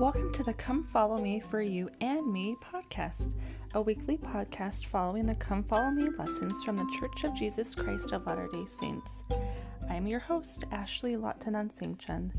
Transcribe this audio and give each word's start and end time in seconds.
Welcome 0.00 0.32
to 0.32 0.42
the 0.42 0.54
Come 0.54 0.84
Follow 0.84 1.20
Me 1.20 1.40
for 1.50 1.60
You 1.60 1.90
and 2.00 2.32
Me 2.32 2.56
podcast, 2.72 3.34
a 3.74 3.82
weekly 3.82 4.16
podcast 4.16 4.86
following 4.86 5.26
the 5.26 5.34
Come 5.34 5.62
Follow 5.62 5.90
Me 5.90 6.08
lessons 6.18 6.64
from 6.64 6.78
the 6.78 6.90
Church 6.98 7.24
of 7.24 7.34
Jesus 7.34 7.74
Christ 7.74 8.12
of 8.12 8.24
Latter 8.26 8.48
day 8.50 8.64
Saints. 8.66 9.10
I'm 9.90 10.06
your 10.06 10.20
host, 10.20 10.64
Ashley 10.72 11.16
Latanan 11.16 11.70
Singchen. 11.70 12.30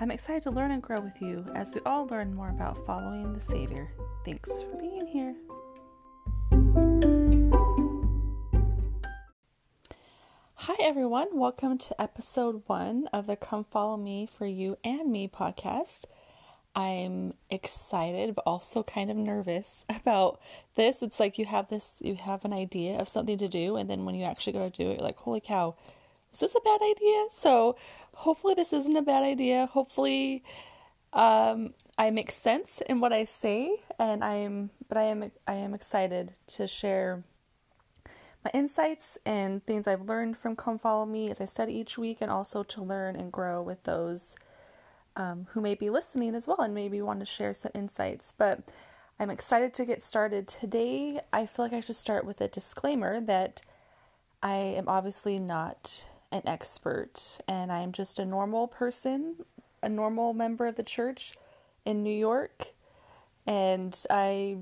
I'm 0.00 0.10
excited 0.10 0.42
to 0.42 0.50
learn 0.50 0.72
and 0.72 0.82
grow 0.82 1.00
with 1.00 1.22
you 1.22 1.46
as 1.54 1.72
we 1.72 1.80
all 1.86 2.08
learn 2.08 2.34
more 2.34 2.48
about 2.48 2.84
following 2.84 3.32
the 3.32 3.40
Savior. 3.40 3.92
Thanks 4.24 4.50
for 4.50 4.76
being 4.76 5.06
here. 5.06 5.36
Hi, 10.54 10.74
everyone. 10.80 11.28
Welcome 11.32 11.78
to 11.78 12.02
episode 12.02 12.64
one 12.66 13.06
of 13.12 13.28
the 13.28 13.36
Come 13.36 13.62
Follow 13.62 13.96
Me 13.96 14.26
for 14.26 14.46
You 14.46 14.78
and 14.82 15.12
Me 15.12 15.28
podcast. 15.28 16.06
I'm 16.74 17.34
excited, 17.50 18.34
but 18.34 18.42
also 18.46 18.82
kind 18.82 19.10
of 19.10 19.16
nervous 19.16 19.84
about 19.88 20.40
this. 20.74 21.02
It's 21.02 21.20
like 21.20 21.38
you 21.38 21.46
have 21.46 21.68
this, 21.68 21.98
you 22.00 22.16
have 22.16 22.44
an 22.44 22.52
idea 22.52 22.98
of 22.98 23.08
something 23.08 23.38
to 23.38 23.48
do, 23.48 23.76
and 23.76 23.88
then 23.88 24.04
when 24.04 24.14
you 24.14 24.24
actually 24.24 24.54
go 24.54 24.68
to 24.68 24.70
do 24.70 24.90
it, 24.90 24.94
you're 24.94 25.04
like, 25.04 25.18
holy 25.18 25.40
cow, 25.40 25.76
is 26.32 26.38
this 26.40 26.54
a 26.54 26.60
bad 26.60 26.80
idea? 26.82 27.26
So 27.32 27.76
hopefully, 28.16 28.54
this 28.54 28.72
isn't 28.72 28.96
a 28.96 29.02
bad 29.02 29.22
idea. 29.22 29.66
Hopefully, 29.66 30.42
um, 31.12 31.74
I 31.96 32.10
make 32.10 32.32
sense 32.32 32.82
in 32.88 33.00
what 33.00 33.12
I 33.12 33.24
say, 33.24 33.76
and 33.98 34.24
I'm, 34.24 34.70
but 34.88 34.98
I 34.98 35.04
am, 35.04 35.30
I 35.46 35.54
am 35.54 35.74
excited 35.74 36.32
to 36.48 36.66
share 36.66 37.22
my 38.44 38.50
insights 38.52 39.16
and 39.24 39.64
things 39.64 39.86
I've 39.86 40.02
learned 40.02 40.36
from 40.36 40.56
Come 40.56 40.78
Follow 40.78 41.06
Me 41.06 41.30
as 41.30 41.40
I 41.40 41.44
study 41.44 41.74
each 41.74 41.96
week, 41.96 42.18
and 42.20 42.32
also 42.32 42.64
to 42.64 42.82
learn 42.82 43.14
and 43.14 43.30
grow 43.30 43.62
with 43.62 43.84
those 43.84 44.34
um, 45.16 45.46
who 45.50 45.60
may 45.60 45.74
be 45.74 45.90
listening 45.90 46.34
as 46.34 46.48
well 46.48 46.60
and 46.60 46.74
maybe 46.74 47.00
want 47.02 47.20
to 47.20 47.26
share 47.26 47.54
some 47.54 47.72
insights. 47.74 48.32
But 48.32 48.60
I'm 49.18 49.30
excited 49.30 49.74
to 49.74 49.84
get 49.84 50.02
started. 50.02 50.48
Today, 50.48 51.20
I 51.32 51.46
feel 51.46 51.64
like 51.64 51.72
I 51.72 51.80
should 51.80 51.96
start 51.96 52.24
with 52.24 52.40
a 52.40 52.48
disclaimer 52.48 53.20
that 53.20 53.62
I 54.42 54.56
am 54.56 54.88
obviously 54.88 55.38
not 55.38 56.06
an 56.32 56.42
expert 56.46 57.38
and 57.46 57.70
I'm 57.70 57.92
just 57.92 58.18
a 58.18 58.24
normal 58.24 58.66
person, 58.66 59.36
a 59.82 59.88
normal 59.88 60.34
member 60.34 60.66
of 60.66 60.74
the 60.74 60.82
church 60.82 61.36
in 61.84 62.02
New 62.02 62.14
York. 62.14 62.72
And 63.46 63.98
I 64.10 64.56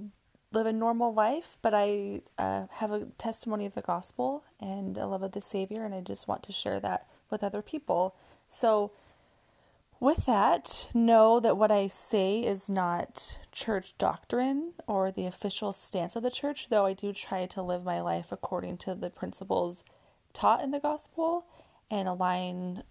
live 0.53 0.67
a 0.67 0.73
normal 0.73 1.15
life, 1.15 1.57
but 1.63 1.73
I 1.75 2.21
uh, 2.39 2.67
have 2.71 2.93
a 2.93 3.07
testimony 3.19 3.67
of 3.67 3.75
the 3.75 3.81
gospel 3.81 4.45
and 4.61 4.99
a 4.99 5.07
love 5.07 5.23
of 5.23 5.33
the 5.33 5.41
Savior, 5.41 5.85
and 5.85 5.95
I 5.95 6.01
just 6.01 6.29
want 6.29 6.43
to 6.45 6.53
share 6.53 6.79
that 6.81 7.09
with 7.31 7.43
other 7.43 7.63
people. 7.63 8.15
So, 8.49 8.93
with 10.03 10.27
that, 10.27 10.89
know 10.93 11.39
that 11.39 11.57
what 11.57 11.71
I 11.71 11.87
say 11.87 12.41
is 12.41 12.69
not 12.69 13.39
church 13.53 13.95
doctrine 13.99 14.73
or 14.89 15.13
the 15.13 15.27
official 15.27 15.73
stance 15.73 16.17
of 16.17 16.25
the 16.25 16.31
church, 16.31 16.71
though 16.71 16.87
I 16.87 16.93
do 16.93 17.13
try 17.13 17.47
to 17.47 17.63
live 17.63 17.85
my 17.85 18.01
life 18.01 18.33
according 18.33 18.79
to 18.79 18.97
the 18.97 19.11
principles 19.11 19.85
taught 20.33 20.61
in 20.61 20.73
the 20.73 20.81
gospel 20.81 21.47
and 21.89 22.09
align 22.09 22.83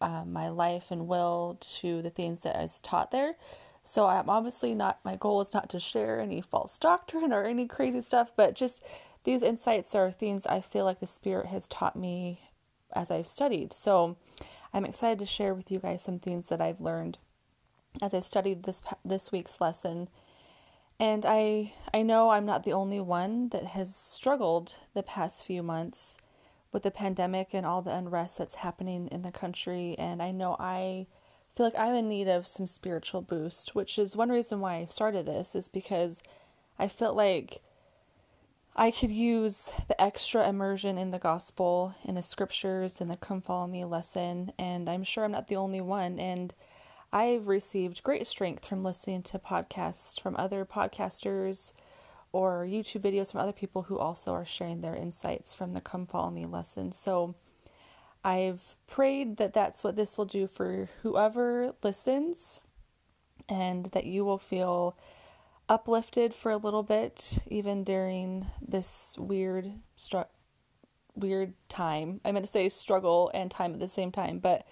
uh, 0.00 0.24
my 0.24 0.48
life 0.48 0.92
and 0.92 1.08
will 1.08 1.58
to 1.80 2.02
the 2.02 2.10
things 2.10 2.42
that 2.42 2.62
is 2.62 2.78
taught 2.78 3.10
there. 3.10 3.34
So 3.82 4.06
I'm 4.06 4.30
obviously 4.30 4.72
not, 4.72 5.00
my 5.04 5.16
goal 5.16 5.40
is 5.40 5.52
not 5.52 5.70
to 5.70 5.80
share 5.80 6.20
any 6.20 6.40
false 6.40 6.78
doctrine 6.78 7.32
or 7.32 7.42
any 7.42 7.66
crazy 7.66 8.00
stuff, 8.00 8.30
but 8.36 8.54
just 8.54 8.80
these 9.24 9.42
insights 9.42 9.96
are 9.96 10.12
things 10.12 10.46
I 10.46 10.60
feel 10.60 10.84
like 10.84 11.00
the 11.00 11.06
Spirit 11.08 11.46
has 11.46 11.66
taught 11.66 11.96
me 11.96 12.38
as 12.94 13.10
I've 13.10 13.26
studied. 13.26 13.72
So, 13.72 14.16
I'm 14.72 14.84
excited 14.84 15.18
to 15.18 15.26
share 15.26 15.54
with 15.54 15.70
you 15.70 15.78
guys 15.78 16.02
some 16.02 16.18
things 16.18 16.46
that 16.46 16.60
I've 16.60 16.80
learned 16.80 17.18
as 18.00 18.14
I've 18.14 18.24
studied 18.24 18.62
this 18.62 18.80
this 19.04 19.32
week's 19.32 19.60
lesson. 19.60 20.08
And 20.98 21.24
I 21.26 21.72
I 21.92 22.02
know 22.02 22.30
I'm 22.30 22.46
not 22.46 22.64
the 22.64 22.72
only 22.72 23.00
one 23.00 23.48
that 23.48 23.64
has 23.64 23.94
struggled 23.94 24.76
the 24.94 25.02
past 25.02 25.44
few 25.46 25.62
months 25.62 26.18
with 26.72 26.82
the 26.84 26.90
pandemic 26.90 27.52
and 27.52 27.66
all 27.66 27.82
the 27.82 27.94
unrest 27.94 28.38
that's 28.38 28.56
happening 28.56 29.08
in 29.10 29.22
the 29.22 29.32
country 29.32 29.96
and 29.98 30.22
I 30.22 30.30
know 30.30 30.56
I 30.60 31.06
feel 31.56 31.66
like 31.66 31.78
I'm 31.78 31.94
in 31.94 32.08
need 32.08 32.28
of 32.28 32.46
some 32.46 32.66
spiritual 32.68 33.22
boost, 33.22 33.74
which 33.74 33.98
is 33.98 34.16
one 34.16 34.30
reason 34.30 34.60
why 34.60 34.76
I 34.76 34.84
started 34.84 35.26
this 35.26 35.56
is 35.56 35.68
because 35.68 36.22
I 36.78 36.86
felt 36.86 37.16
like 37.16 37.60
I 38.80 38.90
could 38.90 39.10
use 39.10 39.70
the 39.88 40.00
extra 40.00 40.48
immersion 40.48 40.96
in 40.96 41.10
the 41.10 41.18
gospel, 41.18 41.94
in 42.02 42.14
the 42.14 42.22
scriptures, 42.22 43.02
in 43.02 43.08
the 43.08 43.16
come 43.18 43.42
follow 43.42 43.66
me 43.66 43.84
lesson, 43.84 44.54
and 44.58 44.88
I'm 44.88 45.04
sure 45.04 45.22
I'm 45.22 45.32
not 45.32 45.48
the 45.48 45.56
only 45.56 45.82
one. 45.82 46.18
And 46.18 46.54
I've 47.12 47.46
received 47.46 48.02
great 48.02 48.26
strength 48.26 48.64
from 48.64 48.82
listening 48.82 49.22
to 49.24 49.38
podcasts 49.38 50.18
from 50.18 50.34
other 50.38 50.64
podcasters 50.64 51.74
or 52.32 52.64
YouTube 52.64 53.02
videos 53.02 53.32
from 53.32 53.42
other 53.42 53.52
people 53.52 53.82
who 53.82 53.98
also 53.98 54.32
are 54.32 54.46
sharing 54.46 54.80
their 54.80 54.96
insights 54.96 55.52
from 55.52 55.74
the 55.74 55.82
come 55.82 56.06
follow 56.06 56.30
me 56.30 56.46
lesson. 56.46 56.90
So 56.90 57.34
I've 58.24 58.76
prayed 58.86 59.36
that 59.36 59.52
that's 59.52 59.84
what 59.84 59.96
this 59.96 60.16
will 60.16 60.24
do 60.24 60.46
for 60.46 60.88
whoever 61.02 61.74
listens 61.82 62.60
and 63.46 63.84
that 63.92 64.06
you 64.06 64.24
will 64.24 64.38
feel 64.38 64.96
uplifted 65.70 66.34
for 66.34 66.50
a 66.50 66.56
little 66.56 66.82
bit, 66.82 67.38
even 67.46 67.84
during 67.84 68.44
this 68.60 69.14
weird, 69.16 69.70
str- 69.94 70.22
weird 71.14 71.54
time. 71.68 72.20
I 72.24 72.32
meant 72.32 72.44
to 72.44 72.52
say 72.52 72.68
struggle 72.68 73.30
and 73.32 73.50
time 73.50 73.72
at 73.72 73.80
the 73.80 73.88
same 73.88 74.10
time, 74.10 74.40
but 74.40 74.66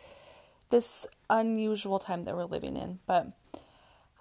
this 0.71 1.07
unusual 1.31 2.01
time 2.01 2.25
that 2.25 2.37
we're 2.37 2.45
living 2.45 2.77
in. 2.77 2.99
But 3.07 3.29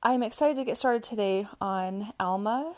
I'm 0.03 0.21
excited 0.21 0.55
to 0.57 0.63
get 0.63 0.77
started 0.77 1.01
today 1.01 1.47
on 1.59 2.13
Alma, 2.19 2.75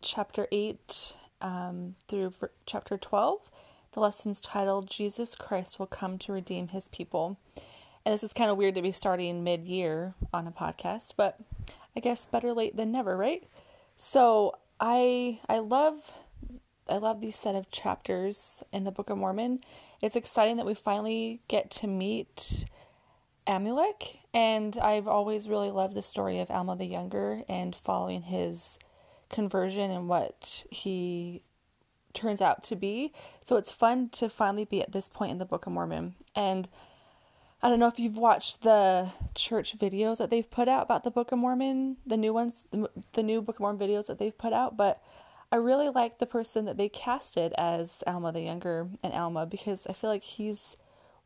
chapter 0.00 0.48
8 0.50 1.14
um, 1.42 1.94
through 2.08 2.32
chapter 2.64 2.96
12. 2.96 3.50
The 3.92 4.00
lesson's 4.00 4.40
titled 4.40 4.88
Jesus 4.88 5.34
Christ 5.34 5.78
Will 5.78 5.86
Come 5.86 6.16
to 6.20 6.32
Redeem 6.32 6.68
His 6.68 6.88
People. 6.88 7.38
And 8.06 8.12
this 8.12 8.24
is 8.24 8.32
kind 8.32 8.50
of 8.50 8.56
weird 8.56 8.74
to 8.76 8.82
be 8.82 8.90
starting 8.90 9.44
mid 9.44 9.66
year 9.66 10.14
on 10.32 10.46
a 10.48 10.50
podcast, 10.50 11.12
but 11.16 11.38
I 11.96 12.00
guess 12.00 12.26
better 12.26 12.52
late 12.52 12.76
than 12.76 12.92
never, 12.92 13.16
right? 13.16 13.44
So 13.96 14.54
I 14.80 15.40
I 15.48 15.58
love 15.58 16.12
I 16.88 16.96
love 16.96 17.20
these 17.20 17.36
set 17.36 17.54
of 17.54 17.70
chapters 17.70 18.62
in 18.72 18.84
the 18.84 18.90
Book 18.90 19.10
of 19.10 19.18
Mormon. 19.18 19.60
It's 20.00 20.16
exciting 20.16 20.56
that 20.56 20.66
we 20.66 20.74
finally 20.74 21.40
get 21.48 21.70
to 21.72 21.86
meet 21.86 22.64
Amulek, 23.46 24.18
and 24.34 24.76
I've 24.78 25.08
always 25.08 25.48
really 25.48 25.70
loved 25.70 25.94
the 25.94 26.02
story 26.02 26.40
of 26.40 26.50
Alma 26.50 26.76
the 26.76 26.86
Younger 26.86 27.42
and 27.48 27.74
following 27.74 28.22
his 28.22 28.78
conversion 29.28 29.90
and 29.90 30.08
what 30.08 30.64
he 30.70 31.42
turns 32.14 32.40
out 32.40 32.64
to 32.64 32.76
be. 32.76 33.12
So 33.44 33.56
it's 33.56 33.72
fun 33.72 34.10
to 34.10 34.28
finally 34.28 34.64
be 34.64 34.82
at 34.82 34.92
this 34.92 35.08
point 35.08 35.32
in 35.32 35.38
the 35.38 35.44
Book 35.44 35.66
of 35.66 35.72
Mormon. 35.72 36.14
And 36.36 36.68
I 37.62 37.68
don't 37.68 37.78
know 37.78 37.86
if 37.86 38.00
you've 38.00 38.18
watched 38.18 38.62
the 38.62 39.10
church 39.36 39.78
videos 39.78 40.18
that 40.18 40.30
they've 40.30 40.50
put 40.50 40.66
out 40.66 40.82
about 40.82 41.04
the 41.04 41.12
Book 41.12 41.30
of 41.30 41.38
Mormon, 41.38 41.96
the 42.04 42.16
new 42.16 42.34
ones, 42.34 42.64
the, 42.72 42.90
the 43.12 43.22
new 43.22 43.40
Book 43.40 43.56
of 43.56 43.60
Mormon 43.60 43.80
videos 43.80 44.08
that 44.08 44.18
they've 44.18 44.36
put 44.36 44.52
out, 44.52 44.76
but 44.76 45.00
I 45.52 45.56
really 45.56 45.90
like 45.90 46.18
the 46.18 46.26
person 46.26 46.64
that 46.64 46.76
they 46.76 46.88
casted 46.88 47.52
as 47.56 48.02
Alma 48.06 48.32
the 48.32 48.40
Younger 48.40 48.88
and 49.04 49.12
Alma 49.12 49.46
because 49.46 49.86
I 49.86 49.92
feel 49.92 50.10
like 50.10 50.24
he's 50.24 50.76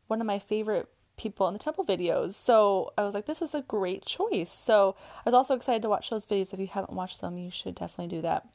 one 0.07 0.21
of 0.21 0.27
my 0.27 0.37
favorite 0.37 0.87
people 1.15 1.47
in 1.47 1.53
the 1.53 1.59
temple 1.59 1.85
videos. 1.85 2.33
So 2.33 2.93
I 2.97 3.03
was 3.03 3.15
like, 3.15 3.25
this 3.25 3.41
is 3.41 3.55
a 3.55 3.61
great 3.61 4.05
choice. 4.05 4.51
So 4.51 4.95
I 4.99 5.21
was 5.25 5.33
also 5.33 5.55
excited 5.55 5.81
to 5.81 5.89
watch 5.89 6.09
those 6.09 6.25
videos. 6.25 6.53
If 6.53 6.59
you 6.59 6.67
haven't 6.67 6.93
watched 6.93 7.21
them, 7.21 7.37
you 7.37 7.49
should 7.49 7.73
definitely 7.73 8.15
do 8.15 8.21
that. 8.21 8.47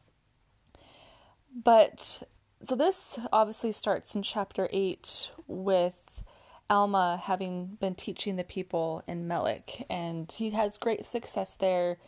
But 1.65 2.23
so 2.63 2.77
this 2.77 3.19
obviously 3.33 3.73
starts 3.73 4.15
in 4.15 4.23
chapter 4.23 4.69
8 4.73 5.33
with 5.49 6.02
Alma 6.73 7.21
having 7.23 7.77
been 7.81 7.95
teaching 7.95 8.37
the 8.37 8.45
people 8.45 9.05
in 9.07 9.29
Melek, 9.29 9.85
and 9.91 10.33
he 10.33 10.51
has 10.51 10.79
great 10.79 11.05
success 11.05 11.55
there. 11.55 11.99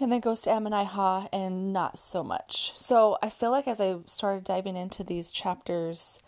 And 0.00 0.12
then 0.12 0.20
goes 0.20 0.42
to 0.42 0.50
Ammonihah 0.50 1.28
and 1.32 1.72
not 1.72 1.98
so 1.98 2.22
much. 2.22 2.72
So 2.76 3.18
I 3.20 3.30
feel 3.30 3.50
like 3.50 3.66
as 3.66 3.80
I 3.80 3.96
started 4.06 4.44
diving 4.44 4.76
into 4.76 5.02
these 5.02 5.32
chapters, 5.32 6.20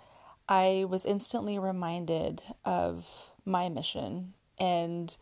I 0.49 0.87
was 0.89 1.05
instantly 1.05 1.57
reminded 1.57 2.43
of 2.65 3.31
my 3.45 3.69
mission 3.69 4.35
and 4.59 5.17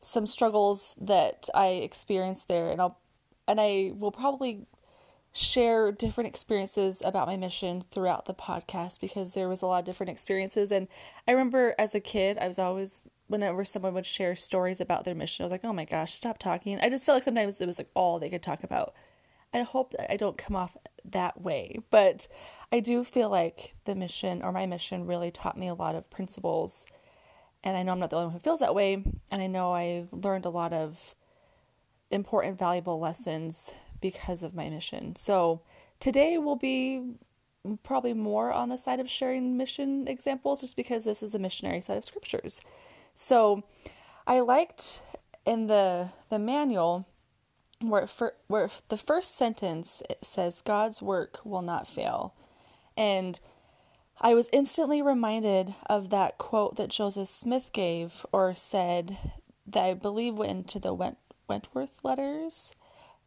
some 0.00 0.26
struggles 0.26 0.96
that 1.00 1.48
I 1.54 1.68
experienced 1.68 2.48
there. 2.48 2.72
And 2.72 2.80
I'll 2.80 2.98
and 3.46 3.60
I 3.60 3.92
will 3.94 4.10
probably 4.10 4.66
share 5.34 5.90
different 5.90 6.28
experiences 6.28 7.02
about 7.04 7.26
my 7.26 7.36
mission 7.36 7.82
throughout 7.90 8.24
the 8.24 8.32
podcast 8.32 9.00
because 9.00 9.34
there 9.34 9.48
was 9.48 9.62
a 9.62 9.66
lot 9.66 9.80
of 9.80 9.84
different 9.84 10.10
experiences. 10.10 10.70
And 10.70 10.86
I 11.26 11.32
remember 11.32 11.74
as 11.76 11.92
a 11.92 12.00
kid 12.00 12.38
I 12.38 12.46
was 12.46 12.60
always 12.60 13.00
whenever 13.26 13.64
someone 13.64 13.94
would 13.94 14.06
share 14.06 14.36
stories 14.36 14.80
about 14.80 15.04
their 15.04 15.14
mission 15.14 15.42
I 15.42 15.46
was 15.46 15.50
like 15.50 15.64
oh 15.64 15.72
my 15.72 15.86
gosh 15.86 16.14
stop 16.14 16.38
talking. 16.38 16.78
I 16.78 16.88
just 16.88 17.04
felt 17.04 17.16
like 17.16 17.24
sometimes 17.24 17.60
it 17.60 17.66
was 17.66 17.78
like 17.78 17.90
all 17.94 18.20
they 18.20 18.30
could 18.30 18.44
talk 18.44 18.62
about. 18.62 18.94
I 19.52 19.62
hope 19.62 19.90
that 19.92 20.10
I 20.10 20.16
don't 20.16 20.38
come 20.38 20.54
off 20.54 20.76
that 21.04 21.40
way 21.40 21.80
but 21.90 22.28
I 22.70 22.78
do 22.78 23.02
feel 23.02 23.28
like 23.28 23.74
the 23.86 23.96
mission 23.96 24.40
or 24.40 24.52
my 24.52 24.66
mission 24.66 25.04
really 25.04 25.32
taught 25.32 25.58
me 25.58 25.66
a 25.66 25.74
lot 25.74 25.96
of 25.96 26.10
principles. 26.10 26.86
And 27.64 27.76
I 27.76 27.82
know 27.82 27.90
I'm 27.90 27.98
not 27.98 28.10
the 28.10 28.16
only 28.16 28.26
one 28.26 28.34
who 28.34 28.38
feels 28.38 28.60
that 28.60 28.74
way 28.74 29.02
and 29.32 29.42
I 29.42 29.48
know 29.48 29.72
I've 29.72 30.12
learned 30.12 30.44
a 30.44 30.50
lot 30.50 30.72
of 30.72 31.16
important, 32.12 32.56
valuable 32.56 33.00
lessons 33.00 33.72
because 34.04 34.42
of 34.42 34.54
my 34.54 34.68
mission. 34.68 35.16
So 35.16 35.62
today 35.98 36.36
will 36.36 36.56
be 36.56 37.14
probably 37.82 38.12
more 38.12 38.52
on 38.52 38.68
the 38.68 38.76
side 38.76 39.00
of 39.00 39.08
sharing 39.08 39.56
mission 39.56 40.06
examples 40.06 40.60
just 40.60 40.76
because 40.76 41.04
this 41.04 41.22
is 41.22 41.34
a 41.34 41.38
missionary 41.38 41.80
set 41.80 41.96
of 41.96 42.04
scriptures. 42.04 42.60
So 43.14 43.64
I 44.26 44.40
liked 44.40 45.00
in 45.46 45.68
the 45.68 46.10
the 46.28 46.38
manual 46.38 47.06
where 47.80 48.06
for, 48.06 48.34
where 48.46 48.68
the 48.90 48.98
first 48.98 49.36
sentence 49.36 50.02
says 50.22 50.60
God's 50.60 51.00
work 51.00 51.40
will 51.42 51.62
not 51.62 51.88
fail. 51.88 52.34
And 52.98 53.40
I 54.20 54.34
was 54.34 54.50
instantly 54.52 55.00
reminded 55.00 55.74
of 55.86 56.10
that 56.10 56.36
quote 56.36 56.76
that 56.76 56.90
Joseph 56.90 57.28
Smith 57.28 57.70
gave 57.72 58.26
or 58.32 58.52
said 58.52 59.16
that 59.66 59.82
I 59.82 59.94
believe 59.94 60.36
went 60.36 60.50
into 60.50 60.78
the 60.78 61.14
Wentworth 61.48 62.04
letters. 62.04 62.74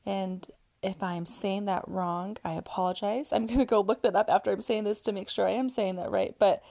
And 0.05 0.47
if 0.81 1.01
I'm 1.01 1.25
saying 1.25 1.65
that 1.65 1.87
wrong, 1.87 2.37
I 2.43 2.53
apologize. 2.53 3.33
I'm 3.33 3.47
going 3.47 3.59
to 3.59 3.65
go 3.65 3.81
look 3.81 4.03
that 4.03 4.15
up 4.15 4.29
after 4.29 4.51
I'm 4.51 4.61
saying 4.61 4.83
this 4.83 5.01
to 5.01 5.11
make 5.11 5.29
sure 5.29 5.47
I 5.47 5.51
am 5.51 5.69
saying 5.69 5.95
that 5.95 6.11
right. 6.11 6.35
But 6.37 6.63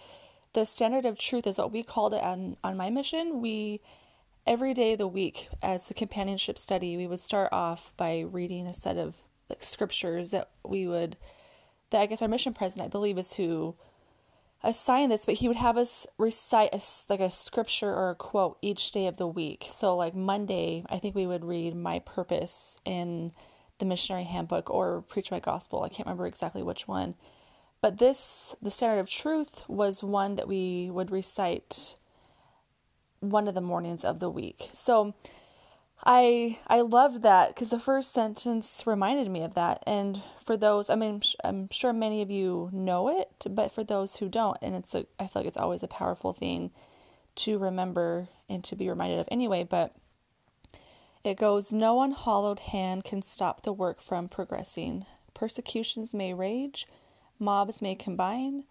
the 0.53 0.65
standard 0.65 1.05
of 1.05 1.19
truth 1.19 1.47
is 1.47 1.59
what 1.59 1.73
we 1.73 1.83
called 1.83 2.15
it 2.15 2.23
on, 2.23 2.57
on 2.63 2.77
my 2.77 2.91
mission. 2.91 3.41
We 3.41 3.81
every 4.47 4.75
day 4.75 4.93
of 4.93 4.99
the 4.99 5.09
week 5.09 5.49
as 5.61 5.91
a 5.91 5.95
companionship 5.95 6.59
study, 6.59 6.97
we 6.97 7.07
would 7.07 7.21
start 7.21 7.49
off 7.53 7.93
by 7.97 8.21
reading 8.21 8.67
a 8.67 8.73
set 8.73 8.97
of 8.97 9.15
like 9.51 9.63
scriptures 9.63 10.31
that 10.31 10.51
we 10.65 10.87
would 10.87 11.17
that 11.91 12.01
I 12.01 12.07
guess 12.07 12.23
our 12.23 12.29
mission 12.29 12.55
president 12.55 12.87
I 12.87 12.91
believe 12.91 13.19
is 13.19 13.35
who 13.35 13.75
assigned 14.63 15.13
this, 15.13 15.27
but 15.27 15.37
he 15.37 15.49
would 15.49 15.57
have 15.57 15.77
us 15.77 16.07
recite 16.19 16.71
a, 16.73 16.81
like 17.09 17.21
a 17.21 17.31
scripture 17.31 17.93
or 17.93 18.11
a 18.11 18.15
quote 18.15 18.59
each 18.63 18.91
day 18.91 19.07
of 19.07 19.17
the 19.17 19.27
week. 19.27 19.67
So 19.69 19.97
like 19.97 20.15
Monday, 20.15 20.85
I 20.89 20.99
think 20.99 21.15
we 21.15 21.27
would 21.27 21.45
read 21.45 21.77
my 21.77 22.01
purpose 22.01 22.81
in 22.85 23.33
the 23.79 23.85
missionary 23.85 24.25
handbook 24.25 24.71
or 24.71 25.03
preach 25.03 25.31
my 25.31 25.41
gospel. 25.41 25.83
I 25.83 25.89
can't 25.89 26.07
remember 26.07 26.27
exactly 26.27 26.63
which 26.63 26.89
one. 26.89 27.15
But 27.81 27.99
this, 27.99 28.57
the 28.63 28.71
standard 28.71 29.01
of 29.01 29.11
truth, 29.11 29.63
was 29.69 30.03
one 30.03 30.37
that 30.37 30.49
we 30.49 30.91
would 30.91 31.11
recite 31.11 31.97
one 33.21 33.49
of 33.49 33.55
the 33.55 33.61
mornings 33.61 34.05
of 34.05 34.19
the 34.19 34.31
week. 34.31 34.71
So 34.73 35.15
I 36.05 36.59
I 36.67 36.81
loved 36.83 37.23
that 37.23 37.55
because 37.55 37.71
the 37.71 37.81
first 37.81 38.13
sentence 38.13 38.83
reminded 38.87 39.31
me 39.31 39.43
of 39.43 39.55
that. 39.55 39.83
And 39.87 40.23
for 40.45 40.57
those, 40.57 40.91
I 40.91 40.95
mean, 40.95 41.23
I'm 41.45 41.69
sure 41.71 41.93
many 41.93 42.23
of 42.23 42.31
you 42.31 42.71
know 42.73 43.09
it, 43.09 43.31
but 43.51 43.71
for 43.73 43.85
those 43.85 44.17
who 44.17 44.29
don't, 44.29 44.59
and 44.61 44.75
it's 44.75 44.95
a, 44.95 45.07
I 45.19 45.27
feel 45.27 45.43
like 45.43 45.47
it's 45.47 45.57
always 45.57 45.83
a 45.83 45.89
powerful 45.89 46.33
thing 46.33 46.71
to 47.37 47.59
remember 47.59 48.29
and 48.49 48.63
to 48.65 48.77
be 48.77 48.89
reminded 48.89 49.19
of 49.19 49.29
anyway. 49.31 49.65
But 49.65 49.95
it 51.27 51.37
goes, 51.37 51.73
no 51.73 52.01
unhallowed 52.03 52.61
hand 52.61 53.05
can 53.05 53.23
stop 53.23 53.63
the 53.63 53.73
work 53.73 54.01
from 54.01 54.29
progressing. 54.29 55.05
Persecutions 55.35 56.15
may 56.15 56.33
rage, 56.33 56.87
mobs 57.39 57.83
may 57.83 57.95
combine, 57.95 58.65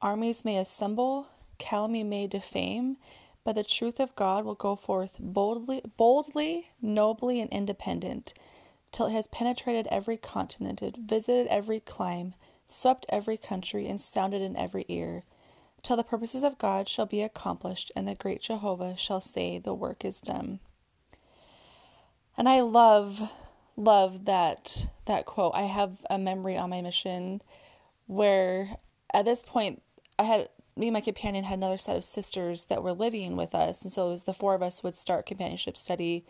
armies 0.00 0.44
may 0.44 0.58
assemble, 0.58 1.26
calumny 1.58 2.04
may 2.04 2.26
defame 2.26 2.96
but 3.44 3.54
the 3.54 3.62
truth 3.62 4.00
of 4.00 4.16
God 4.16 4.46
will 4.46 4.54
go 4.54 4.74
forth 4.74 5.18
boldly, 5.20 5.82
boldly, 5.98 6.70
nobly, 6.80 7.42
and 7.42 7.50
independent, 7.52 8.32
till 8.90 9.06
it 9.06 9.12
has 9.12 9.26
penetrated 9.26 9.86
every 9.88 10.16
continent, 10.16 10.80
visited 10.96 11.46
every 11.48 11.78
clime, 11.78 12.34
swept 12.66 13.04
every 13.10 13.36
country, 13.36 13.86
and 13.86 14.00
sounded 14.00 14.40
in 14.40 14.56
every 14.56 14.86
ear, 14.88 15.24
till 15.82 15.94
the 15.94 16.02
purposes 16.02 16.42
of 16.42 16.56
God 16.56 16.88
shall 16.88 17.04
be 17.04 17.20
accomplished, 17.20 17.92
and 17.94 18.08
the 18.08 18.14
great 18.14 18.40
Jehovah 18.40 18.96
shall 18.96 19.20
say, 19.20 19.58
The 19.58 19.74
work 19.74 20.06
is 20.06 20.22
done. 20.22 20.60
And 22.36 22.48
I 22.48 22.60
love, 22.60 23.32
love 23.76 24.24
that 24.24 24.86
that 25.06 25.26
quote. 25.26 25.52
I 25.54 25.62
have 25.62 26.04
a 26.08 26.18
memory 26.18 26.56
on 26.56 26.70
my 26.70 26.80
mission 26.80 27.42
where 28.06 28.76
at 29.12 29.24
this 29.24 29.42
point 29.42 29.82
I 30.18 30.24
had 30.24 30.48
me 30.76 30.88
and 30.88 30.94
my 30.94 31.00
companion 31.00 31.44
had 31.44 31.58
another 31.58 31.78
set 31.78 31.96
of 31.96 32.04
sisters 32.04 32.64
that 32.66 32.82
were 32.82 32.92
living 32.92 33.36
with 33.36 33.54
us, 33.54 33.82
and 33.82 33.92
so 33.92 34.08
it 34.08 34.10
was 34.10 34.24
the 34.24 34.34
four 34.34 34.54
of 34.54 34.62
us 34.62 34.82
would 34.82 34.96
start 34.96 35.26
companionship 35.26 35.76
study, 35.76 36.24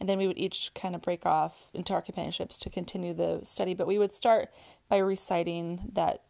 and 0.00 0.08
then 0.08 0.18
we 0.18 0.26
would 0.26 0.38
each 0.38 0.72
kind 0.74 0.96
of 0.96 1.02
break 1.02 1.24
off 1.24 1.68
into 1.74 1.92
our 1.92 2.02
companionships 2.02 2.58
to 2.58 2.70
continue 2.70 3.14
the 3.14 3.40
study. 3.44 3.74
But 3.74 3.86
we 3.86 3.98
would 3.98 4.12
start 4.12 4.50
by 4.88 4.96
reciting 4.98 5.90
that 5.92 6.22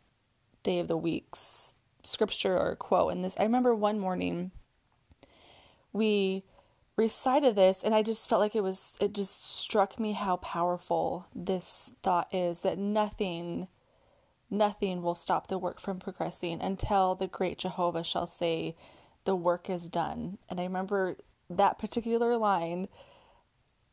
day 0.62 0.78
of 0.78 0.88
the 0.88 0.96
week's 0.96 1.72
scripture 2.02 2.58
or 2.58 2.76
quote. 2.76 3.12
And 3.12 3.24
this, 3.24 3.36
I 3.38 3.44
remember 3.44 3.74
one 3.74 3.98
morning 3.98 4.50
we 5.92 6.44
recited 6.96 7.56
this, 7.56 7.82
and 7.82 7.94
I 7.94 8.02
just 8.02 8.28
felt 8.28 8.40
like 8.40 8.54
it 8.54 8.62
was, 8.62 8.96
it 9.00 9.12
just 9.12 9.44
struck 9.44 9.98
me 9.98 10.12
how 10.12 10.36
powerful 10.36 11.26
this 11.34 11.92
thought 12.02 12.32
is 12.32 12.60
that 12.60 12.78
nothing 12.78 13.68
Nothing 14.54 15.02
will 15.02 15.14
stop 15.14 15.48
the 15.48 15.58
work 15.58 15.80
from 15.80 15.98
progressing 15.98 16.60
until 16.60 17.14
the 17.14 17.26
great 17.26 17.58
Jehovah 17.58 18.04
shall 18.04 18.26
say, 18.26 18.76
The 19.24 19.34
work 19.34 19.68
is 19.68 19.88
done. 19.88 20.38
And 20.48 20.60
I 20.60 20.64
remember 20.64 21.16
that 21.50 21.78
particular 21.78 22.36
line, 22.36 22.88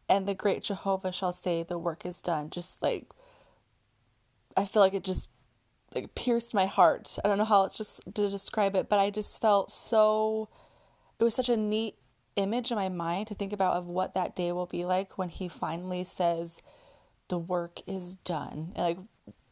and 0.07 0.27
the 0.27 0.35
great 0.35 0.61
Jehovah 0.63 1.11
shall 1.11 1.33
say, 1.33 1.63
The 1.63 1.79
work 1.79 2.05
is 2.05 2.21
done. 2.21 2.51
Just 2.51 2.81
like, 2.81 3.07
I 4.55 4.65
feel 4.65 4.81
like 4.81 4.93
it 4.93 5.03
just 5.03 5.29
like 5.95 6.13
pierced 6.15 6.53
my 6.53 6.67
heart. 6.67 7.17
I 7.23 7.27
don't 7.27 7.39
know 7.39 7.45
how 7.45 7.63
it's 7.63 7.77
just 7.77 8.01
to 8.13 8.29
describe 8.29 8.75
it, 8.75 8.87
but 8.87 8.99
I 8.99 9.09
just 9.09 9.41
felt 9.41 9.71
so 9.71 10.47
it 11.19 11.23
was 11.23 11.33
such 11.33 11.49
a 11.49 11.57
neat 11.57 11.95
image 12.35 12.71
in 12.71 12.77
my 12.77 12.89
mind 12.89 13.27
to 13.27 13.35
think 13.35 13.53
about 13.53 13.75
of 13.75 13.87
what 13.87 14.13
that 14.13 14.35
day 14.35 14.51
will 14.51 14.65
be 14.65 14.85
like 14.85 15.17
when 15.17 15.29
he 15.29 15.47
finally 15.47 16.03
says 16.03 16.61
the 17.27 17.37
work 17.37 17.79
is 17.87 18.15
done. 18.15 18.71
And 18.75 18.85
like 18.85 18.97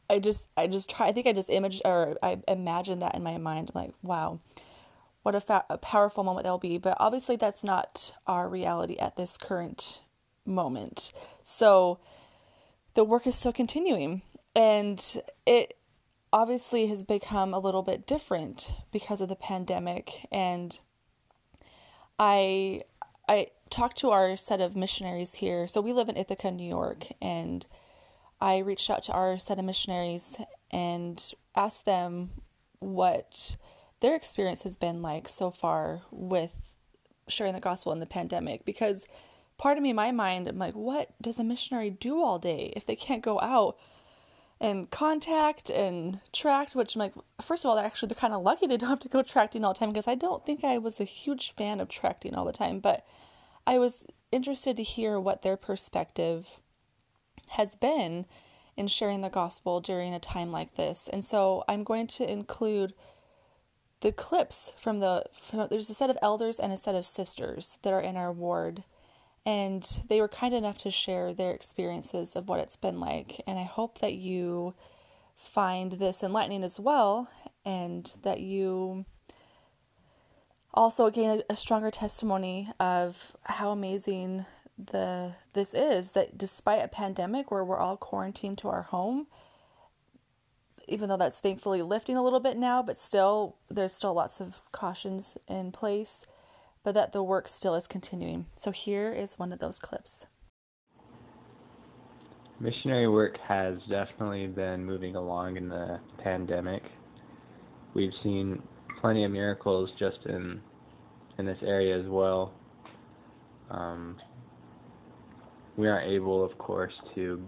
I 0.09 0.19
just 0.19 0.47
I 0.57 0.67
just 0.67 0.89
try 0.89 1.07
I 1.07 1.11
think 1.11 1.27
I 1.27 1.33
just 1.33 1.49
imaged 1.49 1.81
or 1.85 2.17
I 2.21 2.39
imagined 2.47 3.01
that 3.01 3.15
in 3.15 3.23
my 3.23 3.37
mind. 3.37 3.71
I'm 3.73 3.81
like, 3.81 3.93
wow, 4.01 4.39
what 5.23 5.35
a, 5.35 5.41
fa- 5.41 5.65
a 5.69 5.77
powerful 5.77 6.23
moment 6.23 6.43
that'll 6.43 6.57
be. 6.57 6.77
But 6.77 6.97
obviously 6.99 7.35
that's 7.35 7.63
not 7.63 8.13
our 8.27 8.49
reality 8.49 8.97
at 8.97 9.15
this 9.15 9.37
current 9.37 10.01
moment. 10.45 11.11
So 11.43 11.99
the 12.95 13.03
work 13.03 13.27
is 13.27 13.35
still 13.35 13.53
continuing 13.53 14.21
and 14.55 15.21
it 15.45 15.77
obviously 16.31 16.87
has 16.87 17.03
become 17.03 17.53
a 17.53 17.59
little 17.59 17.81
bit 17.81 18.05
different 18.05 18.71
because 18.91 19.21
of 19.21 19.29
the 19.29 19.35
pandemic 19.35 20.27
and 20.31 20.79
I 22.19 22.81
I 23.27 23.47
talked 23.69 23.97
to 23.97 24.09
our 24.09 24.35
set 24.35 24.61
of 24.61 24.75
missionaries 24.75 25.33
here. 25.33 25.67
So 25.67 25.81
we 25.81 25.93
live 25.93 26.09
in 26.09 26.17
Ithaca, 26.17 26.51
New 26.51 26.67
York 26.67 27.05
and 27.21 27.65
I 28.41 28.59
reached 28.59 28.89
out 28.89 29.03
to 29.03 29.13
our 29.13 29.37
set 29.37 29.59
of 29.59 29.65
missionaries 29.65 30.39
and 30.71 31.33
asked 31.55 31.85
them 31.85 32.31
what 32.79 33.55
their 33.99 34.15
experience 34.15 34.63
has 34.63 34.77
been 34.77 35.01
like 35.01 35.27
so 35.27 35.51
far 35.51 36.01
with 36.11 36.73
sharing 37.27 37.53
the 37.53 37.59
gospel 37.59 37.91
in 37.91 37.99
the 37.99 38.05
pandemic 38.05 38.65
because 38.65 39.05
part 39.57 39.77
of 39.77 39.83
me 39.83 39.91
in 39.91 39.95
my 39.95 40.11
mind 40.11 40.47
I'm 40.47 40.57
like 40.57 40.73
what 40.73 41.09
does 41.21 41.37
a 41.37 41.43
missionary 41.43 41.89
do 41.89 42.23
all 42.23 42.39
day 42.39 42.73
if 42.75 42.85
they 42.85 42.95
can't 42.95 43.21
go 43.21 43.39
out 43.39 43.77
and 44.61 44.89
contact 44.91 45.69
and 45.69 46.19
tract 46.33 46.75
which 46.75 46.95
I'm 46.95 46.99
like 46.99 47.13
first 47.41 47.63
of 47.63 47.69
all 47.69 47.79
actually 47.79 48.07
they're 48.07 48.15
kind 48.15 48.33
of 48.33 48.43
lucky 48.43 48.67
they 48.67 48.77
don't 48.77 48.89
have 48.89 48.99
to 48.99 49.09
go 49.09 49.21
tracting 49.21 49.63
all 49.63 49.73
the 49.73 49.79
time 49.79 49.89
because 49.89 50.07
I 50.07 50.15
don't 50.15 50.45
think 50.45 50.63
I 50.63 50.77
was 50.77 50.99
a 50.99 51.05
huge 51.05 51.53
fan 51.55 51.79
of 51.79 51.87
tracting 51.87 52.35
all 52.35 52.45
the 52.45 52.51
time 52.51 52.79
but 52.79 53.05
I 53.65 53.77
was 53.77 54.05
interested 54.31 54.77
to 54.77 54.83
hear 54.83 55.19
what 55.19 55.41
their 55.41 55.57
perspective 55.57 56.59
has 57.49 57.75
been 57.75 58.25
in 58.79 58.87
sharing 58.87 59.21
the 59.21 59.29
gospel 59.29 59.81
during 59.81 60.13
a 60.13 60.19
time 60.19 60.51
like 60.51 60.75
this. 60.75 61.09
And 61.11 61.23
so 61.23 61.63
I'm 61.67 61.83
going 61.83 62.07
to 62.07 62.31
include 62.31 62.93
the 64.01 64.11
clips 64.13 64.71
from 64.77 64.99
the 64.99 65.25
from, 65.33 65.67
there's 65.69 65.89
a 65.89 65.93
set 65.93 66.09
of 66.09 66.17
elders 66.21 66.59
and 66.59 66.71
a 66.71 66.77
set 66.77 66.95
of 66.95 67.05
sisters 67.05 67.77
that 67.81 67.91
are 67.91 67.99
in 67.99 68.15
our 68.15 68.31
ward 68.31 68.85
and 69.45 70.03
they 70.07 70.19
were 70.19 70.27
kind 70.27 70.53
enough 70.53 70.77
to 70.79 70.91
share 70.91 71.33
their 71.33 71.51
experiences 71.51 72.35
of 72.35 72.47
what 72.47 72.59
it's 72.59 72.77
been 72.77 72.99
like 72.99 73.41
and 73.47 73.57
I 73.57 73.63
hope 73.63 73.99
that 73.99 74.13
you 74.13 74.73
find 75.35 75.93
this 75.93 76.21
enlightening 76.21 76.63
as 76.63 76.79
well 76.79 77.29
and 77.65 78.13
that 78.23 78.41
you 78.41 79.05
also 80.73 81.09
gain 81.09 81.41
a, 81.49 81.55
stronger 81.55 81.89
testimony 81.89 82.69
of 82.79 83.35
how 83.43 83.71
amazing 83.71 84.45
the 84.77 85.33
this 85.53 85.73
is 85.73 86.11
that 86.11 86.37
despite 86.37 86.83
a 86.83 86.87
pandemic 86.87 87.51
where 87.51 87.63
we're 87.65 87.79
all 87.79 87.97
quarantined 87.97 88.57
to 88.57 88.69
our 88.69 88.83
home 88.83 89.27
even 90.87 91.09
though 91.09 91.17
that's 91.17 91.39
thankfully 91.39 91.81
lifting 91.81 92.15
a 92.15 92.23
little 92.23 92.39
bit 92.39 92.57
now 92.57 92.81
but 92.81 92.97
still 92.97 93.57
there's 93.69 93.93
still 93.93 94.13
lots 94.13 94.39
of 94.39 94.61
cautions 94.71 95.37
in 95.47 95.71
place 95.71 96.25
but 96.83 96.93
that 96.93 97.11
the 97.11 97.23
work 97.23 97.47
still 97.47 97.75
is 97.75 97.87
continuing. 97.87 98.45
So 98.55 98.71
here 98.71 99.11
is 99.13 99.37
one 99.37 99.51
of 99.51 99.59
those 99.59 99.79
clips. 99.79 100.25
Missionary 102.59 103.07
work 103.07 103.37
has 103.47 103.75
definitely 103.89 104.47
been 104.47 104.83
moving 104.83 105.15
along 105.15 105.57
in 105.57 105.69
the 105.69 105.99
pandemic. 106.21 106.83
We've 107.93 108.13
seen 108.21 108.61
plenty 108.99 109.23
of 109.23 109.31
miracles 109.31 109.89
just 109.97 110.19
in 110.25 110.61
in 111.37 111.45
this 111.45 111.57
area 111.63 111.97
as 111.97 112.05
well. 112.07 112.53
Um, 113.71 114.17
we 115.77 115.87
aren't 115.87 116.11
able, 116.11 116.43
of 116.43 116.57
course, 116.57 116.93
to 117.15 117.41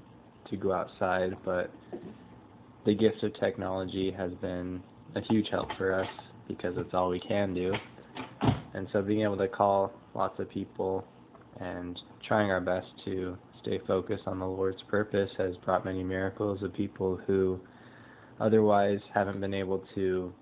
to 0.50 0.57
go 0.57 0.71
outside, 0.71 1.35
but 1.43 1.71
the 2.85 2.95
gift 2.95 3.23
of 3.23 3.38
technology 3.39 4.11
has 4.11 4.31
been 4.41 4.81
a 5.15 5.21
huge 5.29 5.47
help 5.51 5.67
for 5.77 5.93
us 5.93 6.07
because 6.47 6.77
it's 6.77 6.93
all 6.93 7.09
we 7.09 7.19
can 7.19 7.53
do. 7.53 7.73
And 8.73 8.87
so 8.93 9.01
being 9.01 9.21
able 9.21 9.37
to 9.37 9.47
call 9.47 9.91
lots 10.15 10.39
of 10.39 10.49
people 10.49 11.05
and 11.59 11.99
trying 12.27 12.51
our 12.51 12.61
best 12.61 12.87
to 13.05 13.37
stay 13.61 13.79
focused 13.85 14.23
on 14.25 14.39
the 14.39 14.45
Lord's 14.45 14.81
purpose 14.83 15.29
has 15.37 15.55
brought 15.57 15.85
many 15.85 16.03
miracles 16.03 16.63
of 16.63 16.73
people 16.73 17.19
who 17.27 17.59
otherwise 18.39 18.99
haven't 19.13 19.39
been 19.39 19.53
able 19.53 19.83
to 19.95 20.33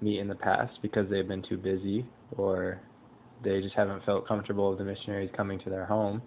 meet 0.00 0.18
in 0.18 0.28
the 0.28 0.34
past 0.34 0.72
because 0.80 1.08
they've 1.10 1.28
been 1.28 1.44
too 1.48 1.56
busy 1.56 2.06
or 2.36 2.80
they 3.44 3.60
just 3.60 3.74
haven't 3.74 4.04
felt 4.04 4.26
comfortable 4.26 4.70
with 4.70 4.78
the 4.78 4.84
missionaries 4.84 5.30
coming 5.36 5.58
to 5.60 5.70
their 5.70 5.84
home. 5.84 6.22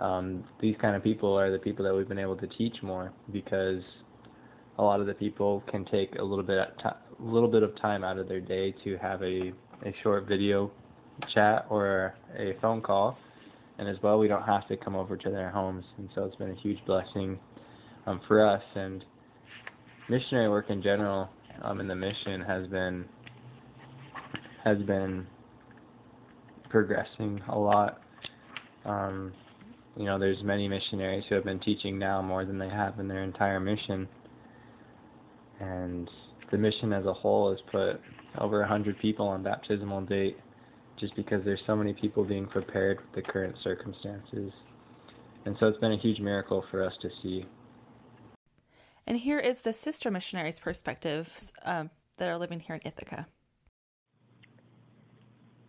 Um, 0.00 0.44
these 0.60 0.74
kind 0.80 0.96
of 0.96 1.02
people 1.02 1.38
are 1.38 1.50
the 1.52 1.58
people 1.58 1.84
that 1.84 1.94
we've 1.94 2.08
been 2.08 2.18
able 2.18 2.36
to 2.36 2.46
teach 2.46 2.76
more 2.82 3.12
because 3.30 3.82
a 4.78 4.82
lot 4.82 5.00
of 5.00 5.06
the 5.06 5.14
people 5.14 5.62
can 5.70 5.84
take 5.84 6.16
a 6.18 6.22
little 6.22 6.44
bit 6.44 6.58
a 6.58 6.94
little 7.20 7.48
bit 7.48 7.62
of 7.62 7.78
time 7.80 8.02
out 8.02 8.18
of 8.18 8.26
their 8.26 8.40
day 8.40 8.74
to 8.84 8.96
have 8.96 9.22
a 9.22 9.52
a 9.84 9.94
short 10.02 10.26
video 10.26 10.70
chat 11.34 11.66
or 11.68 12.14
a 12.38 12.56
phone 12.60 12.80
call. 12.80 13.18
And 13.78 13.88
as 13.88 13.96
well 14.02 14.18
we 14.18 14.28
don't 14.28 14.44
have 14.44 14.66
to 14.68 14.76
come 14.76 14.94
over 14.94 15.16
to 15.16 15.30
their 15.30 15.50
homes. 15.50 15.84
And 15.98 16.08
so 16.14 16.24
it's 16.24 16.36
been 16.36 16.50
a 16.50 16.60
huge 16.60 16.78
blessing 16.86 17.38
um, 18.06 18.20
for 18.28 18.46
us. 18.46 18.62
And 18.74 19.04
missionary 20.08 20.48
work 20.48 20.70
in 20.70 20.82
general 20.82 21.28
um, 21.62 21.80
in 21.80 21.88
the 21.88 21.94
mission 21.94 22.40
has 22.42 22.66
been 22.68 23.04
has 24.64 24.78
been 24.82 25.26
progressing 26.68 27.40
a 27.48 27.58
lot. 27.58 28.00
Um, 28.84 29.32
you 29.96 30.04
know 30.04 30.18
there's 30.18 30.42
many 30.42 30.68
missionaries 30.68 31.24
who 31.28 31.34
have 31.34 31.44
been 31.44 31.60
teaching 31.60 31.98
now 31.98 32.22
more 32.22 32.44
than 32.44 32.58
they 32.58 32.68
have 32.68 32.98
in 32.98 33.08
their 33.08 33.22
entire 33.22 33.60
mission. 33.60 34.08
And 35.60 36.10
the 36.50 36.58
mission 36.58 36.92
as 36.92 37.06
a 37.06 37.12
whole 37.12 37.50
has 37.50 37.60
put 37.70 38.00
over 38.38 38.60
100 38.60 38.98
people 38.98 39.26
on 39.26 39.42
baptismal 39.42 40.02
date 40.02 40.38
just 40.98 41.14
because 41.16 41.44
there's 41.44 41.62
so 41.66 41.74
many 41.74 41.92
people 41.92 42.24
being 42.24 42.46
prepared 42.46 42.98
with 43.00 43.24
the 43.24 43.32
current 43.32 43.56
circumstances. 43.62 44.52
And 45.44 45.56
so 45.58 45.66
it's 45.66 45.78
been 45.78 45.92
a 45.92 45.98
huge 45.98 46.20
miracle 46.20 46.64
for 46.70 46.84
us 46.84 46.92
to 47.02 47.08
see. 47.22 47.46
And 49.06 49.18
here 49.18 49.38
is 49.38 49.60
the 49.60 49.72
sister 49.72 50.10
missionaries' 50.10 50.60
perspectives 50.60 51.52
um, 51.64 51.90
that 52.18 52.28
are 52.28 52.38
living 52.38 52.60
here 52.60 52.76
in 52.76 52.82
Ithaca. 52.84 53.26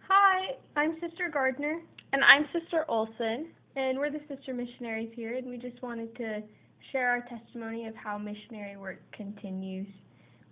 Hi, 0.08 0.56
I'm 0.76 1.00
Sister 1.00 1.30
Gardner. 1.30 1.82
And 2.12 2.24
I'm 2.24 2.46
Sister 2.54 2.86
Olson. 2.88 3.48
And 3.76 3.98
we're 3.98 4.12
the 4.12 4.22
sister 4.28 4.54
missionaries 4.54 5.10
here, 5.16 5.36
and 5.36 5.48
we 5.48 5.58
just 5.58 5.82
wanted 5.82 6.16
to 6.18 6.44
share 6.92 7.10
our 7.10 7.22
testimony 7.22 7.88
of 7.88 7.96
how 7.96 8.20
missionary 8.20 8.78
work 8.78 9.00
continues. 9.14 9.88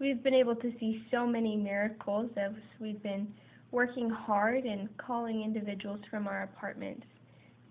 We've 0.02 0.24
been 0.24 0.34
able 0.34 0.56
to 0.56 0.74
see 0.80 1.06
so 1.12 1.28
many 1.28 1.56
miracles 1.56 2.32
as 2.36 2.54
we've 2.80 3.02
been 3.04 3.32
working 3.70 4.10
hard 4.10 4.64
and 4.64 4.90
calling 4.98 5.44
individuals 5.44 6.00
from 6.10 6.28
our 6.28 6.42
apartments. 6.42 7.06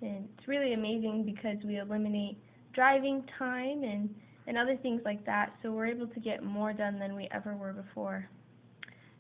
And 0.01 0.29
it's 0.39 0.47
really 0.47 0.73
amazing 0.73 1.25
because 1.25 1.57
we 1.67 1.81
eliminate 1.81 2.39
driving 2.73 3.25
time 3.37 3.83
and, 3.83 4.09
and 4.47 4.57
other 4.57 4.77
things 4.77 5.03
like 5.05 5.27
that, 5.27 5.55
so 5.61 5.73
we're 5.73 5.89
able 5.89 6.07
to 6.07 6.21
get 6.21 6.45
more 6.45 6.73
done 6.73 7.01
than 7.01 7.17
we 7.17 7.29
ever 7.33 7.57
were 7.57 7.73
before. 7.73 8.29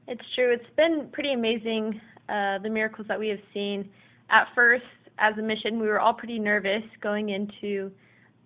It's 0.06 0.22
true. 0.36 0.52
It's 0.52 0.76
been 0.76 1.08
pretty 1.12 1.32
amazing, 1.32 2.00
uh, 2.28 2.58
the 2.62 2.70
miracles 2.70 3.08
that 3.08 3.18
we 3.18 3.26
have 3.26 3.40
seen. 3.52 3.90
At 4.30 4.46
first, 4.54 4.84
as 5.18 5.36
a 5.36 5.42
mission, 5.42 5.80
we 5.80 5.88
were 5.88 5.98
all 5.98 6.14
pretty 6.14 6.38
nervous 6.38 6.84
going 7.02 7.30
into 7.30 7.90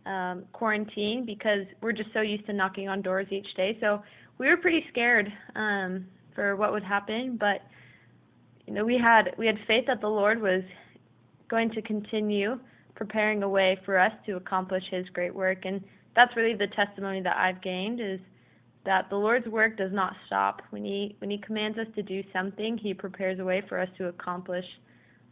um, 0.06 0.44
quarantine 0.52 1.25
because 1.26 1.66
we're 1.83 1.92
just 1.92 2.11
so 2.14 2.23
used 2.23 2.47
to 2.47 2.54
knocking 2.54 2.88
on 2.88 3.02
doors 3.02 3.26
each 3.30 3.54
day. 3.56 3.76
So 3.80 4.02
we 4.38 4.49
were 4.49 4.57
pretty 4.57 4.85
scared 4.91 5.33
um, 5.55 6.07
for 6.35 6.57
what 6.57 6.73
would 6.73 6.83
happen, 6.83 7.37
but 7.38 7.62
you 8.67 8.75
know 8.75 8.85
we 8.85 8.99
had 8.99 9.35
we 9.38 9.47
had 9.47 9.57
faith 9.67 9.85
that 9.87 10.00
the 10.00 10.09
Lord 10.09 10.41
was 10.41 10.62
going 11.49 11.71
to 11.71 11.83
continue 11.83 12.59
preparing 12.95 13.43
a 13.43 13.49
way 13.49 13.79
for 13.85 13.99
us 13.99 14.12
to 14.26 14.37
accomplish 14.37 14.85
His 14.91 15.09
great 15.11 15.35
work, 15.35 15.64
and 15.64 15.83
that's 16.17 16.35
really 16.37 16.55
the 16.55 16.69
testimony 16.69 17.21
that 17.23 17.37
I've 17.37 17.62
gained 17.62 18.00
is 18.00 18.21
that 18.85 19.09
the 19.09 19.17
Lord's 19.17 19.47
work 19.47 19.76
does 19.76 19.93
not 19.93 20.14
stop. 20.26 20.62
When 20.71 20.85
He 20.85 21.17
when 21.19 21.31
He 21.31 21.38
commands 21.38 21.79
us 21.79 21.87
to 21.95 22.03
do 22.03 22.23
something, 22.33 22.79
He 22.79 22.95
prepares 22.95 23.38
a 23.38 23.45
way 23.45 23.62
for 23.69 23.79
us 23.79 23.88
to 23.99 24.09
accomplish 24.09 24.67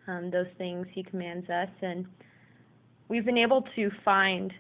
um, 0.06 0.30
those 0.30 0.49
things 0.59 0.87
He 0.92 1.02
commands 1.02 1.49
us, 1.50 1.68
and 1.80 2.06
we've 3.09 3.25
been 3.25 3.38
able 3.38 3.64
to 3.76 3.90
find 4.04 4.52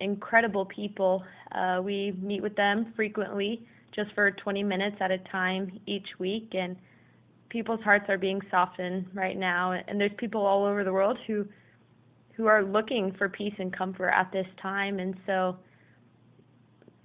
incredible 0.00 0.64
people. 0.64 1.24
Uh, 1.52 1.80
we 1.82 2.12
meet 2.20 2.42
with 2.42 2.56
them 2.56 2.92
frequently, 2.96 3.62
just 3.94 4.12
for 4.14 4.30
20 4.30 4.62
minutes 4.62 4.96
at 5.00 5.10
a 5.10 5.18
time 5.30 5.78
each 5.86 6.06
week, 6.18 6.50
and 6.52 6.76
people's 7.48 7.80
hearts 7.82 8.06
are 8.08 8.18
being 8.18 8.40
softened 8.50 9.06
right 9.14 9.36
now. 9.36 9.72
And 9.72 10.00
there's 10.00 10.12
people 10.18 10.44
all 10.44 10.64
over 10.64 10.84
the 10.84 10.92
world 10.92 11.18
who 11.26 11.46
who 12.36 12.46
are 12.46 12.62
looking 12.64 13.12
for 13.18 13.28
peace 13.28 13.52
and 13.58 13.76
comfort 13.76 14.08
at 14.10 14.32
this 14.32 14.46
time, 14.62 14.98
and 14.98 15.14
so 15.26 15.56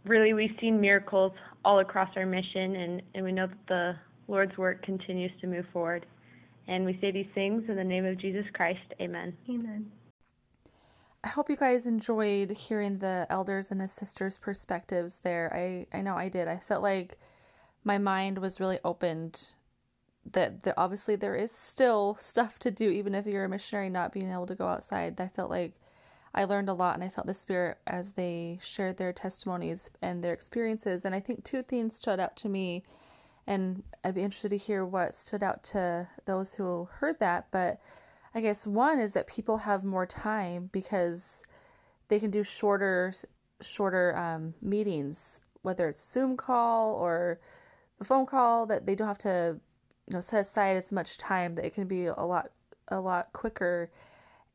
really 0.06 0.34
we've 0.34 0.56
seen 0.62 0.80
miracles 0.80 1.34
all 1.66 1.80
across 1.80 2.10
our 2.16 2.25
mission, 2.25 2.75
and, 2.75 3.02
and 3.16 3.25
we 3.25 3.32
know 3.32 3.48
that 3.48 3.68
the 3.68 3.96
Lord's 4.28 4.58
work 4.58 4.84
continues 4.84 5.32
to 5.42 5.48
move 5.48 5.66
forward. 5.74 6.06
And 6.68 6.86
we 6.86 6.98
say 7.02 7.12
these 7.12 7.28
things 7.36 7.64
in 7.68 7.75
the 7.75 7.84
name 7.84 8.06
of 8.06 8.18
Jesus 8.20 8.46
Christ. 8.54 8.80
Amen. 9.00 9.36
Amen. 9.50 9.92
I 11.25 11.29
hope 11.29 11.50
you 11.50 11.55
guys 11.55 11.88
enjoyed 11.88 12.51
hearing 12.51 13.00
the 13.00 13.25
elders 13.32 13.72
and 13.72 13.82
the 13.82 13.88
sisters' 13.88 14.38
perspectives 14.38 15.17
there. 15.17 15.51
I, 15.51 15.88
I 15.98 16.01
know 16.01 16.15
I 16.15 16.29
did. 16.29 16.48
I 16.48 16.58
felt 16.58 16.84
like 16.84 17.17
my 17.84 17.98
mind 17.98 18.38
was 18.38 18.60
really 18.60 18.77
opened 18.86 19.53
that, 20.34 20.62
that 20.62 20.75
obviously 20.77 21.15
there 21.15 21.36
is 21.36 21.51
still 21.51 22.15
stuff 22.20 22.60
to 22.60 22.70
do, 22.70 22.91
even 22.91 23.15
if 23.15 23.25
you're 23.25 23.46
a 23.46 23.50
missionary 23.50 23.89
not 23.89 24.13
being 24.13 24.32
able 24.32 24.46
to 24.46 24.53
go 24.53 24.67
outside. 24.67 25.20
I 25.20 25.27
felt 25.27 25.50
like 25.50 25.74
I 26.36 26.44
learned 26.44 26.70
a 26.70 26.74
lot 26.74 26.94
and 26.94 27.03
I 27.03 27.10
felt 27.10 27.25
the 27.25 27.34
spirit 27.34 27.79
as 27.88 28.12
they 28.12 28.60
shared 28.62 28.98
their 28.98 29.12
testimonies 29.12 29.89
and 30.03 30.24
their 30.24 30.34
experiences. 30.34 31.05
And 31.05 31.15
I 31.15 31.22
think 31.22 31.44
two 31.44 31.63
things 31.63 31.96
stood 31.96 32.20
out 32.20 32.36
to 32.38 32.50
me, 32.50 32.84
and 33.48 33.82
I'd 34.03 34.13
be 34.13 34.22
interested 34.22 34.50
to 34.50 34.58
hear 34.58 34.86
what 34.86 35.15
stood 35.15 35.41
out 35.41 35.63
to 35.63 36.08
those 36.25 36.53
who 36.53 36.88
heard 37.00 37.17
that. 37.20 37.48
But 37.50 37.82
I 38.36 38.42
guess 38.42 38.68
one 38.68 39.00
is 39.00 39.13
that 39.13 39.27
people 39.27 39.60
have 39.60 39.86
more 39.86 40.06
time 40.06 40.70
because 40.74 41.42
they 42.10 42.20
can 42.20 42.32
do 42.32 42.44
shorter 42.44 43.13
shorter 43.62 44.15
um, 44.18 44.54
meetings, 44.62 45.39
whether 45.62 45.88
it's 45.88 46.06
Zoom 46.06 46.36
call 46.36 46.96
or 46.96 47.39
a 48.01 48.04
phone 48.04 48.25
call, 48.25 48.65
that 48.65 48.86
they 48.86 48.94
don't 48.94 49.08
have 49.08 49.18
to 49.20 49.58
you 50.08 50.13
know 50.13 50.20
set 50.20 50.42
aside 50.42 50.75
as 50.75 50.92
much 50.92 51.18
time. 51.18 51.56
That 51.56 51.65
it 51.65 51.74
can 51.74 51.88
be 51.88 52.08
a 52.08 52.22
lot 52.22 52.51
a 52.89 53.00
lot 53.00 53.32
quicker. 53.32 53.89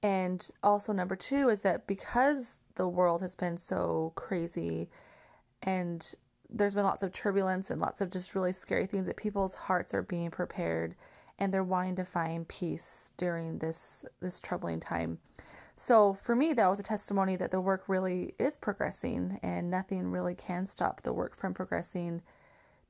And 0.02 0.46
also 0.62 0.92
number 0.92 1.16
two 1.16 1.48
is 1.48 1.62
that 1.62 1.86
because 1.86 2.58
the 2.74 2.88
world 2.88 3.22
has 3.22 3.34
been 3.34 3.56
so 3.56 4.12
crazy 4.14 4.88
and 5.62 6.14
there's 6.48 6.74
been 6.74 6.84
lots 6.84 7.02
of 7.02 7.12
turbulence 7.12 7.70
and 7.70 7.80
lots 7.80 8.00
of 8.00 8.10
just 8.10 8.34
really 8.34 8.52
scary 8.52 8.86
things 8.86 9.06
that 9.06 9.16
people's 9.16 9.54
hearts 9.54 9.94
are 9.94 10.02
being 10.02 10.30
prepared 10.30 10.94
and 11.40 11.52
they're 11.52 11.64
wanting 11.64 11.96
to 11.96 12.04
find 12.04 12.46
peace 12.46 13.12
during 13.16 13.58
this 13.58 14.04
this 14.20 14.38
troubling 14.38 14.78
time. 14.78 15.18
So 15.74 16.14
for 16.14 16.36
me 16.36 16.52
that 16.52 16.68
was 16.68 16.78
a 16.78 16.84
testimony 16.84 17.36
that 17.36 17.50
the 17.50 17.60
work 17.60 17.84
really 17.88 18.34
is 18.38 18.56
progressing 18.56 19.40
and 19.42 19.70
nothing 19.70 20.10
really 20.10 20.34
can 20.34 20.66
stop 20.66 21.02
the 21.02 21.12
work 21.12 21.34
from 21.34 21.54
progressing 21.54 22.22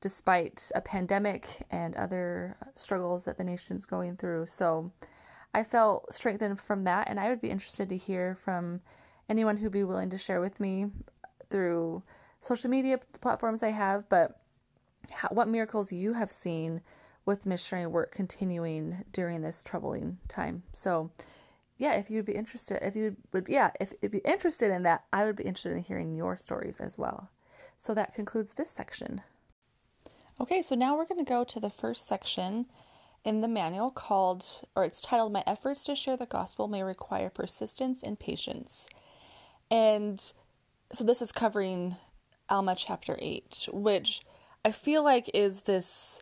despite 0.01 0.71
a 0.75 0.81
pandemic 0.81 1.65
and 1.69 1.95
other 1.95 2.57
struggles 2.75 3.25
that 3.25 3.37
the 3.37 3.43
nation's 3.43 3.85
going 3.85 4.17
through. 4.17 4.47
So 4.47 4.91
I 5.53 5.63
felt 5.63 6.13
strengthened 6.13 6.59
from 6.59 6.83
that 6.83 7.07
and 7.07 7.19
I 7.19 7.29
would 7.29 7.39
be 7.39 7.51
interested 7.51 7.87
to 7.89 7.97
hear 7.97 8.35
from 8.35 8.81
anyone 9.29 9.57
who'd 9.57 9.71
be 9.71 9.83
willing 9.83 10.09
to 10.09 10.17
share 10.17 10.41
with 10.41 10.59
me 10.59 10.87
through 11.49 12.03
social 12.41 12.69
media 12.69 12.99
platforms 13.21 13.63
I 13.63 13.69
have, 13.69 14.09
but 14.09 14.41
how, 15.11 15.29
what 15.29 15.47
miracles 15.47 15.91
you 15.91 16.13
have 16.13 16.31
seen 16.31 16.81
with 17.25 17.45
missionary 17.45 17.87
work 17.87 18.11
continuing 18.13 19.03
during 19.13 19.41
this 19.41 19.63
troubling 19.63 20.17
time. 20.27 20.63
So, 20.73 21.11
yeah, 21.77 21.93
if 21.93 22.09
you'd 22.09 22.25
be 22.25 22.33
interested, 22.33 22.85
if 22.85 22.95
you 22.95 23.15
would, 23.33 23.47
yeah, 23.47 23.71
if 23.79 23.93
you'd 24.01 24.11
be 24.11 24.19
interested 24.19 24.71
in 24.71 24.83
that, 24.83 25.03
I 25.11 25.25
would 25.25 25.35
be 25.35 25.43
interested 25.43 25.73
in 25.73 25.83
hearing 25.83 26.15
your 26.15 26.37
stories 26.37 26.79
as 26.79 26.97
well. 26.97 27.29
So 27.77 27.93
that 27.95 28.13
concludes 28.13 28.53
this 28.53 28.69
section. 28.69 29.21
Okay, 30.39 30.61
so 30.61 30.75
now 30.75 30.95
we're 30.95 31.05
going 31.05 31.23
to 31.23 31.29
go 31.29 31.43
to 31.43 31.59
the 31.59 31.69
first 31.69 32.07
section 32.07 32.67
in 33.23 33.41
the 33.41 33.47
manual 33.47 33.91
called, 33.91 34.45
or 34.75 34.83
it's 34.83 35.01
titled, 35.01 35.33
My 35.33 35.43
Efforts 35.45 35.83
to 35.85 35.95
Share 35.95 36.17
the 36.17 36.25
Gospel 36.25 36.67
May 36.67 36.83
Require 36.83 37.29
Persistence 37.29 38.03
and 38.03 38.19
Patience. 38.19 38.87
And 39.69 40.19
so 40.91 41.03
this 41.03 41.21
is 41.21 41.31
covering 41.31 41.95
Alma 42.49 42.75
chapter 42.75 43.17
8, 43.19 43.69
which 43.71 44.21
I 44.65 44.71
feel 44.71 45.03
like 45.03 45.29
is 45.33 45.61
this 45.61 46.19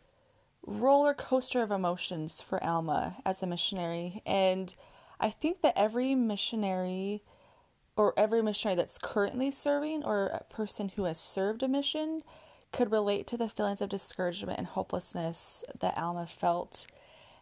roller 0.69 1.15
coaster 1.15 1.63
of 1.63 1.71
emotions 1.71 2.41
for 2.41 2.63
Alma 2.63 3.17
as 3.25 3.41
a 3.41 3.47
missionary. 3.47 4.21
And 4.25 4.73
I 5.19 5.31
think 5.31 5.61
that 5.61 5.73
every 5.75 6.13
missionary 6.13 7.23
or 7.95 8.13
every 8.17 8.41
missionary 8.41 8.75
that's 8.75 8.97
currently 8.97 9.51
serving 9.51 10.03
or 10.03 10.27
a 10.27 10.43
person 10.53 10.89
who 10.89 11.03
has 11.03 11.19
served 11.19 11.63
a 11.63 11.67
mission 11.67 12.21
could 12.71 12.91
relate 12.91 13.25
to 13.27 13.37
the 13.37 13.49
feelings 13.49 13.81
of 13.81 13.89
discouragement 13.89 14.59
and 14.59 14.67
hopelessness 14.67 15.63
that 15.79 15.97
Alma 15.97 16.27
felt. 16.27 16.85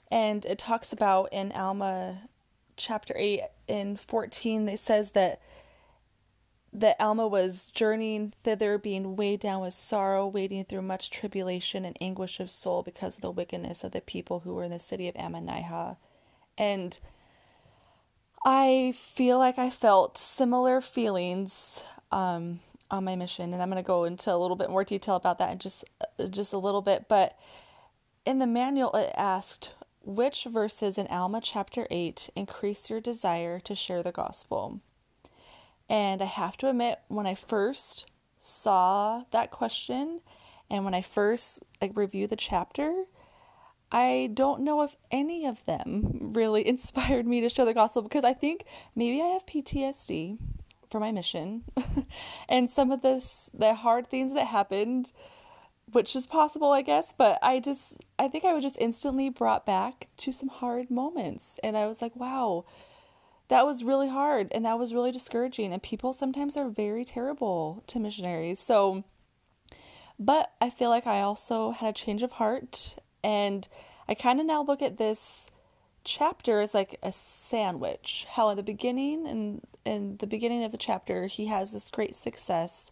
And 0.09 0.45
it 0.45 0.57
talks 0.57 0.93
about 0.93 1.33
in 1.33 1.51
Alma 1.51 2.29
chapter 2.77 3.13
8 3.17 3.41
in 3.67 3.97
14 3.97 4.69
it 4.69 4.79
says 4.79 5.11
that 5.11 5.41
that 6.73 6.95
Alma 6.99 7.27
was 7.27 7.67
journeying 7.67 8.33
thither, 8.43 8.77
being 8.77 9.15
weighed 9.15 9.39
down 9.39 9.61
with 9.61 9.73
sorrow, 9.73 10.27
wading 10.27 10.65
through 10.65 10.81
much 10.81 11.09
tribulation 11.09 11.85
and 11.85 11.97
anguish 12.01 12.39
of 12.39 12.51
soul 12.51 12.83
because 12.83 13.15
of 13.15 13.21
the 13.21 13.31
wickedness 13.31 13.83
of 13.83 13.93
the 13.93 14.01
people 14.01 14.41
who 14.41 14.53
were 14.53 14.63
in 14.63 14.71
the 14.71 14.79
city 14.79 15.07
of 15.07 15.15
Ammonihah. 15.15 15.97
And 16.57 16.99
I 18.45 18.93
feel 18.95 19.39
like 19.39 19.57
I 19.57 19.69
felt 19.69 20.17
similar 20.17 20.81
feelings 20.81 21.83
um, 22.11 22.59
on 22.91 23.03
my 23.03 23.15
mission, 23.15 23.53
and 23.53 23.61
I'm 23.61 23.69
going 23.69 23.81
to 23.81 23.87
go 23.87 24.03
into 24.03 24.33
a 24.33 24.37
little 24.37 24.55
bit 24.55 24.69
more 24.69 24.83
detail 24.83 25.15
about 25.15 25.39
that 25.39 25.51
in 25.51 25.59
just 25.59 25.83
just 26.29 26.53
a 26.53 26.57
little 26.57 26.81
bit. 26.81 27.07
But 27.07 27.37
in 28.25 28.39
the 28.39 28.47
manual, 28.47 28.93
it 28.93 29.11
asked 29.15 29.71
which 30.03 30.45
verses 30.45 30.97
in 30.97 31.07
Alma 31.07 31.41
chapter 31.41 31.87
eight 31.89 32.29
increase 32.35 32.89
your 32.89 33.01
desire 33.01 33.59
to 33.61 33.75
share 33.75 34.03
the 34.03 34.11
gospel. 34.11 34.79
And 35.89 36.21
I 36.21 36.25
have 36.25 36.57
to 36.57 36.69
admit, 36.69 36.99
when 37.07 37.25
I 37.25 37.35
first 37.35 38.05
saw 38.39 39.23
that 39.31 39.51
question, 39.51 40.21
and 40.69 40.83
when 40.83 40.93
I 40.93 41.01
first 41.01 41.63
like 41.81 41.95
reviewed 41.95 42.29
the 42.29 42.35
chapter, 42.35 43.05
I 43.91 44.29
don't 44.33 44.61
know 44.61 44.81
if 44.81 44.95
any 45.11 45.45
of 45.45 45.63
them 45.65 46.31
really 46.33 46.67
inspired 46.67 47.25
me 47.25 47.41
to 47.41 47.49
share 47.49 47.65
the 47.65 47.73
gospel 47.73 48.01
because 48.01 48.23
I 48.23 48.33
think 48.33 48.65
maybe 48.95 49.21
I 49.21 49.27
have 49.27 49.45
PTSD 49.45 50.37
for 50.89 50.99
my 50.99 51.11
mission 51.11 51.63
and 52.49 52.69
some 52.69 52.91
of 52.91 53.01
this 53.01 53.51
the 53.53 53.73
hard 53.73 54.07
things 54.07 54.33
that 54.33 54.47
happened 54.47 55.11
which 55.91 56.15
is 56.15 56.25
possible 56.25 56.71
I 56.71 56.81
guess 56.81 57.13
but 57.17 57.37
I 57.41 57.59
just 57.59 57.97
I 58.17 58.29
think 58.29 58.45
I 58.45 58.53
was 58.53 58.63
just 58.63 58.77
instantly 58.79 59.29
brought 59.29 59.65
back 59.65 60.07
to 60.17 60.31
some 60.31 60.47
hard 60.49 60.89
moments. 60.89 61.59
And 61.63 61.77
I 61.77 61.87
was 61.87 62.01
like 62.01 62.15
wow 62.15 62.65
that 63.49 63.65
was 63.65 63.83
really 63.83 64.09
hard 64.09 64.51
and 64.51 64.65
that 64.65 64.79
was 64.79 64.93
really 64.93 65.11
discouraging 65.11 65.73
and 65.73 65.81
people 65.81 66.13
sometimes 66.13 66.57
are 66.57 66.69
very 66.69 67.05
terrible 67.05 67.83
to 67.87 67.99
missionaries 67.99 68.59
so 68.59 69.03
but 70.19 70.51
I 70.59 70.69
feel 70.69 70.89
like 70.89 71.05
I 71.05 71.21
also 71.21 71.71
had 71.71 71.89
a 71.89 71.93
change 71.93 72.23
of 72.23 72.31
heart 72.31 72.95
and 73.23 73.67
I 74.07 74.15
kind 74.15 74.39
of 74.39 74.45
now 74.45 74.63
look 74.63 74.81
at 74.81 74.97
this 74.97 75.49
chapter 76.03 76.61
as 76.61 76.73
like 76.73 76.97
a 77.03 77.11
sandwich. 77.11 78.25
How 78.31 78.49
in 78.49 78.57
the 78.57 78.63
beginning 78.63 79.27
and 79.27 79.61
in 79.85 80.17
the 80.17 80.27
beginning 80.27 80.63
of 80.63 80.71
the 80.71 80.77
chapter, 80.77 81.27
he 81.27 81.47
has 81.47 81.71
this 81.71 81.91
great 81.91 82.15
success 82.15 82.91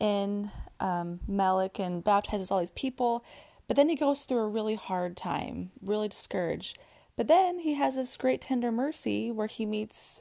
in 0.00 0.50
um, 0.80 1.20
Melek 1.28 1.78
and 1.78 2.02
baptizes 2.02 2.50
all 2.50 2.60
these 2.60 2.70
people, 2.70 3.24
but 3.66 3.76
then 3.76 3.88
he 3.88 3.96
goes 3.96 4.22
through 4.22 4.38
a 4.38 4.48
really 4.48 4.74
hard 4.74 5.16
time, 5.16 5.70
really 5.82 6.08
discouraged. 6.08 6.78
But 7.18 7.26
then 7.26 7.58
he 7.58 7.74
has 7.74 7.96
this 7.96 8.16
great 8.16 8.40
tender 8.40 8.70
mercy 8.70 9.32
where 9.32 9.48
he 9.48 9.66
meets 9.66 10.20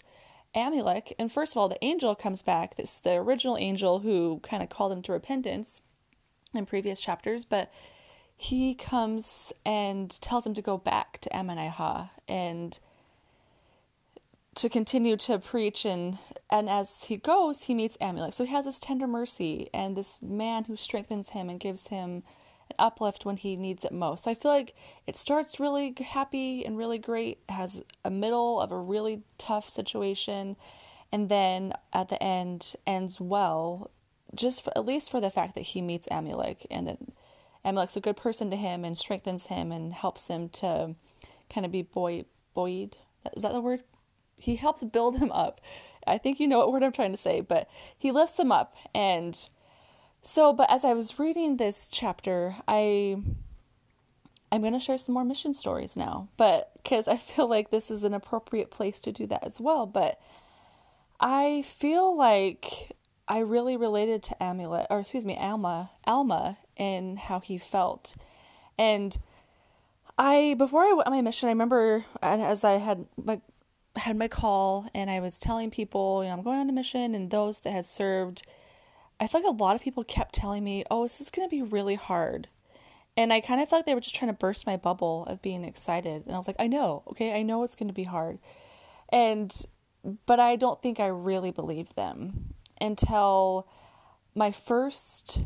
Amulek, 0.56 1.14
and 1.20 1.32
first 1.32 1.54
of 1.54 1.58
all, 1.58 1.70
the 1.70 1.84
angel 1.86 2.16
comes 2.16 2.42
back. 2.42 2.76
This 2.76 2.98
the 2.98 3.12
original 3.12 3.56
angel 3.56 4.00
who 4.00 4.40
kind 4.42 4.64
of 4.64 4.70
called 4.70 4.92
him 4.92 5.04
to 5.04 5.12
repentance 5.12 5.82
in 6.56 6.66
previous 6.66 7.00
chapters, 7.00 7.46
but 7.46 7.72
he 8.36 8.74
comes 8.74 9.54
and 9.64 10.10
tells 10.22 10.44
him 10.44 10.56
to 10.56 10.62
go 10.64 10.76
back 10.76 11.20
to 11.22 11.30
Ammonihah 11.30 12.10
and 12.28 12.80
to 14.56 14.68
continue 14.68 15.18
to 15.18 15.38
preach 15.38 15.86
and 15.86 16.18
and 16.50 16.68
as 16.68 17.04
he 17.04 17.18
goes 17.18 17.62
he 17.62 17.76
meets 17.76 17.96
Amulek. 17.98 18.34
So 18.34 18.44
he 18.44 18.54
has 18.54 18.66
this 18.66 18.80
tender 18.80 19.06
mercy 19.06 19.70
and 19.72 19.96
this 19.96 20.18
man 20.20 20.64
who 20.64 20.76
strengthens 20.76 21.30
him 21.30 21.48
and 21.48 21.60
gives 21.60 21.90
him 21.90 22.24
an 22.70 22.76
uplift 22.80 23.26
when 23.26 23.38
he 23.38 23.56
needs 23.56 23.86
it 23.86 23.92
most. 23.92 24.24
So 24.24 24.32
I 24.32 24.36
feel 24.36 24.52
like 24.52 24.76
it 25.06 25.18
starts 25.18 25.60
really 25.60 25.94
happy 26.00 26.66
and 26.66 26.78
really 26.78 26.98
great, 26.98 27.40
has 27.50 27.84
a 28.04 28.10
middle 28.10 28.60
of 28.60 28.72
a 28.72 28.78
really 28.78 29.24
tough 29.38 29.70
situation, 29.70 30.56
and 31.12 31.30
then 31.30 31.74
at 31.94 32.10
the 32.10 32.22
end 32.22 32.76
ends 32.86 33.20
well, 33.20 33.92
just 34.36 34.64
for, 34.64 34.72
at 34.76 34.86
least 34.86 35.10
for 35.10 35.22
the 35.22 35.30
fact 35.30 35.56
that 35.56 35.62
he 35.62 35.82
meets 35.82 36.08
Amulek 36.10 36.66
and 36.70 36.88
then 36.88 37.12
Amulek's 37.66 37.98
a 37.98 38.02
good 38.02 38.18
person 38.18 38.50
to 38.52 38.56
him 38.56 38.86
and 38.86 38.98
strengthens 38.98 39.48
him 39.48 39.72
and 39.72 39.94
helps 39.94 40.28
him 40.28 40.50
to 40.50 40.96
kind 41.50 41.66
of 41.66 41.72
be 41.72 41.82
buoyed. 41.82 42.26
buoyed. 42.54 42.98
Is 43.36 43.44
that 43.44 43.54
the 43.54 43.62
word? 43.62 43.84
He 44.38 44.56
helps 44.56 44.84
build 44.84 45.18
him 45.18 45.32
up. 45.32 45.60
I 46.06 46.18
think 46.18 46.40
you 46.40 46.48
know 46.48 46.60
what 46.60 46.72
word 46.72 46.84
I'm 46.84 46.94
trying 46.94 47.12
to 47.12 47.18
say, 47.18 47.42
but 47.42 47.68
he 47.98 48.12
lifts 48.12 48.40
him 48.40 48.52
up. 48.52 48.76
And 48.96 49.38
so, 50.28 50.52
but 50.52 50.70
as 50.70 50.84
I 50.84 50.92
was 50.92 51.20
reading 51.20 51.56
this 51.56 51.88
chapter, 51.90 52.58
I 52.68 53.16
I'm 54.52 54.60
going 54.60 54.74
to 54.74 54.80
share 54.80 54.98
some 54.98 55.14
more 55.14 55.24
mission 55.24 55.54
stories 55.54 55.96
now, 55.96 56.28
but 56.36 56.70
because 56.76 57.08
I 57.08 57.16
feel 57.16 57.50
like 57.50 57.70
this 57.70 57.90
is 57.90 58.04
an 58.04 58.14
appropriate 58.14 58.70
place 58.70 59.00
to 59.02 59.14
do 59.14 59.26
that 59.28 59.46
as 59.46 59.62
well. 59.62 59.86
But 59.86 60.20
I 61.18 61.62
feel 61.62 62.14
like 62.18 62.92
I 63.26 63.40
really 63.40 63.78
related 63.78 64.22
to 64.24 64.36
Amulek, 64.42 64.88
or 64.90 65.00
excuse 65.00 65.26
me, 65.26 65.38
Alma, 65.38 65.92
Alma, 66.06 66.58
and 66.76 67.18
how 67.18 67.40
he 67.40 67.58
felt. 67.58 68.18
And 68.78 69.18
I, 70.18 70.56
before 70.58 70.84
I 70.84 70.92
went 70.92 71.08
on 71.08 71.14
my 71.14 71.22
mission, 71.22 71.48
I 71.48 71.54
remember 71.54 72.04
as 72.22 72.66
I 72.66 72.74
had 72.74 73.06
my 73.24 73.40
had 73.96 74.18
my 74.18 74.28
call 74.28 74.90
and 74.94 75.10
I 75.10 75.22
was 75.22 75.40
telling 75.40 75.72
people, 75.72 76.22
you 76.22 76.28
know, 76.28 76.36
I'm 76.36 76.44
going 76.44 76.60
on 76.60 76.70
a 76.70 76.74
mission, 76.74 77.16
and 77.16 77.32
those 77.32 77.62
that 77.62 77.72
had 77.72 77.86
served, 77.86 78.44
I 79.20 79.28
feel 79.28 79.42
like 79.42 79.50
a 79.50 79.64
lot 79.64 79.76
of 79.76 79.82
people 79.82 80.04
kept 80.04 80.36
telling 80.36 80.64
me, 80.64 80.84
"Oh, 80.92 81.04
this 81.04 81.20
is 81.22 81.32
going 81.32 81.48
to 81.48 81.56
be 81.56 81.62
really 81.62 81.96
hard," 81.96 82.48
and 83.16 83.34
I 83.34 83.42
kind 83.42 83.62
of 83.62 83.70
felt 83.70 83.80
like 83.80 83.86
they 83.86 83.96
were 83.96 84.02
just 84.02 84.16
trying 84.16 84.32
to 84.32 84.38
burst 84.38 84.68
my 84.68 84.78
bubble 84.78 85.26
of 85.26 85.42
being 85.42 85.64
excited. 85.64 86.26
And 86.26 86.36
I 86.36 86.38
was 86.38 86.48
like, 86.48 86.58
"I 86.60 86.68
know, 86.68 87.04
okay, 87.08 87.38
I 87.38 87.42
know 87.44 87.64
it's 87.64 87.76
going 87.76 87.88
to 87.88 87.94
be 87.94 88.04
hard," 88.04 88.40
and 89.10 89.66
but 90.26 90.40
I 90.40 90.56
don't 90.56 90.82
think 90.82 91.00
I 91.00 91.08
really 91.08 91.52
believed 91.52 91.96
them 91.96 92.54
until 92.80 93.68
my 94.36 94.52
first 94.52 95.42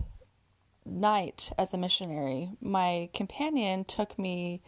night 0.86 1.52
as 1.58 1.74
a 1.74 1.78
missionary. 1.78 2.52
My 2.60 3.10
companion 3.14 3.86
took 3.86 4.20
me 4.20 4.62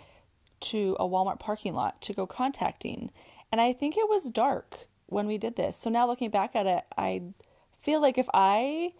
to 0.61 0.95
a 0.99 1.07
Walmart 1.07 1.39
parking 1.39 1.73
lot 1.73 2.01
to 2.01 2.13
go 2.13 2.25
contacting, 2.25 3.11
and 3.51 3.59
I 3.59 3.73
think 3.73 3.97
it 3.97 4.09
was 4.09 4.31
dark 4.31 4.87
when 5.07 5.27
we 5.27 5.37
did 5.37 5.57
this. 5.57 5.75
So 5.75 5.89
now 5.89 6.07
looking 6.07 6.29
back 6.29 6.55
at 6.55 6.65
it, 6.65 6.85
I 6.97 7.21
feel 7.83 8.01
like 8.01 8.17
if 8.17 8.29
I 8.33 8.93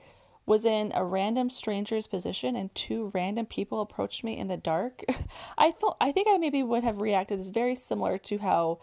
was 0.46 0.66
in 0.66 0.92
a 0.94 1.06
random 1.06 1.50
stranger's 1.50 2.06
position 2.06 2.56
and 2.56 2.74
two 2.76 3.12
random 3.14 3.46
people 3.46 3.80
approached 3.80 4.24
me 4.24 4.38
in 4.38 4.50
the 4.50 4.58
dark, 4.58 5.04
I 5.58 5.72
thought 5.72 5.98
I 6.02 6.12
think 6.12 6.28
I 6.30 6.38
maybe 6.38 6.62
would 6.62 6.84
have 6.84 7.02
reacted 7.02 7.40
as 7.40 7.48
very 7.48 7.76
similar 7.76 8.18
to 8.20 8.38
how 8.40 8.80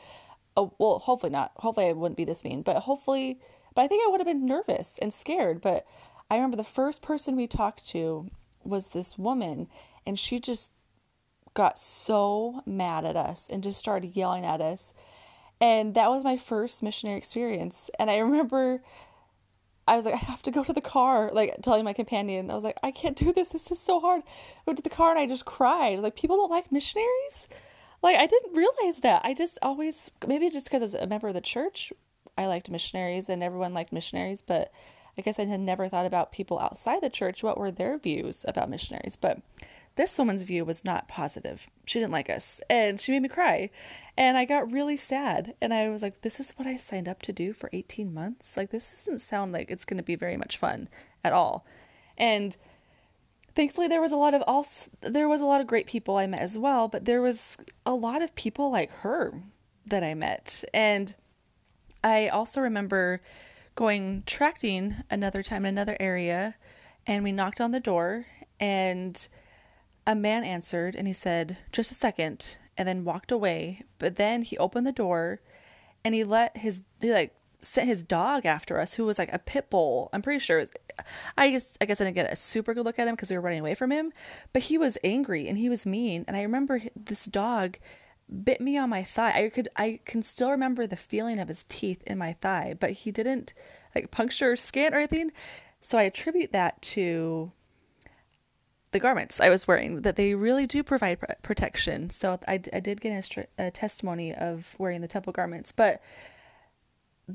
oh, 0.56 0.72
well, 0.78 0.98
hopefully 0.98 1.30
not. 1.30 1.52
Hopefully 1.56 1.86
I 1.86 1.92
wouldn't 1.92 2.16
be 2.16 2.24
this 2.24 2.42
mean, 2.44 2.62
but 2.62 2.76
hopefully 2.78 3.38
but 3.74 3.82
I 3.82 3.88
think 3.88 4.02
I 4.04 4.10
would 4.10 4.20
have 4.20 4.26
been 4.26 4.46
nervous 4.46 4.98
and 5.00 5.12
scared. 5.12 5.60
But 5.60 5.86
I 6.30 6.36
remember 6.36 6.56
the 6.56 6.64
first 6.64 7.02
person 7.02 7.36
we 7.36 7.46
talked 7.46 7.86
to 7.90 8.30
was 8.64 8.88
this 8.88 9.18
woman, 9.18 9.68
and 10.06 10.18
she 10.18 10.38
just 10.38 10.70
got 11.54 11.78
so 11.78 12.62
mad 12.66 13.04
at 13.04 13.16
us 13.16 13.48
and 13.48 13.62
just 13.62 13.78
started 13.78 14.16
yelling 14.16 14.44
at 14.44 14.60
us. 14.60 14.92
And 15.60 15.94
that 15.94 16.10
was 16.10 16.24
my 16.24 16.36
first 16.36 16.82
missionary 16.82 17.18
experience. 17.18 17.90
And 17.98 18.10
I 18.10 18.18
remember 18.18 18.82
I 19.90 19.96
was 19.96 20.04
like, 20.04 20.14
I 20.14 20.18
have 20.18 20.40
to 20.42 20.52
go 20.52 20.62
to 20.62 20.72
the 20.72 20.80
car, 20.80 21.30
like 21.32 21.56
telling 21.62 21.84
my 21.84 21.92
companion, 21.92 22.48
I 22.48 22.54
was 22.54 22.62
like, 22.62 22.78
I 22.80 22.92
can't 22.92 23.16
do 23.16 23.32
this. 23.32 23.48
This 23.48 23.72
is 23.72 23.80
so 23.80 23.98
hard. 23.98 24.22
I 24.22 24.60
went 24.64 24.76
to 24.76 24.84
the 24.84 24.88
car 24.88 25.10
and 25.10 25.18
I 25.18 25.26
just 25.26 25.44
cried. 25.44 25.98
Like, 25.98 26.14
people 26.14 26.36
don't 26.36 26.48
like 26.50 26.70
missionaries? 26.70 27.48
Like, 28.00 28.16
I 28.16 28.26
didn't 28.26 28.54
realize 28.54 29.00
that. 29.00 29.22
I 29.24 29.34
just 29.34 29.58
always, 29.62 30.12
maybe 30.24 30.48
just 30.48 30.66
because 30.66 30.82
as 30.82 30.94
a 30.94 31.08
member 31.08 31.26
of 31.26 31.34
the 31.34 31.40
church, 31.40 31.92
I 32.38 32.46
liked 32.46 32.70
missionaries 32.70 33.28
and 33.28 33.42
everyone 33.42 33.74
liked 33.74 33.92
missionaries, 33.92 34.42
but 34.42 34.70
I 35.18 35.22
guess 35.22 35.40
I 35.40 35.44
had 35.44 35.58
never 35.58 35.88
thought 35.88 36.06
about 36.06 36.30
people 36.30 36.60
outside 36.60 37.00
the 37.02 37.10
church. 37.10 37.42
What 37.42 37.58
were 37.58 37.72
their 37.72 37.98
views 37.98 38.44
about 38.46 38.70
missionaries? 38.70 39.16
But 39.16 39.40
this 39.96 40.18
woman's 40.18 40.44
view 40.44 40.64
was 40.64 40.84
not 40.84 41.08
positive. 41.08 41.66
She 41.84 41.98
didn't 41.98 42.12
like 42.12 42.30
us 42.30 42.60
and 42.70 43.00
she 43.00 43.12
made 43.12 43.22
me 43.22 43.28
cry. 43.28 43.70
And 44.16 44.36
I 44.36 44.44
got 44.44 44.70
really 44.70 44.96
sad. 44.96 45.54
And 45.60 45.74
I 45.74 45.88
was 45.88 46.02
like, 46.02 46.22
this 46.22 46.40
is 46.40 46.52
what 46.52 46.66
I 46.66 46.76
signed 46.76 47.08
up 47.08 47.22
to 47.22 47.32
do 47.32 47.52
for 47.52 47.70
18 47.72 48.12
months? 48.12 48.56
Like, 48.56 48.70
this 48.70 48.90
doesn't 48.90 49.20
sound 49.20 49.52
like 49.52 49.70
it's 49.70 49.84
going 49.84 49.98
to 49.98 50.02
be 50.02 50.14
very 50.14 50.36
much 50.36 50.56
fun 50.56 50.88
at 51.24 51.32
all. 51.32 51.66
And 52.16 52.56
thankfully 53.54 53.88
there 53.88 54.00
was 54.00 54.12
a 54.12 54.16
lot 54.16 54.34
of 54.34 54.42
also 54.46 54.90
there 55.00 55.28
was 55.28 55.40
a 55.40 55.46
lot 55.46 55.60
of 55.60 55.66
great 55.66 55.86
people 55.86 56.16
I 56.16 56.26
met 56.26 56.40
as 56.40 56.58
well, 56.58 56.88
but 56.88 57.04
there 57.04 57.22
was 57.22 57.58
a 57.84 57.94
lot 57.94 58.22
of 58.22 58.34
people 58.34 58.70
like 58.70 58.90
her 58.98 59.42
that 59.86 60.04
I 60.04 60.14
met. 60.14 60.64
And 60.72 61.14
I 62.02 62.28
also 62.28 62.60
remember 62.60 63.20
going 63.74 64.22
tracting 64.26 64.96
another 65.10 65.42
time 65.42 65.64
in 65.64 65.74
another 65.74 65.96
area, 66.00 66.56
and 67.06 67.24
we 67.24 67.32
knocked 67.32 67.60
on 67.60 67.70
the 67.70 67.80
door, 67.80 68.26
and 68.58 69.28
a 70.06 70.14
man 70.14 70.44
answered, 70.44 70.94
and 70.96 71.06
he 71.06 71.12
said, 71.12 71.58
"Just 71.72 71.90
a 71.90 71.94
second," 71.94 72.58
and 72.76 72.88
then 72.88 73.04
walked 73.04 73.32
away. 73.32 73.82
But 73.98 74.16
then 74.16 74.42
he 74.42 74.58
opened 74.58 74.86
the 74.86 74.92
door, 74.92 75.40
and 76.04 76.14
he 76.14 76.24
let 76.24 76.56
his 76.56 76.82
he 77.00 77.12
like 77.12 77.34
sent 77.60 77.88
his 77.88 78.02
dog 78.02 78.46
after 78.46 78.78
us, 78.78 78.94
who 78.94 79.04
was 79.04 79.18
like 79.18 79.32
a 79.32 79.38
pit 79.38 79.70
bull. 79.70 80.08
I'm 80.12 80.22
pretty 80.22 80.38
sure. 80.38 80.66
I 81.36 81.50
guess 81.50 81.76
I 81.80 81.84
guess 81.84 82.00
I 82.00 82.04
didn't 82.04 82.16
get 82.16 82.32
a 82.32 82.36
super 82.36 82.74
good 82.74 82.84
look 82.84 82.98
at 82.98 83.08
him 83.08 83.14
because 83.14 83.30
we 83.30 83.36
were 83.36 83.42
running 83.42 83.60
away 83.60 83.74
from 83.74 83.92
him, 83.92 84.12
but 84.52 84.62
he 84.62 84.78
was 84.78 84.98
angry 85.04 85.48
and 85.48 85.58
he 85.58 85.68
was 85.68 85.86
mean. 85.86 86.24
And 86.28 86.36
I 86.36 86.42
remember 86.42 86.82
this 86.94 87.24
dog 87.26 87.78
bit 88.44 88.60
me 88.60 88.76
on 88.78 88.90
my 88.90 89.02
thigh. 89.02 89.44
I 89.44 89.48
could 89.48 89.68
I 89.76 90.00
can 90.04 90.22
still 90.22 90.50
remember 90.50 90.86
the 90.86 90.96
feeling 90.96 91.38
of 91.38 91.48
his 91.48 91.64
teeth 91.68 92.02
in 92.06 92.18
my 92.18 92.34
thigh, 92.34 92.74
but 92.78 92.92
he 92.92 93.10
didn't 93.10 93.54
like 93.94 94.10
puncture 94.10 94.52
or 94.52 94.56
scan 94.56 94.94
or 94.94 94.98
anything. 94.98 95.32
So 95.82 95.98
I 95.98 96.02
attribute 96.02 96.52
that 96.52 96.80
to 96.82 97.52
the 98.92 99.00
garments 99.00 99.40
I 99.40 99.50
was 99.50 99.68
wearing 99.68 100.02
that 100.02 100.16
they 100.16 100.34
really 100.34 100.66
do 100.66 100.82
provide 100.82 101.18
protection. 101.42 102.10
So 102.10 102.38
I, 102.46 102.60
I 102.72 102.80
did 102.80 103.00
get 103.00 103.36
a, 103.36 103.66
a 103.66 103.70
testimony 103.70 104.34
of 104.34 104.74
wearing 104.78 105.00
the 105.00 105.08
temple 105.08 105.32
garments, 105.32 105.72
but 105.72 106.02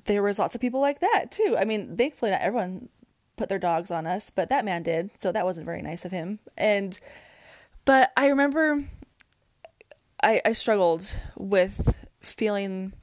there 0.05 0.21
was 0.21 0.39
lots 0.39 0.55
of 0.55 0.61
people 0.61 0.81
like 0.81 0.99
that 0.99 1.31
too. 1.31 1.55
I 1.57 1.65
mean, 1.65 1.95
thankfully 1.95 2.31
not 2.31 2.41
everyone 2.41 2.89
put 3.37 3.49
their 3.49 3.59
dogs 3.59 3.91
on 3.91 4.05
us, 4.05 4.29
but 4.29 4.49
that 4.49 4.65
man 4.65 4.83
did, 4.83 5.11
so 5.17 5.31
that 5.31 5.45
wasn't 5.45 5.65
very 5.65 5.81
nice 5.81 6.05
of 6.05 6.11
him. 6.11 6.39
And 6.57 6.99
but 7.85 8.11
I 8.17 8.27
remember 8.27 8.83
I 10.21 10.41
I 10.43 10.53
struggled 10.53 11.17
with 11.37 11.95
feeling 12.21 12.93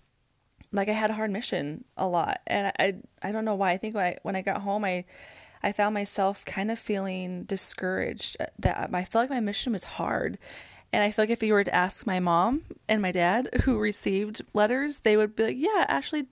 like 0.72 0.88
I 0.88 0.92
had 0.92 1.10
a 1.10 1.14
hard 1.14 1.30
mission 1.30 1.84
a 1.96 2.06
lot, 2.06 2.40
and 2.46 2.72
I 2.78 2.94
I 3.22 3.32
don't 3.32 3.44
know 3.44 3.54
why. 3.54 3.72
I 3.72 3.78
think 3.78 3.94
when 3.94 4.04
I 4.04 4.18
when 4.22 4.36
I 4.36 4.42
got 4.42 4.60
home, 4.60 4.84
I 4.84 5.04
I 5.62 5.72
found 5.72 5.94
myself 5.94 6.44
kind 6.44 6.70
of 6.70 6.78
feeling 6.78 7.44
discouraged 7.44 8.36
uh, 8.40 8.46
that 8.58 8.86
um, 8.86 8.94
I 8.94 9.04
felt 9.04 9.22
like 9.22 9.30
my 9.30 9.40
mission 9.40 9.72
was 9.72 9.84
hard. 9.84 10.38
And 10.92 11.02
I 11.02 11.10
feel 11.10 11.22
like 11.22 11.30
if 11.30 11.42
you 11.42 11.54
were 11.54 11.64
to 11.64 11.74
ask 11.74 12.06
my 12.06 12.20
mom 12.20 12.62
and 12.88 13.00
my 13.00 13.12
dad 13.12 13.48
who 13.62 13.78
received 13.78 14.42
letters, 14.52 15.00
they 15.00 15.16
would 15.16 15.36
be 15.36 15.44
like, 15.44 15.56
Yeah, 15.58 15.86
Ashley 15.88 16.26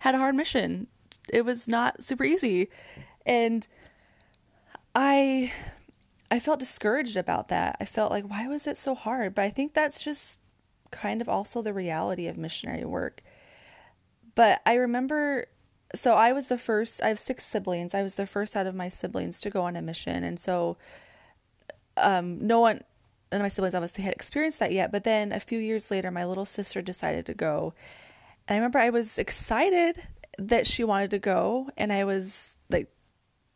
had 0.00 0.14
a 0.14 0.18
hard 0.18 0.34
mission. 0.34 0.86
It 1.28 1.44
was 1.44 1.66
not 1.66 2.02
super 2.02 2.24
easy. 2.24 2.68
And 3.26 3.66
I 4.94 5.52
I 6.30 6.40
felt 6.40 6.58
discouraged 6.58 7.16
about 7.16 7.48
that. 7.48 7.76
I 7.80 7.84
felt 7.84 8.10
like 8.10 8.28
why 8.28 8.46
was 8.48 8.66
it 8.66 8.76
so 8.76 8.94
hard? 8.94 9.34
But 9.34 9.42
I 9.42 9.50
think 9.50 9.72
that's 9.72 10.02
just 10.02 10.38
kind 10.90 11.20
of 11.20 11.28
also 11.28 11.62
the 11.62 11.72
reality 11.72 12.28
of 12.28 12.36
missionary 12.36 12.84
work. 12.84 13.22
But 14.34 14.60
I 14.66 14.74
remember 14.74 15.46
so 15.94 16.14
I 16.14 16.32
was 16.32 16.48
the 16.48 16.58
first, 16.58 17.02
I 17.02 17.08
have 17.08 17.18
six 17.18 17.44
siblings. 17.44 17.94
I 17.94 18.02
was 18.02 18.16
the 18.16 18.26
first 18.26 18.56
out 18.56 18.66
of 18.66 18.74
my 18.74 18.88
siblings 18.88 19.40
to 19.40 19.50
go 19.50 19.62
on 19.62 19.76
a 19.76 19.82
mission. 19.82 20.24
And 20.24 20.38
so 20.38 20.76
um, 21.96 22.46
no 22.46 22.60
one, 22.60 22.82
none 23.30 23.40
of 23.40 23.44
my 23.44 23.48
siblings 23.48 23.74
obviously 23.74 24.04
had 24.04 24.12
experienced 24.12 24.58
that 24.58 24.72
yet. 24.72 24.92
But 24.92 25.04
then 25.04 25.32
a 25.32 25.40
few 25.40 25.58
years 25.58 25.90
later, 25.90 26.10
my 26.10 26.24
little 26.24 26.44
sister 26.44 26.82
decided 26.82 27.26
to 27.26 27.34
go. 27.34 27.74
And 28.46 28.54
I 28.54 28.58
remember 28.58 28.78
I 28.78 28.90
was 28.90 29.18
excited 29.18 30.02
that 30.38 30.66
she 30.66 30.84
wanted 30.84 31.10
to 31.10 31.18
go. 31.18 31.70
And 31.76 31.92
I 31.92 32.04
was 32.04 32.56
like, 32.68 32.90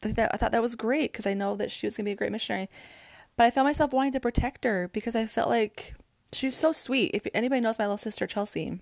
I 0.03 0.13
thought 0.37 0.53
that 0.53 0.63
was 0.63 0.77
great 0.77 1.13
because 1.13 1.27
I 1.27 1.35
know 1.35 1.57
that 1.57 1.71
she 1.71 1.87
was 1.87 1.97
going 1.97 2.05
to 2.05 2.09
be 2.09 2.13
a 2.13 2.17
great 2.17 2.33
missionary. 2.33 2.69
But 3.37 3.45
I 3.45 3.51
felt 3.51 3.67
myself 3.67 3.93
wanting 3.93 4.13
to 4.13 4.21
protect 4.21 4.65
her 4.65 4.89
because 4.93 5.15
I 5.15 5.27
felt 5.27 5.49
like 5.49 5.95
she's 6.33 6.57
so 6.57 6.73
sweet. 6.73 7.11
If 7.15 7.27
anybody 7.35 7.61
knows 7.61 7.79
my 7.79 7.87
little 7.87 7.97
sister, 7.97 8.27
Chelsea, 8.27 8.81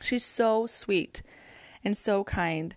she's 0.00 0.24
so 0.24 0.66
sweet 0.66 1.22
and 1.84 1.96
so 1.96 2.24
kind. 2.24 2.74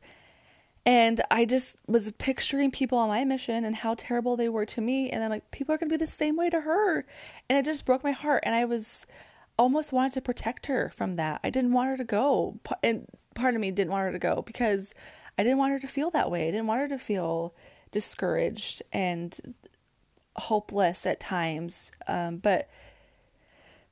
And 0.86 1.22
I 1.32 1.46
just 1.46 1.78
was 1.88 2.12
picturing 2.12 2.70
people 2.70 2.98
on 3.00 3.10
my 3.10 3.26
mission 3.26 3.66
and 3.66 3.76
how 3.76 3.96
terrible 3.96 4.38
they 4.38 4.50
were 4.50 4.68
to 4.68 4.82
me. 4.82 5.10
And 5.10 5.24
I'm 5.24 5.32
like, 5.32 5.50
people 5.50 5.74
are 5.74 5.78
going 5.80 5.90
to 5.90 5.94
be 5.94 6.04
the 6.04 6.08
same 6.08 6.36
way 6.36 6.50
to 6.52 6.62
her. 6.62 7.06
And 7.50 7.58
it 7.58 7.66
just 7.66 7.86
broke 7.86 8.04
my 8.04 8.12
heart. 8.12 8.44
And 8.46 8.54
I 8.54 8.66
was 8.66 9.08
almost 9.58 9.92
wanted 9.92 10.14
to 10.14 10.22
protect 10.22 10.68
her 10.68 10.90
from 10.90 11.16
that. 11.16 11.40
I 11.44 11.50
didn't 11.50 11.74
want 11.74 11.90
her 11.90 11.98
to 11.98 12.04
go. 12.04 12.60
And 12.84 13.08
part 13.34 13.56
of 13.56 13.62
me 13.62 13.72
didn't 13.72 13.92
want 13.92 14.06
her 14.06 14.12
to 14.12 14.20
go 14.20 14.44
because 14.46 14.94
I 15.40 15.44
didn't 15.44 15.58
want 15.58 15.74
her 15.74 15.80
to 15.80 15.88
feel 15.88 16.12
that 16.12 16.30
way. 16.30 16.48
I 16.48 16.52
didn't 16.52 16.68
want 16.68 16.82
her 16.82 16.88
to 16.90 17.00
feel 17.00 17.56
discouraged 17.92 18.84
and 18.94 19.56
hopeless 20.36 21.06
at 21.06 21.20
times. 21.20 21.92
Um, 22.08 22.38
but 22.38 22.70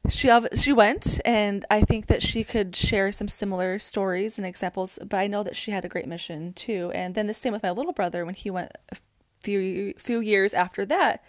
she 0.09 0.29
she 0.55 0.73
went 0.73 1.21
and 1.23 1.65
i 1.69 1.79
think 1.81 2.07
that 2.07 2.21
she 2.21 2.43
could 2.43 2.75
share 2.75 3.11
some 3.11 3.29
similar 3.29 3.79
stories 3.79 4.37
and 4.37 4.45
examples 4.45 4.99
but 5.05 5.17
i 5.17 5.27
know 5.27 5.43
that 5.43 5.55
she 5.55 5.71
had 5.71 5.85
a 5.85 5.89
great 5.89 6.07
mission 6.07 6.53
too. 6.53 6.91
And 6.93 7.15
then 7.15 7.27
the 7.27 7.33
same 7.33 7.53
with 7.53 7.63
my 7.63 7.71
little 7.71 7.93
brother 7.93 8.25
when 8.25 8.35
he 8.35 8.49
went 8.49 8.71
a 8.89 8.97
few 9.41 9.93
few 9.97 10.19
years 10.19 10.53
after 10.53 10.85
that. 10.85 11.23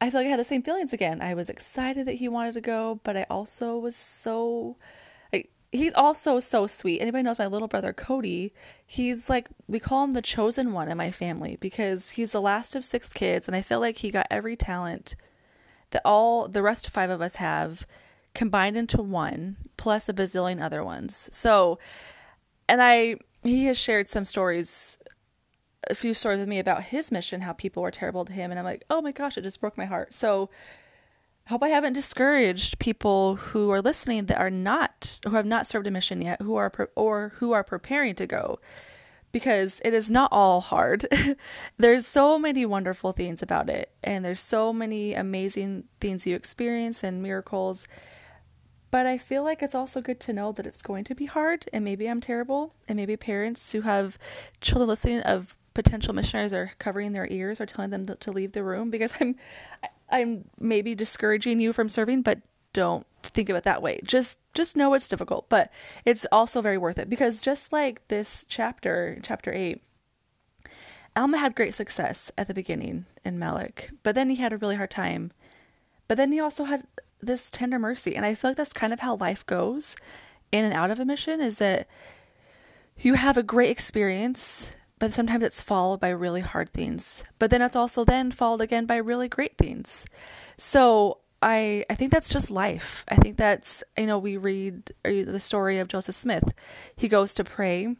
I 0.00 0.10
feel 0.10 0.20
like 0.20 0.26
i 0.26 0.30
had 0.30 0.40
the 0.40 0.44
same 0.44 0.62
feelings 0.62 0.92
again. 0.92 1.20
I 1.22 1.34
was 1.34 1.48
excited 1.48 2.06
that 2.06 2.14
he 2.14 2.28
wanted 2.28 2.54
to 2.54 2.60
go 2.60 3.00
but 3.04 3.16
i 3.16 3.24
also 3.30 3.78
was 3.78 3.94
so 3.94 4.76
he's 5.70 5.94
also 5.94 6.38
so 6.38 6.66
sweet. 6.66 7.00
Anybody 7.00 7.22
knows 7.22 7.38
my 7.38 7.46
little 7.46 7.68
brother 7.68 7.92
cody 7.92 8.52
he's 8.84 9.30
like 9.30 9.48
we 9.68 9.78
call 9.78 10.02
him 10.02 10.12
the 10.12 10.22
chosen 10.22 10.72
one 10.72 10.88
in 10.88 10.96
my 10.96 11.12
family 11.12 11.56
because 11.60 12.10
he's 12.10 12.32
the 12.32 12.40
last 12.40 12.74
of 12.74 12.84
six 12.84 13.08
kids 13.08 13.46
and 13.46 13.56
i 13.56 13.62
feel 13.62 13.80
like 13.80 13.96
he 13.98 14.10
got 14.10 14.26
every 14.30 14.56
talent 14.56 15.14
that 15.92 16.02
all 16.04 16.48
the 16.48 16.62
rest 16.62 16.90
five 16.90 17.10
of 17.10 17.22
us 17.22 17.36
have 17.36 17.86
combined 18.34 18.76
into 18.76 19.00
one 19.00 19.56
plus 19.76 20.08
a 20.08 20.12
bazillion 20.12 20.62
other 20.62 20.84
ones. 20.84 21.28
So, 21.32 21.78
and 22.68 22.82
I, 22.82 23.16
he 23.42 23.66
has 23.66 23.78
shared 23.78 24.08
some 24.08 24.24
stories, 24.24 24.96
a 25.88 25.94
few 25.94 26.14
stories 26.14 26.40
with 26.40 26.48
me 26.48 26.58
about 26.58 26.84
his 26.84 27.12
mission, 27.12 27.42
how 27.42 27.52
people 27.52 27.82
were 27.82 27.90
terrible 27.90 28.24
to 28.24 28.32
him. 28.32 28.50
And 28.50 28.58
I'm 28.58 28.64
like, 28.64 28.84
oh 28.90 29.00
my 29.00 29.12
gosh, 29.12 29.36
it 29.36 29.42
just 29.42 29.60
broke 29.60 29.78
my 29.78 29.84
heart. 29.84 30.12
So, 30.14 30.50
hope 31.48 31.62
I 31.62 31.68
haven't 31.68 31.94
discouraged 31.94 32.78
people 32.78 33.34
who 33.36 33.70
are 33.70 33.82
listening 33.82 34.26
that 34.26 34.38
are 34.38 34.50
not, 34.50 35.18
who 35.24 35.34
have 35.34 35.46
not 35.46 35.66
served 35.66 35.86
a 35.86 35.90
mission 35.90 36.22
yet, 36.22 36.40
who 36.40 36.54
are, 36.54 36.70
pre- 36.70 36.86
or 36.94 37.32
who 37.36 37.52
are 37.52 37.64
preparing 37.64 38.14
to 38.14 38.26
go 38.26 38.60
because 39.32 39.80
it 39.84 39.94
is 39.94 40.10
not 40.10 40.30
all 40.30 40.60
hard. 40.60 41.08
there's 41.78 42.06
so 42.06 42.38
many 42.38 42.64
wonderful 42.64 43.12
things 43.12 43.42
about 43.42 43.68
it, 43.68 43.90
and 44.04 44.24
there's 44.24 44.40
so 44.40 44.72
many 44.72 45.14
amazing 45.14 45.84
things 46.00 46.26
you 46.26 46.36
experience 46.36 47.02
and 47.02 47.22
miracles. 47.22 47.88
But 48.90 49.06
I 49.06 49.16
feel 49.16 49.42
like 49.42 49.62
it's 49.62 49.74
also 49.74 50.02
good 50.02 50.20
to 50.20 50.34
know 50.34 50.52
that 50.52 50.66
it's 50.66 50.82
going 50.82 51.04
to 51.04 51.14
be 51.14 51.24
hard, 51.24 51.68
and 51.72 51.84
maybe 51.84 52.06
I'm 52.06 52.20
terrible, 52.20 52.74
and 52.86 52.96
maybe 52.96 53.16
parents 53.16 53.72
who 53.72 53.80
have 53.80 54.18
children 54.60 54.88
listening 54.88 55.20
of 55.20 55.56
potential 55.74 56.14
missionaries 56.14 56.52
are 56.52 56.72
covering 56.78 57.12
their 57.12 57.26
ears 57.30 57.58
or 57.58 57.64
telling 57.64 57.90
them 57.90 58.04
to 58.04 58.30
leave 58.30 58.52
the 58.52 58.62
room 58.62 58.90
because 58.90 59.14
I'm 59.20 59.36
I'm 60.10 60.44
maybe 60.60 60.94
discouraging 60.94 61.58
you 61.58 61.72
from 61.72 61.88
serving, 61.88 62.20
but 62.20 62.40
don't 62.72 63.06
think 63.22 63.48
of 63.48 63.56
it 63.56 63.64
that 63.64 63.82
way. 63.82 64.00
Just 64.04 64.38
just 64.54 64.76
know 64.76 64.94
it's 64.94 65.08
difficult, 65.08 65.48
but 65.48 65.70
it's 66.04 66.26
also 66.30 66.60
very 66.60 66.78
worth 66.78 66.98
it 66.98 67.08
because 67.08 67.40
just 67.40 67.72
like 67.72 68.06
this 68.08 68.44
chapter, 68.48 69.18
chapter 69.22 69.52
8, 69.52 69.82
Alma 71.16 71.38
had 71.38 71.54
great 71.54 71.74
success 71.74 72.30
at 72.36 72.48
the 72.48 72.54
beginning 72.54 73.06
in 73.24 73.38
Melek, 73.38 73.90
but 74.02 74.14
then 74.14 74.30
he 74.30 74.36
had 74.36 74.52
a 74.52 74.58
really 74.58 74.76
hard 74.76 74.90
time. 74.90 75.32
But 76.08 76.16
then 76.16 76.32
he 76.32 76.40
also 76.40 76.64
had 76.64 76.86
this 77.20 77.50
tender 77.50 77.78
mercy, 77.78 78.16
and 78.16 78.26
I 78.26 78.34
feel 78.34 78.50
like 78.50 78.56
that's 78.58 78.72
kind 78.72 78.92
of 78.92 79.00
how 79.00 79.16
life 79.16 79.46
goes 79.46 79.96
in 80.50 80.64
and 80.64 80.74
out 80.74 80.90
of 80.90 81.00
a 81.00 81.04
mission 81.04 81.40
is 81.40 81.58
that 81.58 81.88
you 82.98 83.14
have 83.14 83.36
a 83.36 83.42
great 83.42 83.70
experience, 83.70 84.72
but 84.98 85.14
sometimes 85.14 85.42
it's 85.42 85.60
followed 85.60 86.00
by 86.00 86.10
really 86.10 86.42
hard 86.42 86.72
things. 86.72 87.24
But 87.38 87.50
then 87.50 87.62
it's 87.62 87.76
also 87.76 88.04
then 88.04 88.30
followed 88.30 88.60
again 88.60 88.84
by 88.86 88.96
really 88.96 89.28
great 89.28 89.56
things. 89.56 90.04
So 90.58 91.18
I 91.42 91.84
I 91.90 91.94
think 91.94 92.12
that's 92.12 92.28
just 92.28 92.50
life. 92.50 93.04
I 93.08 93.16
think 93.16 93.36
that's 93.36 93.82
you 93.98 94.06
know 94.06 94.18
we 94.18 94.36
read 94.36 94.92
uh, 95.04 95.10
the 95.26 95.40
story 95.40 95.78
of 95.78 95.88
Joseph 95.88 96.14
Smith. 96.14 96.54
He 96.96 97.08
goes 97.08 97.34
to 97.34 97.44
pray 97.44 97.96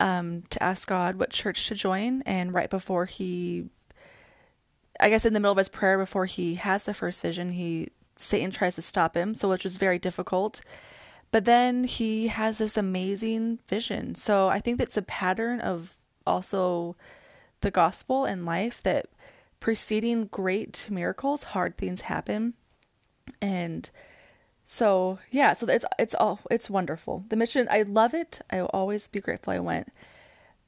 um, 0.00 0.42
to 0.50 0.62
ask 0.62 0.88
God 0.88 1.16
what 1.18 1.30
church 1.30 1.68
to 1.68 1.74
join, 1.74 2.22
and 2.22 2.52
right 2.52 2.68
before 2.68 3.06
he, 3.06 3.66
I 4.98 5.10
guess 5.10 5.24
in 5.24 5.32
the 5.32 5.40
middle 5.40 5.52
of 5.52 5.58
his 5.58 5.68
prayer 5.68 5.96
before 5.98 6.26
he 6.26 6.56
has 6.56 6.82
the 6.82 6.94
first 6.94 7.22
vision, 7.22 7.52
he 7.52 7.90
Satan 8.16 8.50
tries 8.50 8.74
to 8.74 8.82
stop 8.82 9.16
him, 9.16 9.34
so 9.34 9.48
which 9.48 9.64
was 9.64 9.76
very 9.78 9.98
difficult. 9.98 10.60
But 11.32 11.44
then 11.44 11.84
he 11.84 12.28
has 12.28 12.58
this 12.58 12.76
amazing 12.76 13.60
vision. 13.68 14.16
So 14.16 14.48
I 14.48 14.58
think 14.58 14.78
that's 14.78 14.96
a 14.96 15.02
pattern 15.02 15.60
of 15.60 15.96
also 16.26 16.96
the 17.60 17.70
gospel 17.70 18.24
and 18.24 18.44
life 18.44 18.82
that 18.82 19.06
preceding 19.60 20.26
great 20.26 20.88
miracles, 20.90 21.42
hard 21.44 21.76
things 21.76 22.02
happen. 22.02 22.54
And 23.40 23.88
so 24.64 25.18
yeah, 25.30 25.52
so 25.52 25.66
it's 25.66 25.84
it's 25.98 26.14
all 26.14 26.40
it's 26.50 26.70
wonderful. 26.70 27.24
The 27.28 27.36
mission 27.36 27.68
I 27.70 27.82
love 27.82 28.14
it. 28.14 28.40
I 28.50 28.62
will 28.62 28.70
always 28.72 29.06
be 29.06 29.20
grateful 29.20 29.52
I 29.52 29.58
went. 29.58 29.92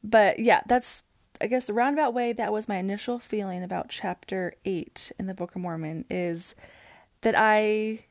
But 0.05 0.39
yeah, 0.39 0.61
that's 0.67 1.05
I 1.41 1.47
guess 1.47 1.65
the 1.65 1.73
roundabout 1.75 2.15
way 2.15 2.33
that 2.33 2.53
was 2.53 2.69
my 2.69 2.77
initial 2.77 3.19
feeling 3.19 3.65
about 3.65 3.89
chapter 3.89 4.55
8 4.65 5.13
in 5.19 5.27
the 5.27 5.35
Book 5.35 5.57
of 5.57 5.63
Mormon 5.63 6.05
is 6.09 6.55
that 7.23 7.35
I 7.37 8.05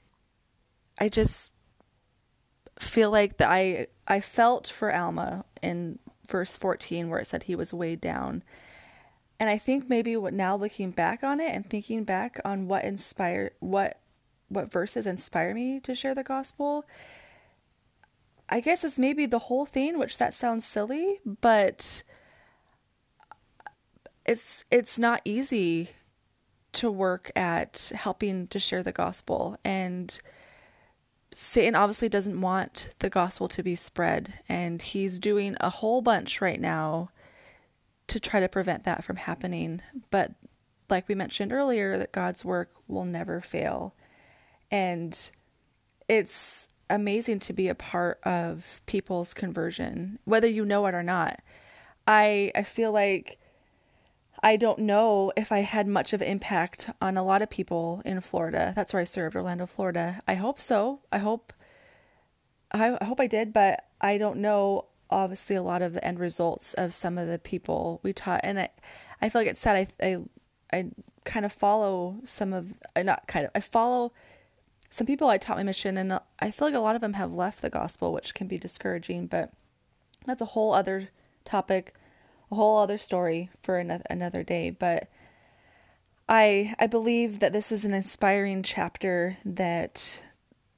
I 0.97 1.09
just 1.09 1.51
feel 2.79 3.11
like 3.11 3.37
that 3.37 3.49
I 3.49 3.87
I 4.07 4.19
felt 4.19 4.67
for 4.67 4.93
Alma 4.93 5.45
in 5.61 5.99
verse 6.27 6.57
14 6.57 7.09
where 7.09 7.19
it 7.19 7.27
said 7.27 7.43
he 7.43 7.55
was 7.55 7.73
weighed 7.73 8.01
down 8.01 8.43
and 9.41 9.49
I 9.49 9.57
think 9.57 9.89
maybe 9.89 10.15
what 10.15 10.33
now 10.35 10.55
looking 10.55 10.91
back 10.91 11.23
on 11.23 11.39
it 11.39 11.55
and 11.55 11.67
thinking 11.67 12.03
back 12.03 12.39
on 12.45 12.67
what 12.67 12.85
inspired 12.85 13.53
what 13.59 13.99
what 14.49 14.71
verses 14.71 15.07
inspire 15.07 15.55
me 15.55 15.79
to 15.79 15.95
share 15.95 16.13
the 16.13 16.21
gospel, 16.21 16.85
I 18.47 18.59
guess 18.59 18.83
it's 18.83 18.99
maybe 18.99 19.25
the 19.25 19.39
whole 19.39 19.65
thing, 19.65 19.97
which 19.97 20.19
that 20.19 20.35
sounds 20.35 20.63
silly, 20.63 21.21
but 21.25 22.03
it's 24.27 24.63
it's 24.69 24.99
not 24.99 25.21
easy 25.25 25.89
to 26.73 26.91
work 26.91 27.31
at 27.35 27.91
helping 27.95 28.45
to 28.49 28.59
share 28.59 28.83
the 28.83 28.91
gospel. 28.91 29.57
And 29.65 30.19
Satan 31.33 31.73
obviously 31.73 32.09
doesn't 32.09 32.39
want 32.39 32.93
the 32.99 33.09
gospel 33.09 33.47
to 33.47 33.63
be 33.63 33.75
spread. 33.75 34.35
And 34.47 34.83
he's 34.83 35.17
doing 35.17 35.57
a 35.59 35.71
whole 35.71 36.03
bunch 36.03 36.41
right 36.41 36.61
now 36.61 37.09
to 38.07 38.19
try 38.19 38.39
to 38.39 38.49
prevent 38.49 38.83
that 38.83 39.03
from 39.03 39.15
happening 39.15 39.81
but 40.09 40.31
like 40.89 41.07
we 41.07 41.15
mentioned 41.15 41.53
earlier 41.53 41.97
that 41.97 42.11
God's 42.11 42.43
work 42.43 42.71
will 42.87 43.05
never 43.05 43.39
fail 43.39 43.95
and 44.69 45.31
it's 46.07 46.67
amazing 46.89 47.39
to 47.39 47.53
be 47.53 47.69
a 47.69 47.75
part 47.75 48.19
of 48.23 48.81
people's 48.85 49.33
conversion 49.33 50.19
whether 50.25 50.47
you 50.47 50.65
know 50.65 50.85
it 50.87 50.93
or 50.93 51.03
not 51.03 51.39
i 52.05 52.51
i 52.53 52.63
feel 52.63 52.91
like 52.91 53.39
I 54.43 54.57
don't 54.57 54.79
know 54.79 55.31
if 55.37 55.51
I 55.51 55.59
had 55.59 55.87
much 55.87 56.13
of 56.13 56.21
impact 56.21 56.89
on 56.99 57.15
a 57.15 57.23
lot 57.23 57.41
of 57.41 57.49
people 57.49 58.01
in 58.05 58.21
Florida. 58.21 58.73
That's 58.75 58.91
where 58.93 59.01
I 59.01 59.03
served, 59.03 59.35
Orlando, 59.35 59.67
Florida. 59.67 60.21
I 60.27 60.33
hope 60.33 60.59
so. 60.59 61.01
I 61.11 61.19
hope 61.19 61.53
I, 62.71 62.97
I 62.99 63.05
hope 63.05 63.19
I 63.19 63.27
did, 63.27 63.53
but 63.53 63.85
I 63.99 64.17
don't 64.17 64.37
know 64.37 64.85
obviously 65.11 65.55
a 65.55 65.63
lot 65.63 65.81
of 65.81 65.93
the 65.93 66.05
end 66.05 66.19
results 66.19 66.73
of 66.75 66.93
some 66.93 67.17
of 67.17 67.27
the 67.27 67.39
people 67.39 67.99
we 68.03 68.13
taught. 68.13 68.41
And 68.43 68.59
I 68.59 68.69
I 69.21 69.29
feel 69.29 69.41
like 69.41 69.49
it's 69.49 69.59
sad. 69.59 69.87
I 70.01 70.05
I 70.05 70.17
I 70.73 70.85
kind 71.25 71.45
of 71.45 71.51
follow 71.51 72.17
some 72.23 72.53
of 72.53 72.73
uh, 72.95 73.03
not 73.03 73.27
kind 73.27 73.45
of 73.45 73.51
I 73.53 73.59
follow 73.59 74.13
some 74.89 75.07
people 75.07 75.29
I 75.29 75.37
taught 75.37 75.57
my 75.57 75.63
mission 75.63 75.97
and 75.97 76.19
I 76.39 76.51
feel 76.51 76.67
like 76.67 76.75
a 76.75 76.79
lot 76.79 76.95
of 76.95 77.01
them 77.01 77.13
have 77.13 77.33
left 77.33 77.61
the 77.61 77.69
gospel, 77.69 78.11
which 78.11 78.33
can 78.33 78.47
be 78.47 78.57
discouraging, 78.57 79.27
but 79.27 79.51
that's 80.25 80.41
a 80.41 80.45
whole 80.45 80.73
other 80.73 81.09
topic 81.45 81.95
a 82.51 82.55
whole 82.55 82.77
other 82.77 82.97
story 82.97 83.49
for 83.63 83.77
another 83.77 84.03
another 84.09 84.43
day, 84.43 84.69
but 84.69 85.07
I 86.27 86.75
I 86.79 86.87
believe 86.87 87.39
that 87.39 87.53
this 87.53 87.71
is 87.71 87.85
an 87.85 87.93
inspiring 87.93 88.63
chapter 88.63 89.37
that 89.45 90.21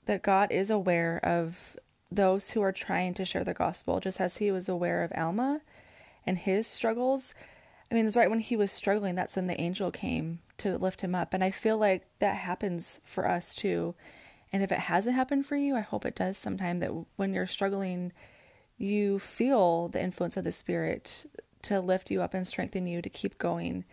that 0.06 0.22
God 0.22 0.52
is 0.52 0.69
aware 0.69 1.19
of 1.24 1.78
those 2.15 2.52
who 2.52 2.62
are 2.62 2.71
trying 2.71 3.13
to 3.15 3.26
share 3.26 3.43
the 3.43 3.54
gospel, 3.54 3.99
just 3.99 4.21
as 4.21 4.38
he 4.38 4.52
was 4.52 4.69
aware 4.69 5.04
of 5.04 5.12
Alma 5.15 5.62
and 6.26 6.38
his 6.38 6.67
struggles. 6.67 7.34
I 7.91 7.95
mean, 7.95 8.06
it's 8.06 8.15
right 8.15 8.30
when 8.30 8.39
he 8.39 8.56
was 8.56 8.71
struggling, 8.71 9.15
that's 9.15 9.36
when 9.36 9.47
the 9.47 9.60
angel 9.60 9.91
came 9.91 10.39
to 10.60 10.78
lift 10.78 11.02
him 11.02 11.15
up. 11.15 11.34
And 11.34 11.43
I 11.43 11.52
feel 11.52 11.78
like 11.78 12.06
that 12.19 12.36
happens 12.36 12.99
for 13.04 13.28
us 13.28 13.54
too. 13.54 13.95
And 14.52 14.63
if 14.63 14.71
it 14.71 14.80
hasn't 14.80 15.15
happened 15.15 15.45
for 15.45 15.56
you, 15.56 15.76
I 15.76 15.82
hope 15.82 16.06
it 16.06 16.15
does 16.15 16.38
sometime 16.38 16.80
that 16.80 16.91
when 17.15 17.34
you're 17.34 17.47
struggling, 17.47 18.13
you 18.78 19.19
feel 19.19 19.88
the 19.88 20.02
influence 20.02 20.38
of 20.38 20.43
the 20.43 20.52
Spirit 20.52 21.26
to 21.63 21.80
lift 21.80 22.12
you 22.12 22.21
up 22.21 22.34
and 22.34 22.47
strengthen 22.47 22.86
you 22.86 23.02
to 23.02 23.10
keep 23.10 23.38
going. 23.38 23.86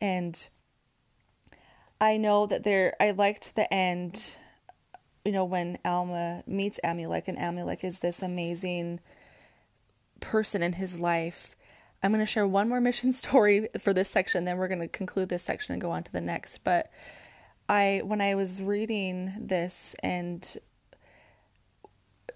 And 0.00 0.48
I 2.00 2.16
know 2.16 2.46
that 2.46 2.62
there, 2.62 2.94
I 3.00 3.10
liked 3.10 3.56
the 3.56 3.72
end, 3.72 4.36
you 5.24 5.32
know, 5.32 5.44
when 5.44 5.78
Alma 5.84 6.42
meets 6.46 6.78
Amulek, 6.84 7.28
and 7.28 7.38
Amulek 7.38 7.84
is 7.84 7.98
this 7.98 8.22
amazing 8.22 9.00
person 10.20 10.62
in 10.62 10.74
his 10.74 10.98
life. 10.98 11.54
I'm 12.02 12.12
going 12.12 12.24
to 12.24 12.26
share 12.26 12.46
one 12.46 12.68
more 12.68 12.80
mission 12.80 13.12
story 13.12 13.68
for 13.80 13.92
this 13.92 14.10
section, 14.10 14.44
then 14.44 14.58
we're 14.58 14.68
going 14.68 14.80
to 14.80 14.88
conclude 14.88 15.28
this 15.28 15.42
section 15.42 15.72
and 15.72 15.82
go 15.82 15.90
on 15.90 16.02
to 16.04 16.12
the 16.12 16.20
next. 16.20 16.58
But 16.58 16.90
I, 17.68 18.02
when 18.04 18.20
I 18.20 18.34
was 18.34 18.62
reading 18.62 19.34
this 19.38 19.94
and 20.02 20.58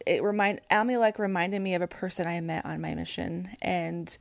it 0.06 0.22
remind 0.22 0.60
Amulek 0.70 1.18
reminded 1.18 1.60
me 1.60 1.74
of 1.74 1.82
a 1.82 1.86
person 1.86 2.26
I 2.26 2.40
met 2.40 2.64
on 2.64 2.80
my 2.80 2.94
mission, 2.94 3.50
and 3.60 4.16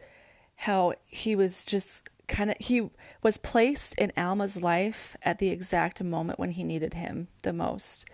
how 0.55 0.93
he 1.07 1.35
was 1.35 1.63
just 1.63 2.09
kind 2.27 2.51
of 2.51 2.57
he 2.59 2.89
was 3.23 3.37
placed 3.37 3.95
in 3.95 4.11
Alma's 4.15 4.61
life 4.61 5.17
at 5.23 5.39
the 5.39 5.49
exact 5.49 6.03
moment 6.03 6.39
when 6.39 6.51
he 6.51 6.63
needed 6.63 6.93
him 6.93 7.27
the 7.43 7.53
most. 7.53 8.05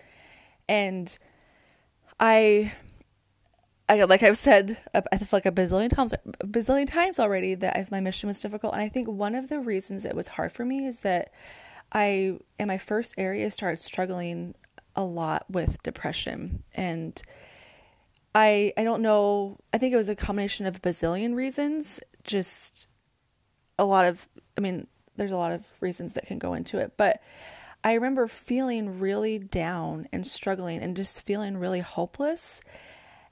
And 0.67 1.17
I 2.19 2.73
I 3.89 4.03
like 4.03 4.23
I've 4.23 4.37
said 4.37 4.77
I 4.93 5.17
feel 5.17 5.27
like 5.31 5.45
a 5.45 5.51
bazillion 5.51 5.89
times 5.89 6.13
a 6.13 6.19
bazillion 6.45 6.91
times 6.91 7.19
already 7.19 7.55
that 7.55 7.89
my 7.91 7.99
mission 7.99 8.27
was 8.27 8.41
difficult 8.41 8.73
and 8.73 8.81
I 8.81 8.89
think 8.89 9.07
one 9.07 9.35
of 9.35 9.47
the 9.47 9.59
reasons 9.59 10.03
it 10.03 10.15
was 10.15 10.27
hard 10.27 10.51
for 10.51 10.65
me 10.65 10.85
is 10.85 10.99
that 10.99 11.31
I 11.91 12.37
in 12.59 12.67
my 12.67 12.77
first 12.77 13.13
area 13.17 13.49
started 13.49 13.77
struggling 13.77 14.55
a 14.95 15.03
lot 15.03 15.45
with 15.49 15.81
depression 15.83 16.63
and 16.73 17.21
I 18.37 18.71
I 18.77 18.83
don't 18.83 19.01
know. 19.01 19.57
I 19.73 19.79
think 19.79 19.93
it 19.93 19.97
was 19.97 20.09
a 20.09 20.15
combination 20.15 20.67
of 20.67 20.75
a 20.75 20.79
bazillion 20.79 21.33
reasons. 21.33 21.99
Just 22.23 22.87
a 23.79 23.85
lot 23.85 24.05
of. 24.05 24.27
I 24.57 24.61
mean, 24.61 24.85
there's 25.15 25.31
a 25.31 25.37
lot 25.37 25.51
of 25.51 25.65
reasons 25.81 26.13
that 26.13 26.27
can 26.27 26.37
go 26.37 26.53
into 26.53 26.77
it, 26.77 26.93
but 26.97 27.19
I 27.87 27.93
remember 27.93 28.27
feeling 28.27 28.99
really 28.99 29.39
down 29.39 30.09
and 30.11 30.27
struggling 30.27 30.81
and 30.81 30.97
just 30.97 31.21
feeling 31.21 31.55
really 31.55 31.79
hopeless. 31.79 32.59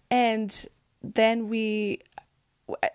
And 0.10 0.66
then 1.04 1.50
we, 1.50 2.04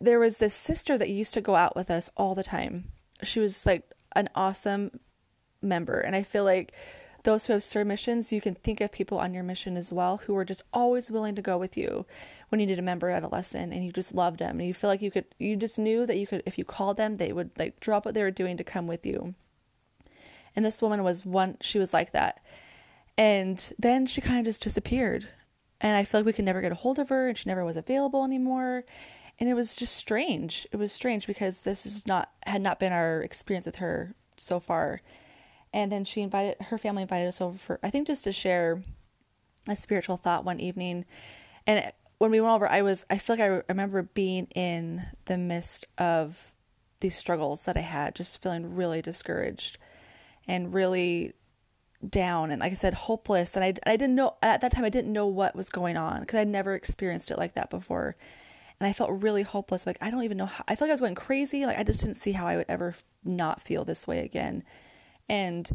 there 0.00 0.18
was 0.18 0.38
this 0.38 0.54
sister 0.54 0.96
that 0.96 1.10
used 1.10 1.34
to 1.34 1.42
go 1.42 1.56
out 1.56 1.76
with 1.76 1.90
us 1.90 2.08
all 2.16 2.34
the 2.34 2.42
time. 2.42 2.92
She 3.22 3.40
was 3.40 3.66
like 3.66 3.92
an 4.16 4.30
awesome 4.34 5.00
member, 5.60 6.00
and 6.00 6.16
I 6.16 6.22
feel 6.22 6.44
like 6.44 6.72
those 7.24 7.44
who 7.44 7.52
have 7.52 7.62
served 7.62 7.88
missions, 7.88 8.32
you 8.32 8.40
can 8.40 8.54
think 8.54 8.80
of 8.80 8.90
people 8.90 9.18
on 9.18 9.34
your 9.34 9.44
mission 9.44 9.76
as 9.76 9.92
well 9.92 10.16
who 10.16 10.32
were 10.32 10.46
just 10.46 10.62
always 10.72 11.10
willing 11.10 11.34
to 11.34 11.42
go 11.42 11.58
with 11.58 11.76
you 11.76 12.06
when 12.48 12.58
you 12.58 12.66
needed 12.66 12.78
a 12.78 12.82
member 12.82 13.10
at 13.10 13.22
a 13.22 13.28
lesson 13.28 13.70
and 13.70 13.84
you 13.84 13.92
just 13.92 14.14
loved 14.14 14.38
them 14.38 14.60
and 14.60 14.66
you 14.66 14.72
feel 14.72 14.88
like 14.88 15.02
you 15.02 15.10
could 15.10 15.26
you 15.38 15.56
just 15.56 15.78
knew 15.78 16.06
that 16.06 16.16
you 16.16 16.26
could 16.26 16.42
if 16.46 16.56
you 16.56 16.64
called 16.64 16.96
them 16.96 17.16
they 17.16 17.34
would 17.34 17.50
like 17.58 17.78
drop 17.80 18.06
what 18.06 18.14
they 18.14 18.22
were 18.22 18.30
doing 18.30 18.56
to 18.56 18.64
come 18.64 18.86
with 18.86 19.04
you. 19.04 19.34
And 20.60 20.66
this 20.66 20.82
woman 20.82 21.02
was 21.02 21.24
one 21.24 21.56
she 21.62 21.78
was 21.78 21.94
like 21.94 22.12
that. 22.12 22.44
And 23.16 23.72
then 23.78 24.04
she 24.04 24.20
kind 24.20 24.38
of 24.38 24.44
just 24.44 24.62
disappeared. 24.62 25.26
And 25.80 25.96
I 25.96 26.04
feel 26.04 26.20
like 26.20 26.26
we 26.26 26.34
could 26.34 26.44
never 26.44 26.60
get 26.60 26.70
a 26.70 26.74
hold 26.74 26.98
of 26.98 27.08
her 27.08 27.28
and 27.28 27.38
she 27.38 27.48
never 27.48 27.64
was 27.64 27.78
available 27.78 28.24
anymore. 28.24 28.84
And 29.38 29.48
it 29.48 29.54
was 29.54 29.74
just 29.74 29.96
strange. 29.96 30.66
It 30.70 30.76
was 30.76 30.92
strange 30.92 31.26
because 31.26 31.62
this 31.62 31.86
is 31.86 32.06
not 32.06 32.30
had 32.42 32.60
not 32.60 32.78
been 32.78 32.92
our 32.92 33.22
experience 33.22 33.64
with 33.64 33.76
her 33.76 34.14
so 34.36 34.60
far 34.60 35.00
and 35.72 35.90
then 35.90 36.04
she 36.04 36.20
invited 36.20 36.60
her 36.60 36.76
family 36.76 37.00
invited 37.00 37.28
us 37.28 37.40
over 37.40 37.56
for 37.56 37.80
I 37.82 37.88
think 37.88 38.06
just 38.06 38.24
to 38.24 38.32
share 38.32 38.82
a 39.66 39.76
spiritual 39.76 40.18
thought 40.18 40.44
one 40.44 40.60
evening. 40.60 41.06
And 41.66 41.90
when 42.18 42.30
we 42.30 42.40
went 42.42 42.52
over, 42.54 42.68
I 42.68 42.82
was 42.82 43.06
I 43.08 43.16
feel 43.16 43.36
like 43.36 43.42
I 43.42 43.62
remember 43.68 44.02
being 44.02 44.48
in 44.54 45.06
the 45.24 45.38
midst 45.38 45.86
of 45.96 46.52
these 47.00 47.16
struggles 47.16 47.64
that 47.64 47.78
I 47.78 47.80
had, 47.80 48.14
just 48.14 48.42
feeling 48.42 48.74
really 48.74 49.00
discouraged 49.00 49.78
and 50.50 50.74
really 50.74 51.32
down 52.08 52.50
and 52.50 52.60
like 52.60 52.72
I 52.72 52.74
said 52.74 52.94
hopeless 52.94 53.54
and 53.54 53.64
I 53.64 53.74
I 53.86 53.96
didn't 53.96 54.16
know 54.16 54.34
at 54.42 54.62
that 54.62 54.72
time 54.72 54.84
I 54.84 54.88
didn't 54.88 55.12
know 55.12 55.26
what 55.26 55.54
was 55.54 55.70
going 55.70 55.96
on 55.96 56.20
because 56.20 56.40
I'd 56.40 56.48
never 56.48 56.74
experienced 56.74 57.30
it 57.30 57.38
like 57.38 57.54
that 57.54 57.70
before. 57.70 58.16
And 58.80 58.88
I 58.88 58.92
felt 58.92 59.22
really 59.22 59.42
hopeless 59.42 59.86
like 59.86 59.98
I 60.00 60.10
don't 60.10 60.24
even 60.24 60.38
know 60.38 60.46
how 60.46 60.64
I 60.66 60.74
felt 60.74 60.88
like 60.88 60.90
I 60.90 60.94
was 60.94 61.00
going 61.00 61.14
crazy 61.14 61.66
like 61.66 61.78
I 61.78 61.84
just 61.84 62.00
didn't 62.00 62.16
see 62.16 62.32
how 62.32 62.46
I 62.46 62.56
would 62.56 62.66
ever 62.68 62.94
not 63.24 63.60
feel 63.60 63.84
this 63.84 64.08
way 64.08 64.24
again. 64.24 64.64
And 65.28 65.70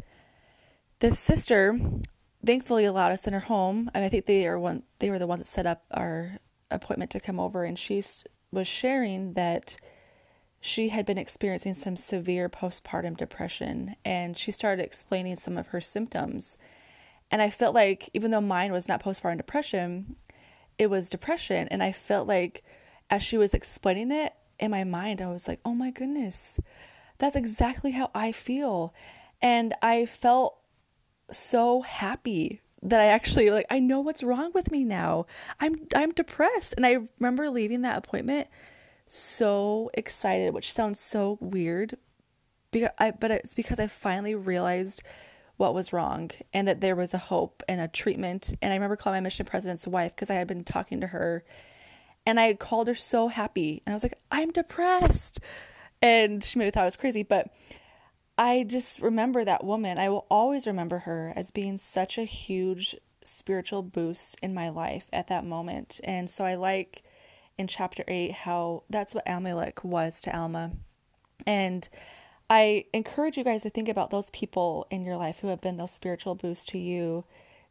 this 0.98 1.18
sister 1.18 1.80
thankfully 2.44 2.84
allowed 2.84 3.12
us 3.12 3.26
in 3.26 3.32
her 3.32 3.40
home. 3.40 3.90
I, 3.94 3.98
mean, 3.98 4.06
I 4.06 4.08
think 4.10 4.26
they 4.26 4.46
are 4.46 4.58
one 4.58 4.82
they 4.98 5.08
were 5.08 5.18
the 5.18 5.26
ones 5.26 5.40
that 5.40 5.46
set 5.46 5.66
up 5.66 5.84
our 5.90 6.38
appointment 6.70 7.12
to 7.12 7.20
come 7.20 7.40
over 7.40 7.64
and 7.64 7.78
she 7.78 8.02
was 8.50 8.66
sharing 8.66 9.32
that 9.34 9.78
she 10.66 10.88
had 10.88 11.06
been 11.06 11.18
experiencing 11.18 11.74
some 11.74 11.96
severe 11.96 12.48
postpartum 12.48 13.16
depression 13.16 13.96
and 14.04 14.36
she 14.36 14.50
started 14.50 14.82
explaining 14.82 15.36
some 15.36 15.56
of 15.56 15.68
her 15.68 15.80
symptoms. 15.80 16.58
And 17.30 17.40
I 17.40 17.50
felt 17.50 17.74
like 17.74 18.10
even 18.14 18.30
though 18.30 18.40
mine 18.40 18.72
was 18.72 18.88
not 18.88 19.02
postpartum 19.02 19.36
depression, 19.36 20.16
it 20.78 20.88
was 20.88 21.08
depression 21.08 21.68
and 21.68 21.82
I 21.82 21.92
felt 21.92 22.26
like 22.26 22.64
as 23.08 23.22
she 23.22 23.38
was 23.38 23.54
explaining 23.54 24.10
it 24.10 24.34
in 24.58 24.70
my 24.70 24.84
mind 24.84 25.22
I 25.22 25.28
was 25.28 25.46
like, 25.46 25.60
"Oh 25.64 25.74
my 25.74 25.90
goodness. 25.90 26.58
That's 27.18 27.36
exactly 27.36 27.92
how 27.92 28.10
I 28.14 28.32
feel." 28.32 28.92
And 29.40 29.74
I 29.82 30.06
felt 30.06 30.58
so 31.30 31.82
happy 31.82 32.60
that 32.82 33.00
I 33.00 33.06
actually 33.06 33.50
like 33.50 33.66
I 33.70 33.78
know 33.78 34.00
what's 34.00 34.22
wrong 34.22 34.50
with 34.54 34.70
me 34.70 34.84
now. 34.84 35.26
I'm 35.60 35.86
I'm 35.94 36.12
depressed. 36.12 36.74
And 36.76 36.86
I 36.86 36.98
remember 37.18 37.50
leaving 37.50 37.82
that 37.82 37.98
appointment 37.98 38.48
so 39.08 39.90
excited, 39.94 40.54
which 40.54 40.72
sounds 40.72 41.00
so 41.00 41.38
weird. 41.40 41.96
Because 42.70 42.90
I 42.98 43.12
but 43.12 43.30
it's 43.30 43.54
because 43.54 43.78
I 43.78 43.86
finally 43.86 44.34
realized 44.34 45.02
what 45.56 45.74
was 45.74 45.92
wrong 45.92 46.30
and 46.52 46.68
that 46.68 46.80
there 46.80 46.96
was 46.96 47.14
a 47.14 47.18
hope 47.18 47.62
and 47.68 47.80
a 47.80 47.88
treatment. 47.88 48.54
And 48.60 48.72
I 48.72 48.76
remember 48.76 48.96
calling 48.96 49.18
my 49.18 49.24
mission 49.24 49.46
president's 49.46 49.86
wife 49.86 50.14
because 50.14 50.30
I 50.30 50.34
had 50.34 50.46
been 50.46 50.64
talking 50.64 51.00
to 51.00 51.06
her 51.08 51.44
and 52.26 52.38
I 52.38 52.46
had 52.46 52.58
called 52.58 52.88
her 52.88 52.94
so 52.94 53.28
happy 53.28 53.82
and 53.86 53.92
I 53.92 53.96
was 53.96 54.02
like, 54.02 54.18
I'm 54.30 54.50
depressed. 54.50 55.40
And 56.02 56.44
she 56.44 56.58
maybe 56.58 56.70
thought 56.70 56.82
I 56.82 56.86
was 56.86 56.96
crazy, 56.96 57.22
but 57.22 57.48
I 58.36 58.64
just 58.64 59.00
remember 59.00 59.44
that 59.44 59.64
woman. 59.64 59.98
I 59.98 60.10
will 60.10 60.26
always 60.30 60.66
remember 60.66 61.00
her 61.00 61.32
as 61.34 61.50
being 61.50 61.78
such 61.78 62.18
a 62.18 62.24
huge 62.24 62.96
spiritual 63.22 63.82
boost 63.82 64.36
in 64.42 64.52
my 64.52 64.68
life 64.68 65.06
at 65.12 65.28
that 65.28 65.44
moment. 65.44 66.00
And 66.04 66.28
so 66.28 66.44
I 66.44 66.54
like 66.54 67.02
in 67.58 67.66
chapter 67.66 68.04
8 68.06 68.32
how 68.32 68.82
that's 68.90 69.14
what 69.14 69.26
Amulek 69.26 69.84
was 69.84 70.20
to 70.22 70.36
Alma. 70.36 70.72
And 71.46 71.88
I 72.48 72.84
encourage 72.92 73.36
you 73.36 73.44
guys 73.44 73.62
to 73.62 73.70
think 73.70 73.88
about 73.88 74.10
those 74.10 74.30
people 74.30 74.86
in 74.90 75.04
your 75.04 75.16
life 75.16 75.40
who 75.40 75.48
have 75.48 75.60
been 75.60 75.76
those 75.76 75.90
spiritual 75.90 76.34
boosts 76.34 76.64
to 76.66 76.78
you 76.78 77.24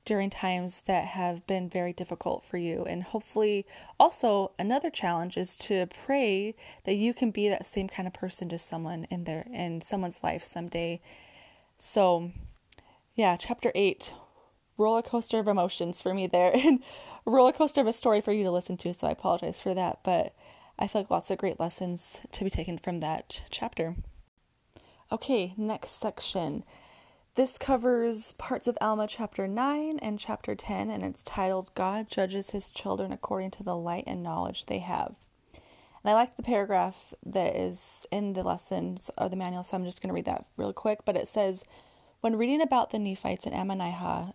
during 0.04 0.30
times 0.30 0.82
that 0.82 1.06
have 1.06 1.46
been 1.48 1.68
very 1.68 1.92
difficult 1.92 2.44
for 2.44 2.58
you. 2.58 2.84
And 2.84 3.04
hopefully, 3.04 3.66
also 4.00 4.52
another 4.60 4.90
challenge 4.90 5.38
is 5.38 5.56
to 5.58 5.88
pray 6.06 6.56
that 6.84 6.96
you 6.96 7.14
can 7.14 7.32
be 7.32 7.50
that 7.50 7.66
same 7.66 7.88
kind 7.88 8.08
of 8.08 8.14
person 8.14 8.50
to 8.50 8.60
someone 8.60 9.06
in 9.10 9.24
their 9.24 9.48
in 9.52 9.82
someone's 9.82 10.24
life 10.24 10.44
someday. 10.44 11.02
So, 11.78 12.32
yeah, 13.16 13.36
chapter 13.36 13.72
8 13.74 14.14
roller 14.78 15.02
coaster 15.02 15.40
of 15.40 15.48
emotions 15.48 16.02
for 16.02 16.14
me 16.14 16.28
there 16.28 16.52
and 16.56 16.84
roller 17.32 17.52
coaster 17.52 17.82
of 17.82 17.88
a 17.88 17.94
story 17.94 18.22
for 18.22 18.32
you 18.32 18.44
to 18.44 18.52
listen 18.52 18.78
to, 18.78 18.94
so 18.94 19.08
I 19.08 19.12
apologize 19.12 19.62
for 19.62 19.74
that, 19.74 20.00
but 20.04 20.36
I 20.78 20.88
feel 20.88 21.02
like 21.02 21.12
lots 21.12 21.32
of 21.32 21.38
great 21.38 21.60
lessons 21.60 22.20
to 22.32 22.44
be 22.44 22.50
taken 22.50 22.78
from 22.78 23.00
that 23.00 23.44
chapter. 23.50 23.96
Okay, 25.12 25.54
next 25.58 25.92
section. 25.92 26.64
This 27.36 27.58
covers 27.58 28.34
parts 28.34 28.68
of 28.68 28.78
Alma 28.80 29.08
chapter 29.08 29.48
9 29.48 30.00
and 30.00 30.20
chapter 30.20 30.56
10, 30.56 30.90
and 30.90 31.04
it's 31.04 31.22
titled 31.22 31.74
God 31.76 32.10
Judges 32.10 32.52
His 32.52 32.70
Children 32.70 33.12
According 33.12 33.52
to 33.52 33.64
the 33.64 33.76
Light 33.76 34.06
and 34.08 34.24
Knowledge 34.24 34.68
They 34.68 34.80
Have. 34.80 35.16
And 35.54 36.12
I 36.12 36.14
liked 36.14 36.38
the 36.38 36.44
paragraph 36.44 37.14
that 37.26 37.56
is 37.56 38.06
in 38.12 38.34
the 38.34 38.44
lessons 38.44 39.12
or 39.18 39.28
the 39.28 39.36
manual, 39.36 39.64
so 39.64 39.76
I'm 39.76 39.84
just 39.86 40.02
going 40.02 40.10
to 40.10 40.14
read 40.14 40.26
that 40.26 40.46
real 40.56 40.72
quick. 40.72 41.00
But 41.04 41.18
it 41.18 41.28
says, 41.28 41.66
When 42.22 42.38
reading 42.38 42.62
about 42.62 42.92
the 42.92 43.00
Nephites 43.00 43.46
and 43.46 43.56
Ammonihah, 43.56 44.34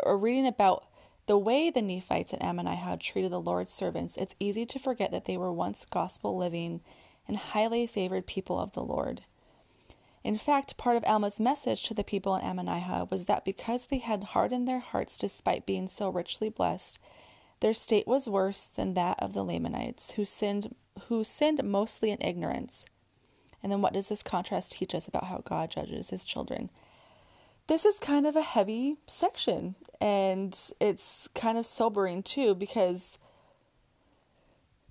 or 0.00 0.18
reading 0.18 0.46
about 0.46 0.86
the 1.30 1.38
way 1.38 1.70
the 1.70 1.80
Nephites 1.80 2.32
and 2.32 2.42
Ammonihah 2.42 2.98
treated 2.98 3.30
the 3.30 3.40
Lord's 3.40 3.72
servants, 3.72 4.16
it's 4.16 4.34
easy 4.40 4.66
to 4.66 4.80
forget 4.80 5.12
that 5.12 5.26
they 5.26 5.36
were 5.36 5.52
once 5.52 5.84
gospel 5.84 6.36
living 6.36 6.80
and 7.28 7.36
highly 7.36 7.86
favored 7.86 8.26
people 8.26 8.58
of 8.58 8.72
the 8.72 8.82
Lord. 8.82 9.20
In 10.24 10.36
fact, 10.36 10.76
part 10.76 10.96
of 10.96 11.04
Alma's 11.04 11.38
message 11.38 11.84
to 11.84 11.94
the 11.94 12.02
people 12.02 12.34
in 12.34 12.42
Ammonihah 12.42 13.08
was 13.12 13.26
that 13.26 13.44
because 13.44 13.86
they 13.86 13.98
had 13.98 14.24
hardened 14.24 14.66
their 14.66 14.80
hearts 14.80 15.16
despite 15.16 15.66
being 15.66 15.86
so 15.86 16.08
richly 16.08 16.48
blessed, 16.48 16.98
their 17.60 17.74
state 17.74 18.08
was 18.08 18.28
worse 18.28 18.64
than 18.64 18.94
that 18.94 19.22
of 19.22 19.32
the 19.32 19.44
Lamanites, 19.44 20.10
who 20.16 20.24
sinned 20.24 20.74
who 21.06 21.22
sinned 21.22 21.62
mostly 21.62 22.10
in 22.10 22.20
ignorance. 22.20 22.84
And 23.62 23.70
then 23.70 23.82
what 23.82 23.92
does 23.92 24.08
this 24.08 24.24
contrast 24.24 24.72
teach 24.72 24.96
us 24.96 25.06
about 25.06 25.26
how 25.26 25.44
God 25.44 25.70
judges 25.70 26.10
his 26.10 26.24
children? 26.24 26.70
This 27.70 27.84
is 27.84 28.00
kind 28.00 28.26
of 28.26 28.34
a 28.34 28.42
heavy 28.42 28.96
section, 29.06 29.76
and 30.00 30.58
it's 30.80 31.28
kind 31.36 31.56
of 31.56 31.64
sobering 31.64 32.24
too 32.24 32.56
because 32.56 33.16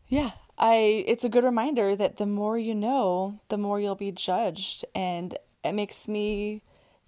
yeah, 0.07 0.31
I 0.57 1.03
it's 1.05 1.25
a 1.25 1.29
good 1.29 1.43
reminder 1.43 1.93
that 1.97 2.15
the 2.15 2.25
more 2.25 2.57
you 2.57 2.73
know, 2.73 3.41
the 3.49 3.57
more 3.57 3.81
you'll 3.81 3.95
be 3.95 4.13
judged 4.13 4.85
and 4.95 5.37
it 5.61 5.73
makes 5.73 6.07
me 6.07 6.61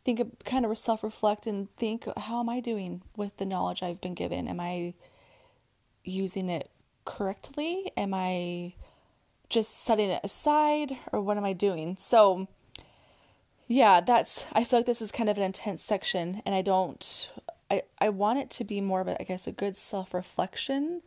think 0.04 0.20
of, 0.20 0.28
kind 0.44 0.66
of 0.66 0.78
self-reflect 0.78 1.48
and 1.48 1.74
think 1.78 2.06
how 2.18 2.42
am 2.42 2.50
I 2.50 2.60
doing 2.60 3.02
with 3.16 3.38
the 3.38 3.46
knowledge 3.46 3.82
I've 3.82 4.02
been 4.02 4.14
given? 4.14 4.50
Am 4.50 4.60
I 4.60 4.94
using 6.04 6.50
it 6.50 6.70
correctly? 7.06 7.94
Am 7.96 8.14
I 8.14 8.74
just 9.48 9.86
setting 9.86 10.10
it 10.10 10.20
aside 10.22 10.98
or 11.14 11.22
what 11.22 11.38
am 11.38 11.46
I 11.46 11.54
doing? 11.54 11.96
So 11.98 12.50
yeah, 13.72 14.02
that's 14.02 14.46
I 14.54 14.64
feel 14.64 14.80
like 14.80 14.86
this 14.86 15.02
is 15.02 15.12
kind 15.12 15.30
of 15.30 15.38
an 15.38 15.44
intense 15.44 15.82
section 15.82 16.42
and 16.46 16.54
I 16.54 16.62
don't 16.62 17.32
I 17.70 17.84
I 18.00 18.10
want 18.10 18.40
it 18.40 18.50
to 18.52 18.64
be 18.64 18.82
more 18.82 19.02
of 19.02 19.08
a 19.08 19.20
I 19.20 19.24
guess 19.24 19.48
a 19.48 19.52
good 19.52 19.76
self-reflection 19.76 21.02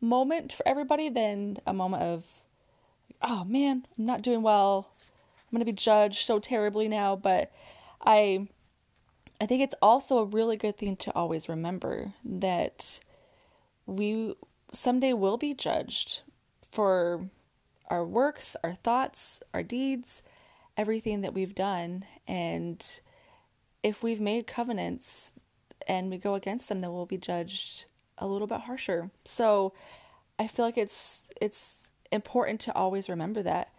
moment 0.00 0.52
for 0.52 0.66
everybody 0.66 1.08
than 1.08 1.58
a 1.66 1.72
moment 1.72 2.02
of, 2.02 2.26
oh 3.22 3.44
man, 3.44 3.86
I'm 3.98 4.06
not 4.06 4.22
doing 4.22 4.42
well. 4.42 4.90
I'm 4.98 5.56
going 5.56 5.60
to 5.60 5.72
be 5.72 5.72
judged 5.72 6.26
so 6.26 6.38
terribly 6.38 6.88
now. 6.88 7.16
But 7.16 7.52
I, 8.04 8.48
I 9.40 9.46
think 9.46 9.62
it's 9.62 9.74
also 9.80 10.18
a 10.18 10.24
really 10.24 10.56
good 10.56 10.76
thing 10.76 10.96
to 10.96 11.14
always 11.14 11.48
remember 11.48 12.12
that 12.24 13.00
we 13.86 14.34
someday 14.72 15.12
will 15.12 15.36
be 15.36 15.54
judged 15.54 16.22
for 16.70 17.28
our 17.88 18.04
works, 18.04 18.56
our 18.64 18.74
thoughts, 18.74 19.40
our 19.54 19.62
deeds, 19.62 20.22
everything 20.76 21.22
that 21.22 21.34
we've 21.34 21.54
done. 21.54 22.04
And 22.26 22.84
if 23.82 24.02
we've 24.02 24.20
made 24.20 24.46
covenants 24.46 25.32
and 25.86 26.10
we 26.10 26.18
go 26.18 26.34
against 26.34 26.68
them, 26.68 26.80
then 26.80 26.92
we'll 26.92 27.06
be 27.06 27.18
judged 27.18 27.84
a 28.18 28.26
little 28.26 28.46
bit 28.46 28.60
harsher. 28.60 29.10
So 29.24 29.72
I 30.38 30.46
feel 30.46 30.64
like 30.64 30.78
it's 30.78 31.22
it's 31.40 31.88
important 32.12 32.60
to 32.60 32.74
always 32.74 33.08
remember 33.08 33.42
that. 33.42 33.72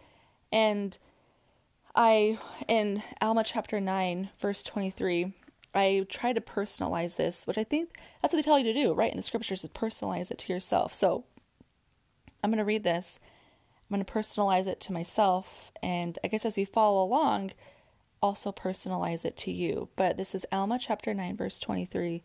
And 0.52 0.96
I 1.94 2.38
in 2.66 3.02
Alma 3.20 3.44
chapter 3.44 3.80
9 3.80 4.30
verse 4.38 4.62
23 4.62 5.32
I 5.74 6.06
try 6.08 6.32
to 6.32 6.40
personalize 6.40 7.16
this, 7.16 7.46
which 7.46 7.58
I 7.58 7.64
think 7.64 7.98
that's 8.20 8.32
what 8.32 8.38
they 8.38 8.42
tell 8.42 8.58
you 8.58 8.64
to 8.64 8.72
do, 8.72 8.92
right? 8.92 9.10
In 9.10 9.16
the 9.16 9.22
scriptures 9.22 9.62
is 9.62 9.70
personalize 9.70 10.30
it 10.30 10.38
to 10.38 10.52
yourself. 10.52 10.94
So 10.94 11.24
I'm 12.42 12.50
going 12.50 12.58
to 12.58 12.64
read 12.64 12.84
this. 12.84 13.18
I'm 13.90 13.94
going 13.94 14.04
to 14.04 14.12
personalize 14.12 14.66
it 14.66 14.80
to 14.80 14.92
myself 14.92 15.72
and 15.82 16.18
I 16.22 16.28
guess 16.28 16.44
as 16.44 16.56
we 16.56 16.64
follow 16.64 17.02
along 17.02 17.52
also 18.20 18.50
personalize 18.52 19.24
it 19.24 19.36
to 19.36 19.52
you. 19.52 19.88
But 19.96 20.16
this 20.16 20.34
is 20.34 20.44
Alma 20.52 20.78
chapter 20.78 21.14
9 21.14 21.36
verse 21.36 21.58
23 21.60 22.22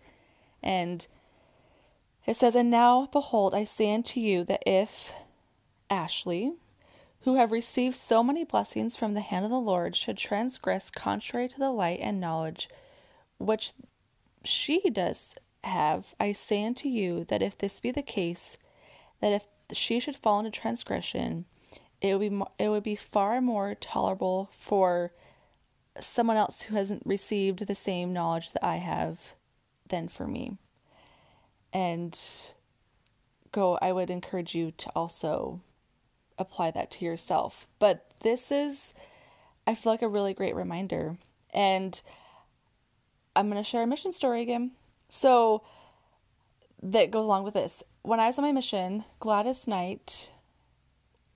and 0.61 1.05
it 2.25 2.35
says, 2.35 2.55
And 2.55 2.71
now, 2.71 3.07
behold, 3.11 3.53
I 3.53 3.65
say 3.65 3.93
unto 3.93 4.19
you 4.19 4.45
that 4.45 4.63
if 4.65 5.13
Ashley, 5.89 6.53
who 7.21 7.35
have 7.35 7.51
received 7.51 7.95
so 7.95 8.23
many 8.23 8.43
blessings 8.43 8.95
from 8.95 9.13
the 9.13 9.21
hand 9.21 9.45
of 9.45 9.51
the 9.51 9.57
Lord, 9.57 9.95
should 9.95 10.17
transgress 10.17 10.89
contrary 10.89 11.47
to 11.49 11.59
the 11.59 11.71
light 11.71 11.99
and 12.01 12.19
knowledge 12.19 12.69
which 13.39 13.73
she 14.43 14.89
does 14.89 15.35
have, 15.63 16.15
I 16.19 16.31
say 16.31 16.63
unto 16.63 16.87
you 16.87 17.25
that 17.25 17.41
if 17.41 17.57
this 17.57 17.79
be 17.79 17.91
the 17.91 18.01
case, 18.01 18.57
that 19.19 19.33
if 19.33 19.47
she 19.75 19.99
should 19.99 20.15
fall 20.15 20.39
into 20.39 20.51
transgression, 20.51 21.45
it 22.03 22.19
would 22.19 22.29
be 22.29 22.41
it 22.59 22.67
would 22.69 22.83
be 22.83 22.97
far 22.97 23.41
more 23.41 23.73
tolerable 23.75 24.49
for 24.51 25.13
someone 25.99 26.37
else 26.37 26.63
who 26.63 26.75
hasn't 26.75 27.01
received 27.05 27.65
the 27.65 27.75
same 27.75 28.11
knowledge 28.11 28.51
that 28.51 28.63
I 28.63 28.77
have 28.77 29.35
than 29.87 30.09
for 30.09 30.27
me. 30.27 30.57
And 31.71 32.19
go 33.51 33.77
i 33.81 33.91
would 33.91 34.09
encourage 34.09 34.55
you 34.55 34.71
to 34.71 34.89
also 34.95 35.61
apply 36.37 36.71
that 36.71 36.91
to 36.91 37.05
yourself. 37.05 37.67
But 37.79 38.05
this 38.19 38.51
is 38.51 38.93
i 39.65 39.73
feel 39.73 39.93
like 39.93 40.01
a 40.01 40.07
really 40.07 40.33
great 40.33 40.55
reminder. 40.55 41.17
And 41.51 41.99
i'm 43.35 43.49
going 43.49 43.63
to 43.63 43.67
share 43.67 43.83
a 43.83 43.87
mission 43.87 44.11
story 44.11 44.41
again. 44.41 44.71
So 45.07 45.63
that 46.81 47.11
goes 47.11 47.25
along 47.25 47.45
with 47.45 47.53
this. 47.53 47.81
When 48.01 48.19
i 48.19 48.25
was 48.25 48.37
on 48.37 48.43
my 48.43 48.51
mission 48.51 49.05
gladys 49.21 49.67
knight 49.69 50.31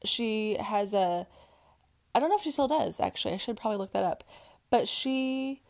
she 0.04 0.58
has 0.60 0.94
a 0.94 1.28
i 2.14 2.20
don't 2.20 2.30
know 2.30 2.38
if 2.38 2.44
she 2.44 2.52
still 2.52 2.68
does 2.68 3.00
actually. 3.00 3.34
I 3.34 3.38
should 3.38 3.58
probably 3.58 3.78
look 3.78 3.92
that 3.94 4.04
up. 4.04 4.24
But 4.70 4.88
she 4.88 5.62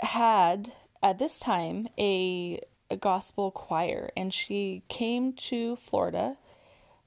had 0.00 0.72
at 1.02 1.18
this 1.18 1.38
time 1.38 1.88
a 1.98 2.60
a 2.90 2.96
gospel 2.96 3.50
choir. 3.50 4.10
And 4.16 4.32
she 4.32 4.82
came 4.88 5.32
to 5.34 5.76
Florida 5.76 6.36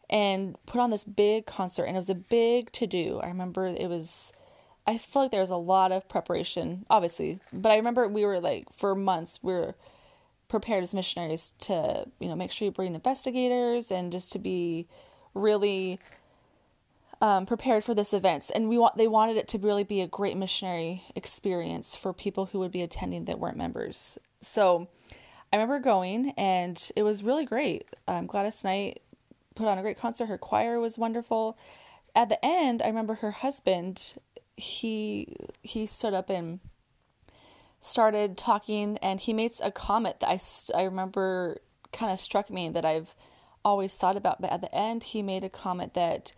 and 0.10 0.56
put 0.66 0.80
on 0.80 0.90
this 0.90 1.04
big 1.04 1.46
concert. 1.46 1.86
And 1.86 1.96
it 1.96 2.00
was 2.00 2.10
a 2.10 2.16
big 2.16 2.72
to 2.74 2.88
do. 2.88 3.20
I 3.22 3.28
remember 3.28 3.68
it 3.68 3.90
was 3.90 4.32
I 4.86 4.98
feel 4.98 5.24
like 5.24 5.32
there 5.32 5.42
was 5.42 5.50
a 5.50 5.58
lot 5.58 5.92
of 5.92 6.08
preparation, 6.08 6.86
obviously, 6.90 7.40
but 7.52 7.72
I 7.72 7.76
remember 7.76 8.08
we 8.08 8.26
were 8.26 8.40
like 8.40 8.72
for 8.72 8.96
months 8.96 9.40
we 9.42 9.54
were 9.54 9.76
prepared 10.48 10.82
as 10.82 10.96
missionaries 10.96 11.54
to, 11.60 12.06
you 12.20 12.30
know, 12.30 12.36
make 12.36 12.52
sure 12.52 12.68
you 12.68 12.72
bring 12.72 12.96
investigators 12.96 13.92
and 13.92 14.14
just 14.14 14.32
to 14.32 14.40
be 14.40 14.88
really 15.38 16.00
um, 17.22 17.46
prepared 17.46 17.84
for 17.84 17.94
this 17.94 18.14
event. 18.14 18.52
And 18.54 18.70
we 18.70 18.78
want 18.78 18.98
they 18.98 19.08
wanted 19.08 19.38
it 19.38 19.48
to 19.50 19.58
really 19.58 19.84
be 19.84 20.02
a 20.02 20.08
great 20.08 20.38
missionary 20.38 21.04
experience 21.16 21.96
for 21.96 22.14
people 22.14 22.46
who 22.48 22.60
would 22.60 22.72
be 22.72 22.82
attending 22.82 23.26
that 23.26 23.40
weren't 23.40 23.58
members. 23.58 24.18
So 24.42 24.88
I 25.52 25.56
remember 25.56 25.80
going, 25.80 26.32
and 26.38 26.92
it 26.96 27.04
was 27.04 27.24
really 27.24 27.46
great. 27.46 27.88
Um, 28.08 28.28
Gladys 28.28 28.64
Knight 28.64 29.02
put 29.56 29.68
on 29.68 29.78
a 29.78 29.82
great 29.82 30.00
concert. 30.00 30.28
Her 30.28 30.38
choir 30.38 30.80
was 30.80 30.98
wonderful. 30.98 31.58
At 32.16 32.30
the 32.30 32.44
end, 32.44 32.82
I 32.82 32.88
remember 32.88 33.16
her 33.16 33.32
husband. 33.32 34.14
He 34.56 35.36
he 35.62 35.86
stood 35.86 36.14
up 36.14 36.30
and 36.30 36.60
started 37.80 38.38
talking, 38.38 38.98
and 39.00 39.20
he 39.20 39.34
made 39.34 39.52
a 39.62 39.72
comment 39.72 40.20
that 40.20 40.30
I 40.30 40.40
I 40.78 40.84
remember 40.84 41.60
kind 41.94 42.12
of 42.12 42.20
struck 42.20 42.50
me 42.50 42.70
that 42.70 42.86
I've 42.86 43.16
always 43.68 43.96
thought 43.96 44.16
about. 44.16 44.42
But 44.42 44.52
at 44.52 44.62
the 44.62 44.74
end, 44.74 45.04
he 45.04 45.22
made 45.22 45.44
a 45.44 45.50
comment 45.50 45.94
that 45.94 46.32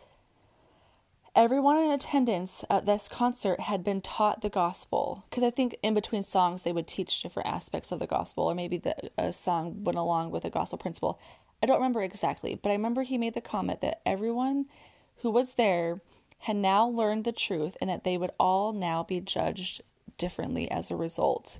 everyone 1.36 1.78
in 1.78 1.92
attendance 1.92 2.66
at 2.72 2.88
this 2.88 3.08
concert 3.08 3.60
had 3.60 3.84
been 3.84 4.02
taught 4.02 4.42
the 4.42 4.50
gospel. 4.50 5.24
Because 5.30 5.44
i 5.44 5.52
think 5.52 5.78
in 5.84 5.94
between 5.94 6.24
songs 6.24 6.64
they 6.64 6.72
would 6.72 6.88
teach 6.88 7.22
different 7.22 7.48
aspects 7.48 7.92
of 7.92 8.00
the 8.00 8.08
gospel 8.08 8.46
or 8.46 8.56
maybe 8.56 8.78
the 8.78 8.96
a 9.18 9.32
song 9.32 9.84
went 9.84 9.98
along 9.98 10.32
with 10.32 10.44
a 10.44 10.50
gospel 10.50 10.78
principle. 10.78 11.20
I 11.62 11.68
don't 11.68 11.78
remember 11.78 12.02
exactly 12.02 12.56
but 12.56 12.70
i 12.70 12.74
remember 12.74 13.04
he 13.04 13.18
made 13.18 13.36
the 13.36 13.42
comment 13.42 13.82
that 13.82 14.02
everyone 14.06 14.66
who 15.22 15.30
was 15.30 15.54
there 15.54 16.02
had 16.40 16.56
now 16.56 16.88
learned 16.88 17.26
the 17.26 17.32
truth 17.32 17.78
and 17.80 17.90
that 17.90 18.04
they 18.04 18.18
would 18.18 18.32
all 18.40 18.74
now 18.74 19.04
be 19.04 19.20
judged 19.20 19.82
differently 20.18 20.70
as 20.72 20.90
a 20.90 20.96
result. 20.96 21.60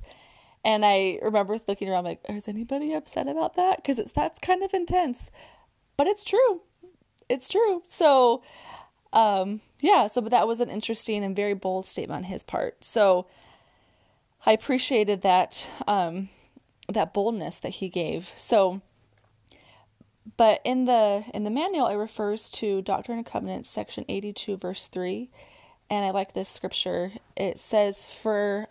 And 0.66 0.84
i 0.86 1.20
remember 1.22 1.60
looking 1.68 1.90
around 1.90 2.06
like 2.06 2.22
is 2.28 2.48
anybody 2.48 2.94
upset 2.94 3.28
about 3.28 3.56
that? 3.56 3.78
Because 3.78 4.00
it's 4.00 4.12
that's 4.12 4.40
kind 4.40 4.64
of 4.64 4.74
intense 4.74 5.30
but 6.00 6.08
it's 6.08 6.24
true 6.24 6.62
it's 7.28 7.50
true 7.50 7.84
so 7.86 8.42
um, 9.12 9.62
yeah, 9.80 10.08
so 10.08 10.22
but 10.22 10.32
that 10.32 10.48
was 10.48 10.60
an 10.60 10.70
interesting 10.70 11.24
and 11.24 11.36
very 11.36 11.54
bold 11.54 11.86
statement 11.86 12.18
on 12.18 12.24
his 12.26 12.44
part. 12.44 12.84
So 12.84 13.26
I 14.46 14.52
appreciated 14.52 15.22
that 15.22 15.70
um, 15.88 16.30
that 16.88 17.14
boldness 17.14 17.60
that 17.60 17.70
he 17.70 17.90
gave. 17.90 18.32
So 18.36 18.82
but 20.38 20.62
in 20.64 20.86
the 20.86 21.24
in 21.34 21.44
the 21.44 21.50
manual 21.50 21.88
it 21.88 21.96
refers 21.96 22.50
to 22.52 22.82
Doctrine 22.82 23.18
and 23.18 23.26
Covenants 23.26 23.68
section 23.68 24.06
82 24.08 24.58
verse 24.58 24.88
3 24.88 25.30
and 25.90 26.06
I 26.06 26.12
like 26.12 26.34
this 26.34 26.50
scripture. 26.50 27.14
It 27.36 27.58
says 27.58 28.12
for 28.12 28.68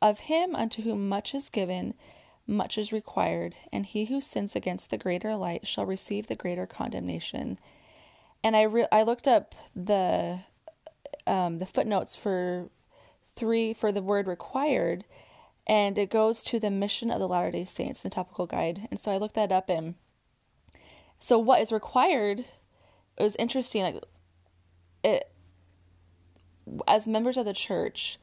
of 0.00 0.20
him 0.20 0.54
unto 0.54 0.82
whom 0.82 1.08
much 1.08 1.34
is 1.34 1.48
given 1.48 1.94
much 2.46 2.78
is 2.78 2.92
required 2.92 3.54
and 3.72 3.86
he 3.86 4.04
who 4.06 4.20
sins 4.20 4.54
against 4.54 4.90
the 4.90 4.98
greater 4.98 5.34
light 5.34 5.66
shall 5.66 5.84
receive 5.84 6.26
the 6.26 6.36
greater 6.36 6.66
condemnation 6.66 7.58
and 8.46 8.56
I 8.56 8.62
re- 8.62 8.86
I 8.92 9.02
looked 9.02 9.26
up 9.26 9.56
the 9.74 10.38
um, 11.26 11.58
the 11.58 11.66
footnotes 11.66 12.14
for 12.14 12.68
three 13.34 13.74
for 13.74 13.90
the 13.90 14.02
word 14.02 14.28
required, 14.28 15.04
and 15.66 15.98
it 15.98 16.10
goes 16.10 16.44
to 16.44 16.60
the 16.60 16.70
mission 16.70 17.10
of 17.10 17.18
the 17.18 17.26
Latter 17.26 17.50
Day 17.50 17.64
Saints, 17.64 18.00
the 18.00 18.08
topical 18.08 18.46
guide. 18.46 18.86
And 18.88 19.00
so 19.00 19.10
I 19.10 19.16
looked 19.18 19.34
that 19.34 19.50
up, 19.50 19.68
and 19.68 19.96
so 21.18 21.40
what 21.40 21.60
is 21.60 21.72
required? 21.72 22.44
It 23.18 23.22
was 23.22 23.34
interesting, 23.36 23.82
like 23.82 24.04
it 25.02 25.28
as 26.86 27.08
members 27.08 27.36
of 27.36 27.46
the 27.46 27.52
church, 27.52 28.20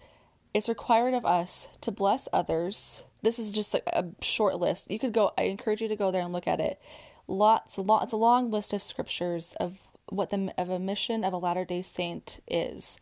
it's 0.54 0.70
required 0.70 1.14
of 1.14 1.26
us 1.26 1.68
to 1.82 1.92
bless 1.92 2.30
others. 2.32 3.04
This 3.24 3.40
is 3.40 3.52
just 3.52 3.74
like 3.74 3.84
a 3.88 4.06
short 4.22 4.60
list. 4.60 4.92
You 4.92 5.00
could 5.00 5.14
go. 5.14 5.32
I 5.38 5.44
encourage 5.44 5.82
you 5.82 5.88
to 5.88 5.96
go 5.96 6.12
there 6.12 6.22
and 6.22 6.34
look 6.34 6.48
at 6.48 6.60
it. 6.60 6.80
Lots, 7.28 7.78
lots, 7.78 8.04
it's 8.04 8.14
a 8.14 8.18
long 8.18 8.52
list 8.52 8.74
of 8.74 8.84
scriptures 8.84 9.56
of 9.60 9.80
what 10.10 10.30
the 10.30 10.54
of 10.58 10.70
a 10.70 10.78
mission 10.78 11.24
of 11.24 11.34
a 11.34 11.38
Latter 11.38 11.66
Day 11.66 11.82
Saint 11.82 12.42
is, 12.48 12.98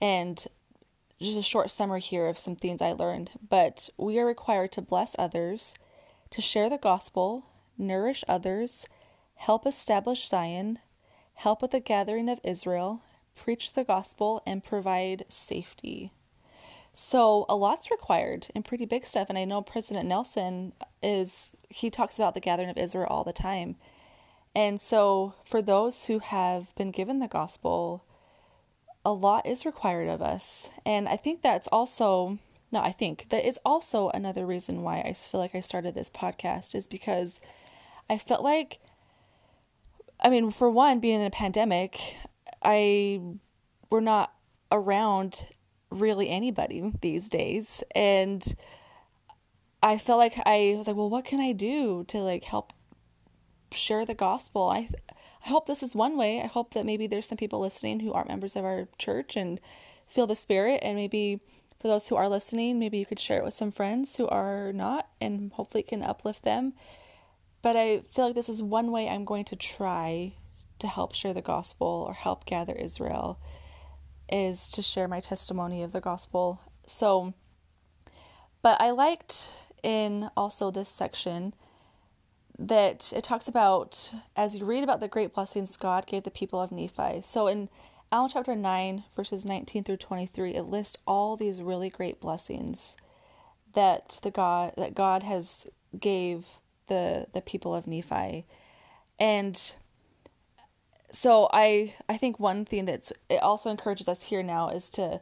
and 0.00 0.46
just 1.20 1.36
a 1.36 1.42
short 1.42 1.70
summary 1.70 2.00
here 2.00 2.26
of 2.26 2.38
some 2.38 2.56
things 2.56 2.80
I 2.80 2.92
learned. 2.92 3.30
But 3.46 3.90
we 3.98 4.18
are 4.18 4.26
required 4.26 4.72
to 4.72 4.80
bless 4.80 5.14
others, 5.18 5.74
to 6.30 6.40
share 6.40 6.70
the 6.70 6.78
gospel, 6.78 7.44
nourish 7.76 8.24
others, 8.26 8.86
help 9.34 9.66
establish 9.66 10.28
Zion, 10.28 10.78
help 11.34 11.60
with 11.60 11.72
the 11.72 11.80
gathering 11.80 12.30
of 12.30 12.40
Israel, 12.42 13.02
preach 13.36 13.74
the 13.74 13.84
gospel, 13.84 14.42
and 14.46 14.64
provide 14.64 15.26
safety. 15.28 16.12
So 16.92 17.46
a 17.48 17.56
lot's 17.56 17.90
required 17.90 18.48
and 18.54 18.64
pretty 18.64 18.84
big 18.84 19.06
stuff. 19.06 19.28
And 19.28 19.38
I 19.38 19.44
know 19.44 19.62
President 19.62 20.08
Nelson 20.08 20.72
is 21.02 21.52
he 21.68 21.90
talks 21.90 22.16
about 22.16 22.34
the 22.34 22.40
gathering 22.40 22.68
of 22.68 22.76
Israel 22.76 23.06
all 23.08 23.24
the 23.24 23.32
time. 23.32 23.76
And 24.54 24.80
so, 24.80 25.34
for 25.44 25.62
those 25.62 26.06
who 26.06 26.18
have 26.18 26.74
been 26.74 26.90
given 26.90 27.20
the 27.20 27.28
gospel, 27.28 28.04
a 29.04 29.12
lot 29.12 29.46
is 29.46 29.64
required 29.64 30.08
of 30.08 30.20
us. 30.20 30.68
And 30.84 31.08
I 31.08 31.16
think 31.16 31.40
that's 31.40 31.68
also, 31.68 32.38
no, 32.72 32.80
I 32.80 32.90
think 32.92 33.26
that 33.30 33.46
is 33.46 33.58
also 33.64 34.10
another 34.10 34.44
reason 34.44 34.82
why 34.82 35.00
I 35.00 35.12
feel 35.12 35.40
like 35.40 35.54
I 35.54 35.60
started 35.60 35.94
this 35.94 36.10
podcast 36.10 36.74
is 36.74 36.88
because 36.88 37.40
I 38.08 38.18
felt 38.18 38.42
like, 38.42 38.80
I 40.18 40.28
mean, 40.28 40.50
for 40.50 40.68
one, 40.68 40.98
being 40.98 41.20
in 41.20 41.26
a 41.26 41.30
pandemic, 41.30 42.16
I, 42.62 43.20
we're 43.88 44.00
not 44.00 44.34
around 44.72 45.46
really 45.90 46.28
anybody 46.28 46.92
these 47.00 47.28
days. 47.28 47.82
And 47.94 48.44
I 49.82 49.98
felt 49.98 50.18
like 50.18 50.40
I 50.46 50.74
was 50.76 50.86
like, 50.86 50.96
well, 50.96 51.10
what 51.10 51.24
can 51.24 51.40
I 51.40 51.52
do 51.52 52.04
to 52.08 52.18
like 52.18 52.44
help 52.44 52.72
share 53.74 54.04
the 54.04 54.14
gospel. 54.14 54.68
I 54.68 54.88
I 55.44 55.48
hope 55.48 55.66
this 55.66 55.82
is 55.82 55.94
one 55.94 56.16
way. 56.18 56.42
I 56.42 56.46
hope 56.46 56.74
that 56.74 56.84
maybe 56.84 57.06
there's 57.06 57.26
some 57.26 57.38
people 57.38 57.60
listening 57.60 58.00
who 58.00 58.12
aren't 58.12 58.28
members 58.28 58.56
of 58.56 58.64
our 58.64 58.88
church 58.98 59.36
and 59.36 59.58
feel 60.06 60.26
the 60.26 60.36
spirit 60.36 60.80
and 60.82 60.96
maybe 60.96 61.40
for 61.80 61.88
those 61.88 62.08
who 62.08 62.16
are 62.16 62.28
listening, 62.28 62.78
maybe 62.78 62.98
you 62.98 63.06
could 63.06 63.18
share 63.18 63.38
it 63.38 63.44
with 63.44 63.54
some 63.54 63.70
friends 63.70 64.16
who 64.16 64.28
are 64.28 64.70
not 64.70 65.08
and 65.18 65.50
hopefully 65.54 65.80
it 65.80 65.88
can 65.88 66.02
uplift 66.02 66.42
them. 66.42 66.74
But 67.62 67.74
I 67.74 68.02
feel 68.14 68.26
like 68.26 68.34
this 68.34 68.50
is 68.50 68.62
one 68.62 68.90
way 68.90 69.08
I'm 69.08 69.24
going 69.24 69.46
to 69.46 69.56
try 69.56 70.34
to 70.78 70.86
help 70.86 71.14
share 71.14 71.32
the 71.32 71.40
gospel 71.40 72.04
or 72.06 72.12
help 72.12 72.44
gather 72.44 72.74
Israel 72.74 73.38
is 74.30 74.68
to 74.70 74.82
share 74.82 75.08
my 75.08 75.20
testimony 75.20 75.82
of 75.82 75.92
the 75.92 76.00
gospel. 76.00 76.60
So 76.86 77.34
but 78.62 78.80
I 78.80 78.90
liked 78.90 79.50
in 79.82 80.30
also 80.36 80.70
this 80.70 80.88
section 80.88 81.54
that 82.58 83.12
it 83.14 83.24
talks 83.24 83.48
about 83.48 84.12
as 84.36 84.56
you 84.56 84.64
read 84.66 84.84
about 84.84 85.00
the 85.00 85.08
great 85.08 85.32
blessings 85.32 85.76
God 85.76 86.06
gave 86.06 86.24
the 86.24 86.30
people 86.30 86.60
of 86.60 86.70
Nephi. 86.70 87.22
So 87.22 87.46
in 87.46 87.70
Alma 88.12 88.28
chapter 88.30 88.54
9, 88.54 89.04
verses 89.16 89.44
19 89.44 89.84
through 89.84 89.96
23, 89.96 90.56
it 90.56 90.64
lists 90.64 90.98
all 91.06 91.36
these 91.36 91.62
really 91.62 91.88
great 91.88 92.20
blessings 92.20 92.96
that 93.74 94.18
the 94.22 94.30
God 94.30 94.74
that 94.76 94.94
God 94.94 95.22
has 95.22 95.66
gave 95.98 96.46
the 96.88 97.26
the 97.32 97.40
people 97.40 97.74
of 97.74 97.86
Nephi. 97.86 98.46
And 99.18 99.74
so 101.12 101.48
I 101.52 101.94
I 102.08 102.16
think 102.16 102.38
one 102.38 102.64
thing 102.64 102.84
that's 102.84 103.12
it 103.28 103.42
also 103.42 103.70
encourages 103.70 104.08
us 104.08 104.24
here 104.24 104.42
now 104.42 104.68
is 104.68 104.90
to 104.90 105.20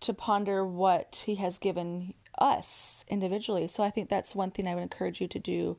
to 0.00 0.14
ponder 0.14 0.66
what 0.66 1.24
he 1.26 1.36
has 1.36 1.58
given 1.58 2.14
us 2.38 3.04
individually. 3.08 3.68
So 3.68 3.82
I 3.82 3.90
think 3.90 4.08
that's 4.08 4.34
one 4.34 4.50
thing 4.50 4.66
I 4.66 4.74
would 4.74 4.82
encourage 4.82 5.20
you 5.20 5.28
to 5.28 5.38
do 5.38 5.76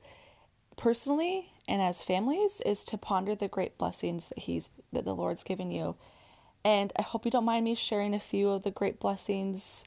personally 0.78 1.52
and 1.68 1.82
as 1.82 2.02
families 2.02 2.62
is 2.66 2.84
to 2.86 2.98
ponder 2.98 3.36
the 3.36 3.48
great 3.48 3.78
blessings 3.78 4.28
that 4.30 4.40
he's 4.40 4.70
that 4.92 5.06
the 5.06 5.16
Lord's 5.16 5.44
given 5.44 5.72
you. 5.72 5.96
And 6.66 6.94
I 6.98 7.02
hope 7.02 7.26
you 7.26 7.32
don't 7.32 7.46
mind 7.46 7.66
me 7.66 7.76
sharing 7.76 8.14
a 8.14 8.20
few 8.20 8.50
of 8.50 8.64
the 8.64 8.72
great 8.72 9.00
blessings 9.00 9.84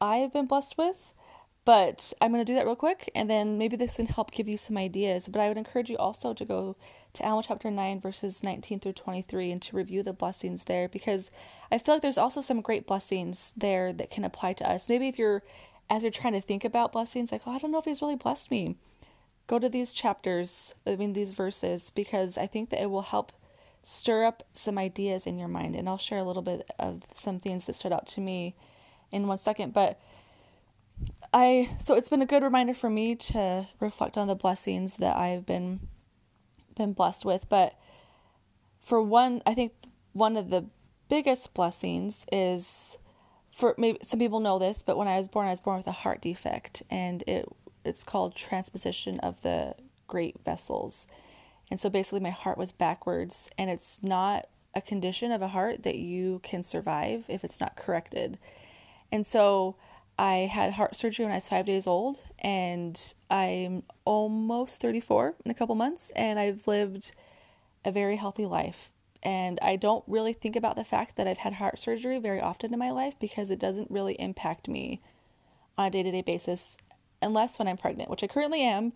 I 0.00 0.18
have 0.18 0.32
been 0.32 0.46
blessed 0.46 0.78
with. 0.78 1.12
But 1.66 2.12
I'm 2.20 2.30
going 2.32 2.44
to 2.44 2.50
do 2.50 2.54
that 2.54 2.64
real 2.64 2.76
quick, 2.76 3.10
and 3.12 3.28
then 3.28 3.58
maybe 3.58 3.76
this 3.76 3.96
can 3.96 4.06
help 4.06 4.30
give 4.30 4.48
you 4.48 4.56
some 4.56 4.78
ideas. 4.78 5.26
But 5.26 5.40
I 5.40 5.48
would 5.48 5.58
encourage 5.58 5.90
you 5.90 5.96
also 5.96 6.32
to 6.32 6.44
go 6.44 6.76
to 7.16 7.26
Alma 7.26 7.42
chapter 7.46 7.70
9, 7.70 8.00
verses 8.00 8.42
19 8.42 8.80
through 8.80 8.92
23, 8.92 9.52
and 9.52 9.62
to 9.62 9.76
review 9.76 10.02
the 10.02 10.12
blessings 10.12 10.64
there, 10.64 10.88
because 10.88 11.30
I 11.70 11.78
feel 11.78 11.96
like 11.96 12.02
there's 12.02 12.18
also 12.18 12.40
some 12.40 12.60
great 12.60 12.86
blessings 12.86 13.52
there 13.56 13.92
that 13.92 14.10
can 14.10 14.24
apply 14.24 14.54
to 14.54 14.70
us. 14.70 14.88
Maybe 14.88 15.08
if 15.08 15.18
you're, 15.18 15.42
as 15.90 16.02
you're 16.02 16.12
trying 16.12 16.34
to 16.34 16.40
think 16.40 16.64
about 16.64 16.92
blessings, 16.92 17.32
like, 17.32 17.42
oh, 17.46 17.52
I 17.52 17.58
don't 17.58 17.70
know 17.70 17.78
if 17.78 17.84
he's 17.84 18.02
really 18.02 18.16
blessed 18.16 18.50
me 18.50 18.76
go 19.46 19.58
to 19.58 19.68
these 19.68 19.92
chapters, 19.92 20.74
I 20.86 20.96
mean, 20.96 21.12
these 21.12 21.32
verses, 21.32 21.90
because 21.90 22.36
I 22.36 22.46
think 22.46 22.70
that 22.70 22.82
it 22.82 22.90
will 22.90 23.02
help 23.02 23.32
stir 23.84 24.24
up 24.24 24.42
some 24.52 24.78
ideas 24.78 25.26
in 25.26 25.38
your 25.38 25.48
mind. 25.48 25.76
And 25.76 25.88
I'll 25.88 25.98
share 25.98 26.18
a 26.18 26.24
little 26.24 26.42
bit 26.42 26.68
of 26.78 27.02
some 27.14 27.38
things 27.38 27.66
that 27.66 27.74
stood 27.74 27.92
out 27.92 28.08
to 28.08 28.20
me 28.20 28.56
in 29.12 29.28
one 29.28 29.38
second. 29.38 29.72
But 29.72 30.00
I, 31.32 31.70
so 31.78 31.94
it's 31.94 32.08
been 32.08 32.22
a 32.22 32.26
good 32.26 32.42
reminder 32.42 32.74
for 32.74 32.90
me 32.90 33.14
to 33.14 33.68
reflect 33.78 34.18
on 34.18 34.26
the 34.26 34.34
blessings 34.34 34.96
that 34.96 35.16
I've 35.16 35.46
been 35.46 35.80
been 36.76 36.92
blessed 36.92 37.24
with. 37.24 37.48
But 37.48 37.74
for 38.80 39.02
one, 39.02 39.42
I 39.44 39.54
think 39.54 39.72
one 40.12 40.36
of 40.36 40.50
the 40.50 40.66
biggest 41.08 41.54
blessings 41.54 42.24
is 42.30 42.98
for 43.52 43.74
maybe 43.78 43.98
some 44.02 44.20
people 44.20 44.40
know 44.40 44.58
this, 44.58 44.82
but 44.82 44.96
when 44.96 45.08
I 45.08 45.16
was 45.16 45.28
born, 45.28 45.46
I 45.46 45.50
was 45.50 45.60
born 45.60 45.78
with 45.78 45.86
a 45.86 45.92
heart 45.92 46.20
defect, 46.20 46.82
and 46.90 47.22
it 47.26 47.48
it's 47.84 48.04
called 48.04 48.34
transposition 48.34 49.20
of 49.20 49.42
the 49.42 49.74
great 50.08 50.36
vessels. 50.44 51.06
And 51.70 51.80
so 51.80 51.88
basically 51.88 52.20
my 52.20 52.30
heart 52.30 52.58
was 52.58 52.72
backwards 52.72 53.50
and 53.58 53.70
it's 53.70 54.02
not 54.02 54.48
a 54.74 54.80
condition 54.80 55.32
of 55.32 55.42
a 55.42 55.48
heart 55.48 55.82
that 55.84 55.96
you 55.96 56.40
can 56.42 56.62
survive 56.62 57.24
if 57.28 57.44
it's 57.44 57.60
not 57.60 57.76
corrected. 57.76 58.38
And 59.10 59.26
so 59.26 59.76
I 60.18 60.48
had 60.50 60.74
heart 60.74 60.96
surgery 60.96 61.24
when 61.24 61.32
I 61.32 61.36
was 61.36 61.48
5 61.48 61.66
days 61.66 61.86
old 61.86 62.18
and 62.38 63.14
I'm 63.30 63.82
almost 64.04 64.80
34 64.80 65.34
in 65.44 65.50
a 65.50 65.54
couple 65.54 65.74
months 65.74 66.10
and 66.16 66.38
I've 66.38 66.66
lived 66.66 67.12
a 67.84 67.92
very 67.92 68.16
healthy 68.16 68.46
life. 68.46 68.90
And 69.22 69.58
I 69.60 69.76
don't 69.76 70.04
really 70.06 70.32
think 70.32 70.56
about 70.56 70.76
the 70.76 70.84
fact 70.84 71.16
that 71.16 71.26
I've 71.26 71.38
had 71.38 71.54
heart 71.54 71.78
surgery 71.78 72.18
very 72.18 72.40
often 72.40 72.72
in 72.72 72.78
my 72.78 72.90
life 72.90 73.18
because 73.18 73.50
it 73.50 73.58
doesn't 73.58 73.90
really 73.90 74.14
impact 74.14 74.68
me 74.68 75.00
on 75.76 75.86
a 75.86 75.90
day 75.90 76.02
to 76.02 76.10
day 76.10 76.22
basis 76.22 76.76
unless 77.20 77.58
when 77.58 77.68
I'm 77.68 77.76
pregnant, 77.76 78.10
which 78.10 78.22
I 78.22 78.26
currently 78.28 78.62
am. 78.62 78.92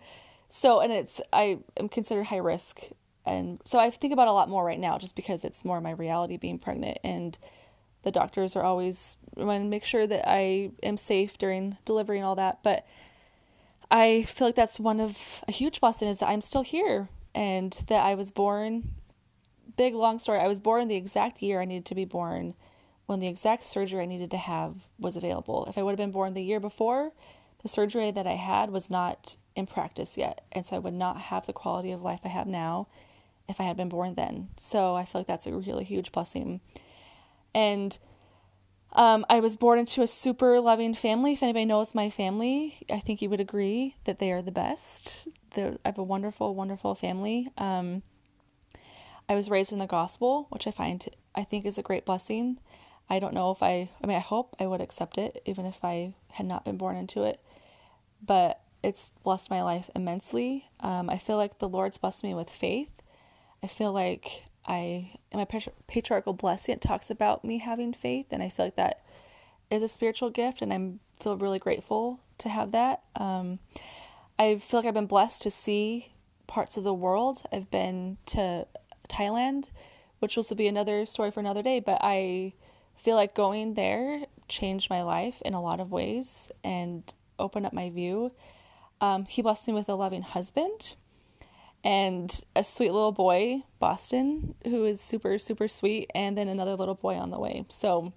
So, 0.48 0.80
and 0.80 0.92
it's 0.92 1.20
I 1.32 1.58
am 1.76 1.88
considered 1.88 2.26
high 2.26 2.38
risk 2.38 2.80
And 3.26 3.60
so 3.64 3.78
I 3.78 3.90
think 3.90 4.12
about 4.12 4.28
a 4.28 4.32
lot 4.32 4.48
more 4.48 4.64
right 4.64 4.78
now 4.78 4.98
just 4.98 5.14
because 5.16 5.44
it's 5.44 5.64
more 5.64 5.80
my 5.80 5.90
reality 5.92 6.36
being 6.36 6.58
pregnant 6.58 6.98
and 7.04 7.38
the 8.02 8.10
doctors 8.10 8.56
are 8.56 8.62
always 8.62 9.16
want 9.36 9.62
to 9.62 9.68
make 9.68 9.84
sure 9.84 10.06
that 10.06 10.28
I 10.28 10.70
am 10.82 10.96
safe 10.96 11.38
during 11.38 11.76
delivery 11.84 12.18
and 12.18 12.26
all 12.26 12.36
that. 12.36 12.62
But 12.62 12.86
I 13.90 14.22
feel 14.22 14.48
like 14.48 14.54
that's 14.54 14.80
one 14.80 15.00
of 15.00 15.44
a 15.48 15.52
huge 15.52 15.80
blessing 15.80 16.08
is 16.08 16.20
that 16.20 16.28
I'm 16.28 16.40
still 16.40 16.62
here 16.62 17.08
and 17.34 17.72
that 17.88 18.04
I 18.04 18.14
was 18.14 18.30
born. 18.30 18.94
Big 19.76 19.94
long 19.94 20.18
story. 20.18 20.38
I 20.38 20.48
was 20.48 20.60
born 20.60 20.88
the 20.88 20.96
exact 20.96 21.42
year 21.42 21.60
I 21.60 21.64
needed 21.64 21.86
to 21.86 21.94
be 21.94 22.04
born 22.04 22.54
when 23.06 23.18
the 23.18 23.28
exact 23.28 23.64
surgery 23.64 24.02
I 24.02 24.06
needed 24.06 24.30
to 24.30 24.36
have 24.36 24.86
was 24.98 25.16
available. 25.16 25.66
If 25.66 25.76
I 25.76 25.82
would 25.82 25.92
have 25.92 25.98
been 25.98 26.12
born 26.12 26.34
the 26.34 26.42
year 26.42 26.60
before, 26.60 27.12
the 27.62 27.68
surgery 27.68 28.10
that 28.10 28.26
I 28.26 28.36
had 28.36 28.70
was 28.70 28.88
not 28.88 29.36
in 29.56 29.66
practice 29.66 30.16
yet. 30.16 30.44
And 30.52 30.66
so 30.66 30.76
I 30.76 30.78
would 30.78 30.94
not 30.94 31.18
have 31.18 31.46
the 31.46 31.52
quality 31.52 31.92
of 31.92 32.02
life 32.02 32.20
I 32.24 32.28
have 32.28 32.46
now 32.46 32.86
if 33.48 33.60
I 33.60 33.64
had 33.64 33.76
been 33.76 33.88
born 33.88 34.14
then. 34.14 34.48
So 34.56 34.94
I 34.94 35.04
feel 35.04 35.20
like 35.20 35.26
that's 35.26 35.46
a 35.46 35.52
really 35.52 35.84
huge 35.84 36.12
blessing. 36.12 36.60
And 37.54 37.98
um, 38.92 39.24
I 39.28 39.40
was 39.40 39.56
born 39.56 39.78
into 39.78 40.02
a 40.02 40.06
super 40.06 40.60
loving 40.60 40.94
family. 40.94 41.32
If 41.34 41.42
anybody 41.42 41.64
knows 41.64 41.94
my 41.94 42.10
family, 42.10 42.78
I 42.90 42.98
think 42.98 43.22
you 43.22 43.30
would 43.30 43.40
agree 43.40 43.96
that 44.04 44.18
they 44.18 44.32
are 44.32 44.42
the 44.42 44.50
best. 44.50 45.28
They're, 45.54 45.78
I 45.84 45.88
have 45.88 45.98
a 45.98 46.02
wonderful, 46.02 46.54
wonderful 46.54 46.94
family. 46.94 47.48
Um, 47.56 48.02
I 49.28 49.34
was 49.34 49.48
raised 49.48 49.72
in 49.72 49.78
the 49.78 49.86
gospel, 49.86 50.48
which 50.50 50.66
I 50.66 50.72
find 50.72 51.08
I 51.34 51.44
think 51.44 51.64
is 51.64 51.78
a 51.78 51.82
great 51.82 52.04
blessing. 52.04 52.58
I 53.08 53.20
don't 53.20 53.34
know 53.34 53.52
if 53.52 53.62
I, 53.62 53.90
I 54.02 54.06
mean, 54.06 54.16
I 54.16 54.20
hope 54.20 54.56
I 54.58 54.66
would 54.66 54.80
accept 54.80 55.18
it 55.18 55.40
even 55.46 55.66
if 55.66 55.84
I 55.84 56.14
had 56.32 56.46
not 56.46 56.64
been 56.64 56.76
born 56.76 56.96
into 56.96 57.22
it. 57.24 57.40
But 58.24 58.60
it's 58.82 59.08
blessed 59.22 59.50
my 59.50 59.62
life 59.62 59.88
immensely. 59.94 60.68
Um, 60.80 61.08
I 61.08 61.18
feel 61.18 61.36
like 61.36 61.58
the 61.58 61.68
Lord's 61.68 61.98
blessed 61.98 62.24
me 62.24 62.34
with 62.34 62.50
faith. 62.50 63.02
I 63.62 63.66
feel 63.68 63.92
like 63.92 64.44
I, 64.66 65.12
in 65.32 65.38
my 65.38 65.46
patriarchal 65.86 66.32
blessing, 66.32 66.74
it 66.74 66.80
talks 66.80 67.10
about 67.10 67.44
me 67.44 67.58
having 67.58 67.92
faith, 67.92 68.26
and 68.30 68.42
I 68.42 68.48
feel 68.48 68.66
like 68.66 68.76
that 68.76 69.02
is 69.70 69.82
a 69.82 69.88
spiritual 69.88 70.30
gift, 70.30 70.62
and 70.62 70.72
I 70.72 71.22
feel 71.22 71.36
really 71.36 71.58
grateful 71.58 72.20
to 72.38 72.48
have 72.48 72.72
that. 72.72 73.02
Um, 73.16 73.58
I 74.38 74.56
feel 74.56 74.80
like 74.80 74.86
I've 74.86 74.94
been 74.94 75.06
blessed 75.06 75.42
to 75.42 75.50
see 75.50 76.12
parts 76.46 76.76
of 76.76 76.84
the 76.84 76.94
world. 76.94 77.42
I've 77.52 77.70
been 77.70 78.18
to 78.26 78.66
Thailand, 79.08 79.70
which 80.18 80.36
will 80.36 80.44
be 80.56 80.66
another 80.66 81.06
story 81.06 81.30
for 81.30 81.40
another 81.40 81.62
day, 81.62 81.80
but 81.80 81.98
I 82.02 82.54
feel 82.96 83.16
like 83.16 83.34
going 83.34 83.74
there 83.74 84.24
changed 84.48 84.90
my 84.90 85.02
life 85.02 85.40
in 85.44 85.54
a 85.54 85.62
lot 85.62 85.80
of 85.80 85.92
ways 85.92 86.50
and 86.64 87.02
opened 87.38 87.66
up 87.66 87.72
my 87.72 87.90
view. 87.90 88.32
Um, 89.00 89.24
he 89.24 89.42
blessed 89.42 89.68
me 89.68 89.74
with 89.74 89.88
a 89.88 89.94
loving 89.94 90.22
husband 90.22 90.94
and 91.82 92.40
a 92.54 92.62
sweet 92.62 92.92
little 92.92 93.12
boy, 93.12 93.62
Boston, 93.78 94.54
who 94.64 94.84
is 94.84 95.00
super, 95.00 95.38
super 95.38 95.68
sweet, 95.68 96.10
and 96.14 96.36
then 96.36 96.48
another 96.48 96.76
little 96.76 96.94
boy 96.94 97.16
on 97.16 97.30
the 97.30 97.38
way. 97.38 97.64
So 97.68 98.12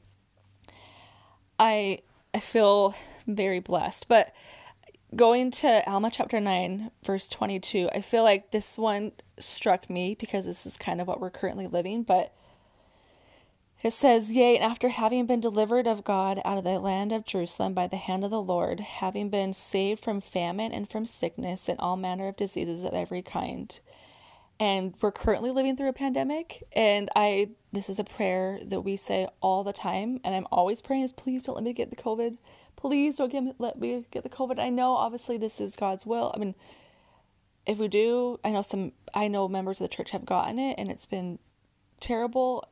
I 1.60 2.00
I 2.34 2.40
feel 2.40 2.96
very 3.28 3.60
blessed. 3.60 4.08
But 4.08 4.34
going 5.16 5.52
to 5.52 5.88
Alma 5.88 6.10
chapter 6.12 6.40
9, 6.40 6.92
verse 7.06 7.28
22, 7.28 7.90
I 7.94 8.02
feel 8.02 8.24
like 8.24 8.52
this 8.52 8.78
one 8.78 9.12
struck 9.38 9.90
me 9.90 10.16
because 10.20 10.46
this 10.46 10.66
is 10.66 10.78
kind 10.78 11.00
of 11.00 11.08
what 11.08 11.20
we're 11.20 11.30
currently 11.30 11.68
living, 11.68 12.04
but 12.04 12.34
it 13.84 13.92
says, 13.92 14.32
Yea, 14.32 14.56
and 14.56 14.64
after 14.64 14.88
having 14.88 15.26
been 15.26 15.42
delivered 15.42 15.88
of 15.88 16.06
God 16.06 16.42
out 16.46 16.58
of 16.58 16.64
the 16.64 16.80
land 16.80 17.12
of 17.12 17.26
Jerusalem 17.26 17.74
by 17.74 17.86
the 17.88 17.98
hand 17.98 18.24
of 18.24 18.32
the 18.32 18.42
Lord, 18.42 18.80
having 18.80 19.30
been 19.30 19.54
saved 19.54 20.02
from 20.02 20.22
famine 20.22 20.72
and 20.72 20.90
from 20.90 21.06
sickness 21.06 21.68
and 21.68 21.78
all 21.80 21.98
manner 21.98 22.30
of 22.30 22.38
diseases 22.38 22.84
of 22.84 22.94
every 22.94 23.22
kind. 23.22 23.78
And 24.58 24.94
we're 25.02 25.12
currently 25.12 25.52
living 25.52 25.76
through 25.76 25.90
a 25.90 25.94
pandemic, 25.94 26.64
and 26.72 27.10
I 27.14 27.50
this 27.74 27.90
is 27.90 28.00
a 28.00 28.06
prayer 28.06 28.60
that 28.64 28.82
we 28.82 28.96
say 28.96 29.28
all 29.42 29.66
the 29.66 29.74
time, 29.74 30.22
and 30.24 30.34
I'm 30.34 30.48
always 30.50 30.82
praying 30.82 31.04
is 31.04 31.12
please 31.12 31.44
don't 31.44 31.56
let 31.56 31.66
me 31.66 31.74
get 31.74 31.90
the 31.90 31.98
COVID. 31.98 32.38
Please 32.78 33.18
don't 33.18 33.32
get 33.32 33.44
me, 33.44 33.54
let 33.60 33.80
me 33.80 34.06
get 34.12 34.24
the 34.24 34.30
COVID. 34.30 34.60
I 34.60 34.70
know 34.70 34.94
obviously 34.94 35.38
this 35.38 35.60
is 35.60 35.76
God's 35.76 36.06
will. 36.06 36.32
I 36.34 36.40
mean, 36.40 36.56
if 37.66 37.80
we 37.80 37.90
do, 37.90 38.40
I 38.46 38.52
know 38.52 38.62
some 38.62 38.94
I 39.14 39.28
know 39.28 39.50
members 39.50 39.82
of 39.82 39.90
the 39.90 39.94
church 39.94 40.12
have 40.12 40.26
gotten 40.26 40.58
it 40.58 40.76
and 40.78 40.90
it's 40.90 41.06
been 41.06 41.40
terrible 42.00 42.66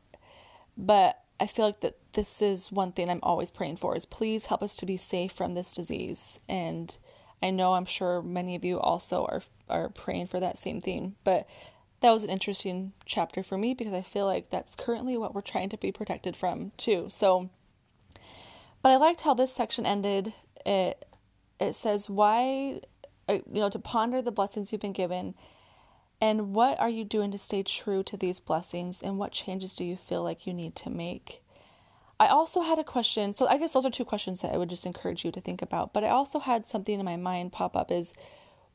but 0.78 1.22
I 1.40 1.48
feel 1.48 1.66
like 1.66 1.82
that 1.82 1.98
this 2.14 2.42
is 2.42 2.72
one 2.72 2.92
thing 2.92 3.10
I'm 3.10 3.20
always 3.24 3.50
praying 3.50 3.78
for 3.78 3.96
is 3.96 4.06
please 4.06 4.46
help 4.46 4.62
us 4.62 4.76
to 4.76 4.86
be 4.86 4.98
safe 4.98 5.32
from 5.32 5.54
this 5.54 5.74
disease. 5.74 6.40
And 6.48 6.96
I 7.42 7.50
know 7.50 7.74
I'm 7.74 7.86
sure 7.86 8.22
many 8.22 8.56
of 8.56 8.64
you 8.64 8.80
also 8.80 9.26
are 9.26 9.42
are 9.70 9.90
praying 9.90 10.28
for 10.28 10.40
that 10.40 10.58
same 10.58 10.80
thing. 10.80 11.16
But 11.24 11.48
that 12.02 12.12
was 12.12 12.24
an 12.24 12.30
interesting 12.30 12.94
chapter 13.06 13.42
for 13.42 13.58
me 13.58 13.74
because 13.74 13.94
I 13.94 14.02
feel 14.02 14.26
like 14.26 14.50
that's 14.50 14.76
currently 14.76 15.18
what 15.18 15.34
we're 15.34 15.42
trying 15.42 15.70
to 15.70 15.78
be 15.78 15.92
protected 15.92 16.36
from 16.36 16.72
too. 16.78 17.08
So 17.10 17.50
but 18.84 18.92
I 18.92 18.98
liked 18.98 19.22
how 19.22 19.34
this 19.34 19.54
section 19.54 19.86
ended. 19.86 20.34
It 20.66 21.06
it 21.60 21.74
says 21.74 22.10
why 22.10 22.82
uh, 23.28 23.40
you 23.52 23.62
know 23.62 23.70
to 23.70 23.80
ponder 23.80 24.22
the 24.22 24.32
blessings 24.32 24.72
you've 24.72 24.82
been 24.82 24.94
given 24.94 25.36
and 26.22 26.54
what 26.54 26.80
are 26.80 26.90
you 26.90 27.04
doing 27.04 27.32
to 27.32 27.40
stay 27.40 27.64
true 27.64 28.04
to 28.04 28.16
these 28.16 28.40
blessings? 28.40 29.02
And 29.02 29.18
what 29.18 29.32
changes 29.32 29.74
do 29.74 29.84
you 29.84 29.98
feel 29.98 30.22
like 30.22 30.46
you 30.46 30.54
need 30.54 30.76
to 30.78 30.92
make? 30.92 31.42
I 32.20 32.28
also 32.28 32.62
had 32.62 32.78
a 32.78 32.84
question. 32.84 33.34
So 33.34 33.48
I 33.48 33.58
guess 33.58 33.74
those 33.74 33.88
are 33.88 33.90
two 33.90 34.06
questions 34.06 34.42
that 34.42 34.54
I 34.54 34.58
would 34.58 34.70
just 34.70 34.86
encourage 34.86 35.26
you 35.26 35.32
to 35.32 35.42
think 35.42 35.64
about. 35.64 35.92
But 35.92 36.04
I 36.04 36.10
also 36.10 36.38
had 36.38 36.68
something 36.68 37.00
in 37.00 37.04
my 37.04 37.18
mind 37.18 37.52
pop 37.52 37.76
up 37.76 37.92
is 37.92 38.14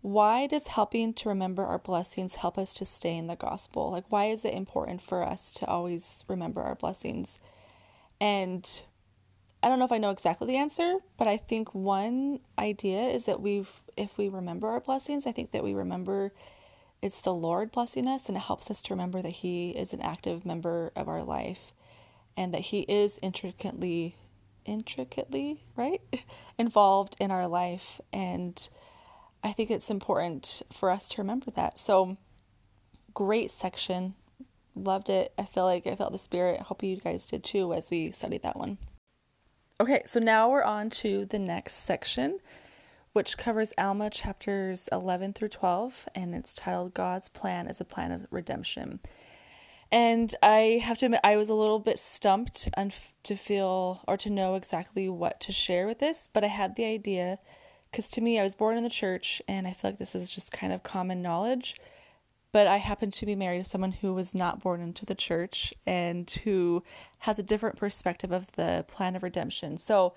why 0.02 0.48
does 0.48 0.66
helping 0.66 1.14
to 1.14 1.28
remember 1.28 1.64
our 1.64 1.78
blessings 1.78 2.34
help 2.34 2.58
us 2.58 2.74
to 2.74 2.84
stay 2.84 3.16
in 3.16 3.28
the 3.28 3.36
gospel? 3.36 3.92
Like 3.92 4.04
why 4.08 4.26
is 4.26 4.44
it 4.44 4.52
important 4.52 5.00
for 5.00 5.22
us 5.22 5.52
to 5.52 5.66
always 5.66 6.24
remember 6.26 6.60
our 6.60 6.74
blessings? 6.74 7.40
And 8.20 8.68
I 9.62 9.68
don't 9.68 9.78
know 9.78 9.84
if 9.84 9.92
I 9.92 9.98
know 9.98 10.10
exactly 10.10 10.48
the 10.48 10.56
answer, 10.56 10.96
but 11.16 11.28
I 11.28 11.36
think 11.36 11.72
one 11.72 12.40
idea 12.58 13.02
is 13.02 13.26
that 13.26 13.40
we've 13.40 13.70
if 13.96 14.18
we 14.18 14.28
remember 14.28 14.68
our 14.68 14.80
blessings, 14.80 15.24
I 15.26 15.32
think 15.32 15.52
that 15.52 15.62
we 15.64 15.74
remember 15.74 16.32
it's 17.02 17.20
the 17.20 17.34
Lord 17.34 17.72
blessing 17.72 18.08
us, 18.08 18.28
and 18.28 18.36
it 18.36 18.40
helps 18.40 18.70
us 18.70 18.82
to 18.82 18.94
remember 18.94 19.22
that 19.22 19.32
He 19.32 19.70
is 19.70 19.92
an 19.92 20.00
active 20.00 20.44
member 20.44 20.92
of 20.96 21.08
our 21.08 21.22
life 21.22 21.72
and 22.36 22.52
that 22.54 22.62
He 22.62 22.80
is 22.80 23.18
intricately, 23.22 24.16
intricately, 24.64 25.62
right, 25.76 26.00
involved 26.58 27.16
in 27.20 27.30
our 27.30 27.46
life. 27.46 28.00
And 28.12 28.68
I 29.42 29.52
think 29.52 29.70
it's 29.70 29.90
important 29.90 30.62
for 30.72 30.90
us 30.90 31.08
to 31.10 31.22
remember 31.22 31.50
that. 31.52 31.78
So, 31.78 32.16
great 33.14 33.50
section. 33.50 34.14
Loved 34.74 35.08
it. 35.08 35.32
I 35.38 35.44
feel 35.44 35.64
like 35.64 35.86
I 35.86 35.96
felt 35.96 36.12
the 36.12 36.18
spirit. 36.18 36.60
I 36.60 36.64
hope 36.64 36.82
you 36.82 36.96
guys 36.96 37.26
did 37.26 37.44
too 37.44 37.72
as 37.72 37.90
we 37.90 38.10
studied 38.10 38.42
that 38.42 38.58
one. 38.58 38.78
Okay, 39.80 40.02
so 40.06 40.20
now 40.20 40.50
we're 40.50 40.64
on 40.64 40.88
to 40.90 41.26
the 41.26 41.38
next 41.38 41.74
section 41.74 42.40
which 43.16 43.38
covers 43.38 43.72
Alma 43.78 44.10
chapters 44.10 44.90
11 44.92 45.32
through 45.32 45.48
12, 45.48 46.06
and 46.14 46.34
it's 46.34 46.52
titled 46.52 46.92
God's 46.92 47.30
Plan 47.30 47.66
as 47.66 47.80
a 47.80 47.84
Plan 47.86 48.12
of 48.12 48.26
Redemption. 48.30 49.00
And 49.90 50.34
I 50.42 50.82
have 50.84 50.98
to 50.98 51.06
admit, 51.06 51.22
I 51.24 51.38
was 51.38 51.48
a 51.48 51.54
little 51.54 51.78
bit 51.78 51.98
stumped 51.98 52.68
to 53.24 53.36
feel 53.36 54.02
or 54.06 54.18
to 54.18 54.28
know 54.28 54.54
exactly 54.54 55.08
what 55.08 55.40
to 55.40 55.50
share 55.50 55.86
with 55.86 55.98
this, 55.98 56.28
but 56.30 56.44
I 56.44 56.48
had 56.48 56.76
the 56.76 56.84
idea 56.84 57.38
because 57.90 58.10
to 58.10 58.20
me, 58.20 58.38
I 58.38 58.42
was 58.42 58.54
born 58.54 58.76
in 58.76 58.84
the 58.84 58.90
church, 58.90 59.40
and 59.48 59.66
I 59.66 59.72
feel 59.72 59.92
like 59.92 59.98
this 59.98 60.14
is 60.14 60.28
just 60.28 60.52
kind 60.52 60.74
of 60.74 60.82
common 60.82 61.22
knowledge. 61.22 61.76
But 62.52 62.66
I 62.66 62.76
happen 62.76 63.10
to 63.12 63.24
be 63.24 63.34
married 63.34 63.64
to 63.64 63.70
someone 63.70 63.92
who 63.92 64.12
was 64.12 64.34
not 64.34 64.60
born 64.60 64.82
into 64.82 65.06
the 65.06 65.14
church 65.14 65.72
and 65.86 66.30
who 66.44 66.82
has 67.20 67.38
a 67.38 67.42
different 67.42 67.76
perspective 67.76 68.30
of 68.30 68.52
the 68.52 68.84
plan 68.88 69.16
of 69.16 69.22
redemption. 69.22 69.78
So 69.78 70.12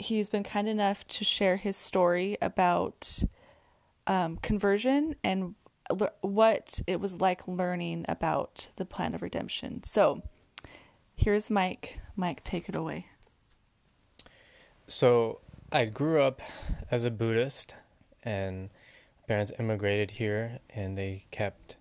he's 0.00 0.28
been 0.28 0.42
kind 0.42 0.68
enough 0.68 1.06
to 1.06 1.24
share 1.24 1.56
his 1.56 1.76
story 1.76 2.36
about 2.40 3.22
um, 4.06 4.38
conversion 4.38 5.14
and 5.22 5.54
l- 5.90 6.14
what 6.22 6.80
it 6.86 7.00
was 7.00 7.20
like 7.20 7.46
learning 7.46 8.06
about 8.08 8.68
the 8.76 8.84
plan 8.84 9.14
of 9.14 9.22
redemption. 9.22 9.82
So 9.84 10.22
here's 11.14 11.50
Mike. 11.50 12.00
Mike, 12.16 12.42
take 12.44 12.68
it 12.68 12.74
away. 12.74 13.06
So 14.86 15.40
I 15.70 15.84
grew 15.84 16.20
up 16.22 16.42
as 16.90 17.04
a 17.04 17.10
Buddhist, 17.10 17.76
and 18.24 18.70
parents 19.28 19.52
immigrated 19.58 20.12
here, 20.12 20.58
and 20.70 20.98
they 20.98 21.26
kept 21.30 21.76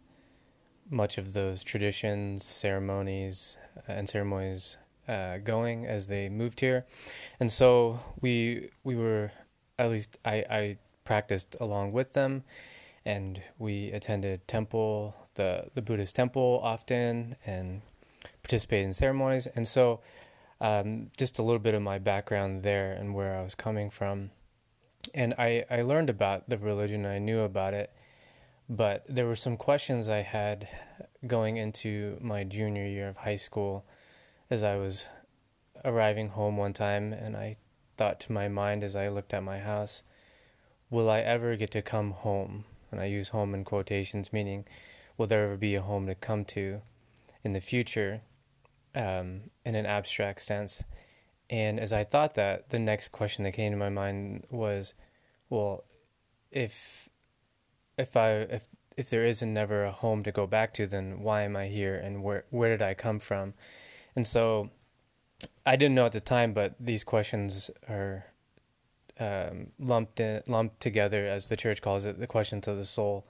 much 0.91 1.17
of 1.17 1.33
those 1.33 1.63
traditions, 1.63 2.43
ceremonies, 2.43 3.57
and 3.87 4.07
ceremonies 4.07 4.77
uh, 5.09 5.39
going 5.39 5.87
as 5.87 6.07
they 6.07 6.29
moved 6.29 6.59
here, 6.59 6.85
and 7.39 7.51
so 7.51 7.99
we 8.21 8.69
we 8.83 8.95
were 8.95 9.31
at 9.79 9.89
least 9.89 10.17
I, 10.23 10.45
I 10.49 10.77
practiced 11.03 11.55
along 11.59 11.93
with 11.93 12.13
them, 12.13 12.43
and 13.03 13.41
we 13.57 13.91
attended 13.91 14.47
temple 14.47 15.15
the 15.33 15.69
the 15.73 15.81
Buddhist 15.81 16.15
temple 16.15 16.61
often 16.63 17.35
and 17.45 17.81
participated 18.43 18.85
in 18.85 18.93
ceremonies, 18.93 19.47
and 19.47 19.67
so 19.67 20.01
um, 20.61 21.09
just 21.17 21.39
a 21.39 21.43
little 21.43 21.59
bit 21.59 21.73
of 21.73 21.81
my 21.81 21.97
background 21.97 22.61
there 22.61 22.91
and 22.91 23.15
where 23.15 23.35
I 23.35 23.41
was 23.41 23.55
coming 23.55 23.89
from, 23.89 24.29
and 25.13 25.33
I 25.39 25.65
I 25.71 25.81
learned 25.81 26.11
about 26.11 26.49
the 26.49 26.57
religion 26.59 27.05
I 27.07 27.17
knew 27.17 27.39
about 27.39 27.73
it, 27.73 27.91
but 28.69 29.05
there 29.09 29.25
were 29.25 29.35
some 29.35 29.57
questions 29.57 30.07
I 30.07 30.21
had 30.21 30.67
going 31.25 31.57
into 31.57 32.17
my 32.21 32.43
junior 32.43 32.85
year 32.85 33.09
of 33.09 33.17
high 33.17 33.37
school 33.37 33.85
as 34.49 34.63
I 34.63 34.75
was 34.75 35.07
arriving 35.85 36.29
home 36.29 36.57
one 36.57 36.73
time 36.73 37.13
and 37.13 37.37
I 37.37 37.57
thought 37.97 38.19
to 38.21 38.31
my 38.31 38.47
mind 38.47 38.83
as 38.83 38.95
I 38.95 39.09
looked 39.09 39.33
at 39.33 39.43
my 39.43 39.59
house, 39.59 40.03
will 40.89 41.09
I 41.09 41.19
ever 41.19 41.55
get 41.55 41.71
to 41.71 41.81
come 41.81 42.11
home? 42.11 42.65
And 42.91 42.99
I 42.99 43.05
use 43.05 43.29
home 43.29 43.53
in 43.53 43.63
quotations, 43.63 44.33
meaning, 44.33 44.65
will 45.17 45.27
there 45.27 45.45
ever 45.45 45.57
be 45.57 45.75
a 45.75 45.81
home 45.81 46.07
to 46.07 46.15
come 46.15 46.43
to 46.45 46.81
in 47.43 47.53
the 47.53 47.61
future 47.61 48.21
um, 48.95 49.41
in 49.63 49.75
an 49.75 49.85
abstract 49.85 50.41
sense? 50.41 50.83
And 51.49 51.79
as 51.79 51.93
I 51.93 52.03
thought 52.03 52.35
that, 52.35 52.69
the 52.69 52.79
next 52.79 53.09
question 53.09 53.43
that 53.43 53.53
came 53.53 53.71
to 53.71 53.77
my 53.77 53.89
mind 53.89 54.45
was, 54.49 54.93
well, 55.49 55.83
if 56.51 57.09
if 57.97 58.15
I 58.15 58.31
if 58.31 58.67
if 58.97 59.09
there 59.09 59.25
isn't 59.25 59.53
never 59.53 59.85
a 59.85 59.91
home 59.91 60.23
to 60.23 60.31
go 60.31 60.47
back 60.47 60.73
to, 60.75 60.87
then 60.87 61.21
why 61.21 61.43
am 61.43 61.55
I 61.55 61.67
here 61.67 61.95
and 61.95 62.23
where 62.23 62.45
where 62.49 62.69
did 62.69 62.81
I 62.81 62.93
come 62.93 63.19
from? 63.19 63.53
And 64.15 64.25
so 64.25 64.69
I 65.65 65.75
didn't 65.75 65.95
know 65.95 66.05
at 66.05 66.11
the 66.11 66.19
time, 66.19 66.53
but 66.53 66.75
these 66.79 67.03
questions 67.03 67.69
are 67.87 68.25
um, 69.19 69.67
lumped 69.79 70.19
in, 70.19 70.41
lumped 70.47 70.79
together, 70.79 71.27
as 71.27 71.47
the 71.47 71.55
church 71.55 71.81
calls 71.81 72.05
it, 72.05 72.19
the 72.19 72.27
questions 72.27 72.67
of 72.67 72.77
the 72.77 72.85
soul. 72.85 73.27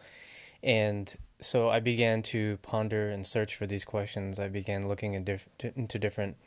And 0.62 1.14
so 1.40 1.70
I 1.70 1.80
began 1.80 2.22
to 2.24 2.58
ponder 2.62 3.10
and 3.10 3.26
search 3.26 3.56
for 3.56 3.66
these 3.66 3.86
questions. 3.86 4.40
I 4.40 4.50
began 4.50 4.88
looking 4.88 5.14
in 5.14 5.24
diff- 5.24 5.48
into 5.76 5.98
different 5.98 6.38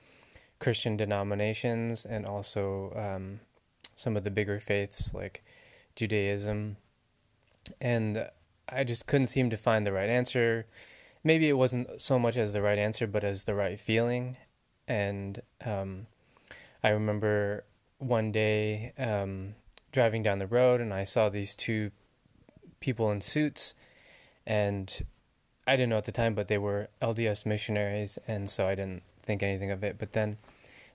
Christian 0.58 0.96
denominations 0.96 2.04
and 2.04 2.26
also 2.26 2.92
um, 2.94 3.40
some 3.94 4.16
of 4.16 4.24
the 4.24 4.30
bigger 4.30 4.60
faiths 4.60 5.12
like 5.12 5.42
Judaism. 5.96 6.76
And 7.80 8.28
I 8.68 8.84
just 8.84 9.06
couldn't 9.06 9.26
seem 9.26 9.50
to 9.50 9.56
find 9.56 9.86
the 9.86 9.92
right 9.92 10.08
answer. 10.08 10.66
Maybe 11.24 11.48
it 11.48 11.54
wasn't 11.54 12.00
so 12.00 12.18
much 12.18 12.36
as 12.36 12.52
the 12.52 12.62
right 12.62 12.78
answer, 12.78 13.06
but 13.06 13.24
as 13.24 13.44
the 13.44 13.54
right 13.54 13.78
feeling. 13.78 14.36
And 14.88 15.40
um, 15.64 16.06
I 16.82 16.88
remember 16.88 17.64
one 17.98 18.32
day 18.32 18.92
um, 18.98 19.54
driving 19.92 20.22
down 20.22 20.38
the 20.38 20.46
road 20.46 20.80
and 20.80 20.92
I 20.92 21.04
saw 21.04 21.28
these 21.28 21.54
two 21.54 21.92
people 22.80 23.10
in 23.12 23.20
suits. 23.20 23.74
And 24.44 25.04
I 25.66 25.76
didn't 25.76 25.90
know 25.90 25.98
at 25.98 26.04
the 26.04 26.12
time, 26.12 26.34
but 26.34 26.48
they 26.48 26.58
were 26.58 26.88
LDS 27.00 27.46
missionaries. 27.46 28.18
And 28.26 28.50
so 28.50 28.66
I 28.66 28.74
didn't 28.74 29.04
think 29.22 29.42
anything 29.42 29.70
of 29.70 29.84
it. 29.84 29.98
But 29.98 30.12
then 30.12 30.36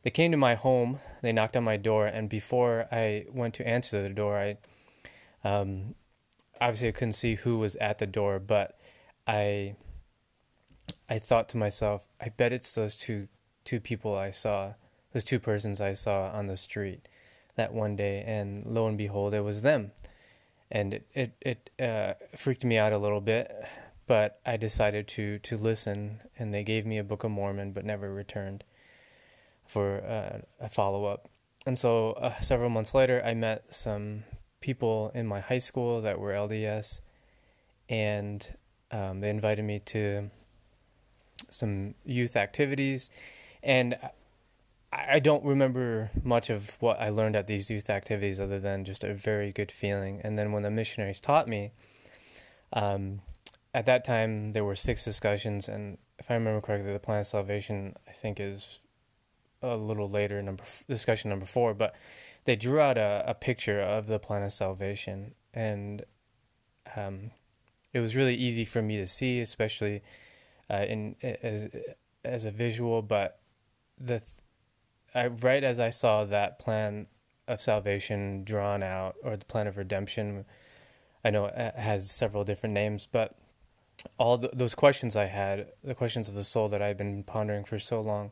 they 0.04 0.10
came 0.10 0.32
to 0.32 0.38
my 0.38 0.56
home, 0.56 1.00
they 1.22 1.32
knocked 1.32 1.56
on 1.56 1.64
my 1.64 1.78
door. 1.78 2.06
And 2.06 2.28
before 2.28 2.88
I 2.92 3.26
went 3.32 3.54
to 3.56 3.68
answer 3.68 4.02
the 4.02 4.10
door, 4.10 4.38
I 4.38 4.58
um, 5.44 5.96
obviously 6.60 6.90
I 6.90 6.92
couldn't 6.92 7.14
see 7.14 7.36
who 7.36 7.58
was 7.58 7.76
at 7.78 8.00
the 8.00 8.08
door, 8.08 8.40
but 8.40 8.78
I 9.26 9.76
I 11.10 11.20
thought 11.20 11.50
to 11.50 11.58
myself, 11.58 12.06
I 12.20 12.30
bet 12.30 12.54
it's 12.54 12.72
those 12.72 12.96
two 12.96 13.28
two 13.64 13.80
people 13.80 14.18
I 14.18 14.32
saw, 14.32 14.74
those 15.12 15.24
two 15.24 15.40
persons 15.40 15.82
I 15.82 15.94
saw 15.94 16.32
on 16.32 16.48
the 16.48 16.56
street 16.56 17.08
that 17.56 17.74
one 17.74 17.96
day, 17.96 18.24
and 18.26 18.66
lo 18.66 18.88
and 18.88 18.98
behold, 18.98 19.34
it 19.34 19.42
was 19.42 19.62
them, 19.62 19.92
and 20.72 20.94
it 20.94 21.08
it, 21.14 21.34
it 21.42 21.70
uh, 21.82 22.14
freaked 22.36 22.64
me 22.64 22.78
out 22.78 22.94
a 22.94 22.98
little 22.98 23.22
bit, 23.22 23.52
but 24.06 24.40
I 24.46 24.58
decided 24.58 25.08
to 25.10 25.40
to 25.40 25.58
listen, 25.58 26.22
and 26.38 26.54
they 26.54 26.64
gave 26.64 26.86
me 26.86 26.98
a 26.98 27.04
Book 27.04 27.24
of 27.24 27.32
Mormon, 27.32 27.72
but 27.72 27.86
never 27.86 28.14
returned 28.14 28.64
for 29.66 29.98
uh, 30.06 30.40
a 30.60 30.70
follow 30.70 31.06
up, 31.06 31.30
and 31.66 31.78
so 31.78 32.14
uh, 32.14 32.40
several 32.40 32.70
months 32.70 32.94
later, 32.94 33.22
I 33.26 33.34
met 33.34 33.76
some 33.76 34.24
people 34.62 35.12
in 35.14 35.28
my 35.28 35.40
high 35.40 35.58
school 35.58 36.02
that 36.02 36.20
were 36.20 36.32
LDS, 36.32 37.02
and 37.90 38.56
um, 38.92 39.20
they 39.22 39.30
invited 39.30 39.66
me 39.66 39.80
to 39.80 40.30
some 41.50 41.96
youth 42.06 42.36
activities 42.36 43.10
and 43.64 43.98
I 44.92 45.20
don't 45.20 45.44
remember 45.44 46.12
much 46.24 46.50
of 46.50 46.82
what 46.82 47.00
I 47.00 47.10
learned 47.10 47.36
at 47.36 47.48
these 47.48 47.70
youth 47.70 47.90
activities 47.90 48.40
other 48.40 48.60
than 48.60 48.86
just 48.86 49.04
a 49.04 49.14
very 49.14 49.52
good 49.52 49.72
feeling. 49.72 50.22
And 50.24 50.40
then 50.40 50.54
when 50.54 50.64
the 50.64 50.72
missionaries 50.72 51.20
taught 51.20 51.48
me, 51.48 51.72
um, 52.72 53.22
at 53.74 53.86
that 53.86 54.06
time 54.06 54.54
there 54.54 54.64
were 54.64 54.76
six 54.76 55.04
discussions, 55.04 55.68
and 55.68 55.98
if 56.18 56.32
I 56.32 56.36
remember 56.36 56.62
correctly, 56.62 56.94
the 56.94 57.00
plan 57.00 57.20
of 57.20 57.28
salvation 57.28 57.96
I 58.08 58.12
think 58.12 58.40
is 58.40 58.80
a 59.62 59.76
little 59.76 60.10
later, 60.10 60.42
number 60.42 60.64
discussion 60.88 61.30
number 61.30 61.46
four. 61.46 61.74
But 61.74 61.94
they 62.46 62.56
drew 62.56 62.80
out 62.80 62.98
a, 62.98 63.24
a 63.28 63.34
picture 63.34 63.82
of 63.82 64.08
the 64.08 64.20
plan 64.20 64.44
of 64.44 64.54
salvation, 64.54 65.36
and 65.54 66.06
um, 66.96 67.32
it 67.94 68.00
was 68.00 68.16
really 68.16 68.36
easy 68.36 68.64
for 68.64 68.82
me 68.82 68.98
to 68.98 69.06
see, 69.06 69.42
especially 69.42 70.02
uh, 70.70 70.86
in 70.88 71.16
as 71.24 71.70
as 72.24 72.46
a 72.46 72.52
visual, 72.52 73.02
but 73.02 73.40
the 73.98 74.22
I 75.14 75.28
right 75.28 75.64
as 75.64 75.80
I 75.80 75.90
saw 75.90 76.26
that 76.26 76.60
plan 76.60 77.08
of 77.48 77.62
salvation 77.62 78.44
drawn 78.44 78.84
out 78.84 79.16
or 79.24 79.38
the 79.38 79.46
plan 79.46 79.68
of 79.68 79.78
redemption 79.78 80.46
I 81.24 81.30
know 81.30 81.46
it 81.46 81.76
has 81.76 82.12
several 82.12 82.44
different 82.44 82.74
names 82.74 83.08
but 83.10 83.36
all 84.18 84.38
the, 84.38 84.50
those 84.54 84.76
questions 84.76 85.16
I 85.16 85.26
had 85.26 85.68
the 85.84 85.96
questions 85.96 86.30
of 86.30 86.36
the 86.36 86.44
soul 86.44 86.70
that 86.70 86.82
I've 86.82 86.98
been 86.98 87.24
pondering 87.24 87.64
for 87.64 87.80
so 87.80 88.02
long 88.02 88.32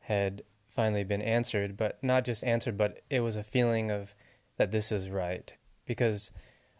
had 0.00 0.42
finally 0.68 1.04
been 1.04 1.22
answered 1.22 1.76
but 1.76 2.02
not 2.02 2.24
just 2.24 2.44
answered 2.44 2.76
but 2.76 3.02
it 3.08 3.20
was 3.20 3.36
a 3.36 3.42
feeling 3.42 3.90
of 3.90 4.14
that 4.56 4.72
this 4.72 4.90
is 4.90 5.08
right 5.08 5.54
because 5.86 6.30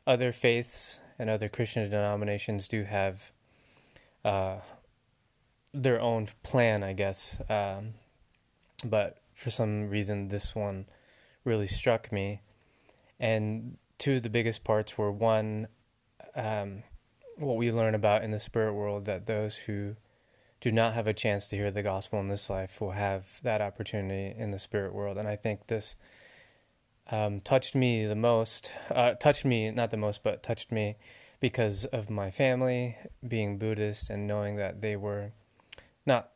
other 0.07 0.33
faiths 0.33 1.01
and 1.19 1.31
other 1.31 1.49
Christian 1.49 1.89
denominations 1.89 2.69
do 2.69 2.85
have 2.85 3.33
uh, 4.27 4.57
their 5.73 6.01
own 6.01 6.27
plan, 6.43 6.83
I 6.83 6.93
guess. 6.95 7.41
Um, 7.49 7.95
but 8.85 9.19
for 9.35 9.51
some 9.51 9.89
reason, 9.89 10.29
this 10.29 10.55
one 10.55 10.87
really 11.45 11.69
struck 11.69 12.11
me. 12.11 12.43
And 13.21 13.77
two 13.99 14.17
of 14.17 14.25
the 14.25 14.29
biggest 14.29 14.65
parts 14.65 14.99
were 14.99 15.13
one, 15.13 15.69
um, 16.35 16.83
what 17.37 17.57
we 17.57 17.71
learn 17.71 17.95
about 17.95 18.25
in 18.25 18.33
the 18.33 18.41
spirit 18.41 18.75
world 18.75 19.05
that 19.05 19.27
those 19.27 19.55
who 19.55 19.95
do 20.61 20.73
not 20.73 20.95
have 20.95 21.07
a 21.07 21.15
chance 21.15 21.49
to 21.49 21.57
hear 21.57 21.71
the 21.71 21.83
gospel 21.83 22.19
in 22.19 22.29
this 22.29 22.51
life 22.51 22.81
will 22.81 22.93
have 22.93 23.41
that 23.45 23.61
opportunity 23.61 24.35
in 24.37 24.51
the 24.51 24.59
spirit 24.59 24.93
world. 24.93 25.19
And 25.19 25.29
I 25.29 25.37
think 25.37 25.69
this 25.69 25.95
um, 27.13 27.41
touched 27.41 27.77
me 27.77 28.05
the 28.07 28.17
most, 28.17 28.73
uh, 28.91 29.13
touched 29.15 29.45
me, 29.45 29.71
not 29.71 29.93
the 29.93 29.97
most, 29.97 30.25
but 30.25 30.43
touched 30.43 30.73
me 30.73 30.97
because 31.41 31.85
of 31.87 32.11
my 32.11 32.31
family 32.31 32.97
being 33.27 33.59
Buddhist 33.59 34.11
and 34.11 34.27
knowing 34.27 34.57
that 34.57 34.81
they 34.81 34.97
were 34.97 35.33
not 36.05 36.31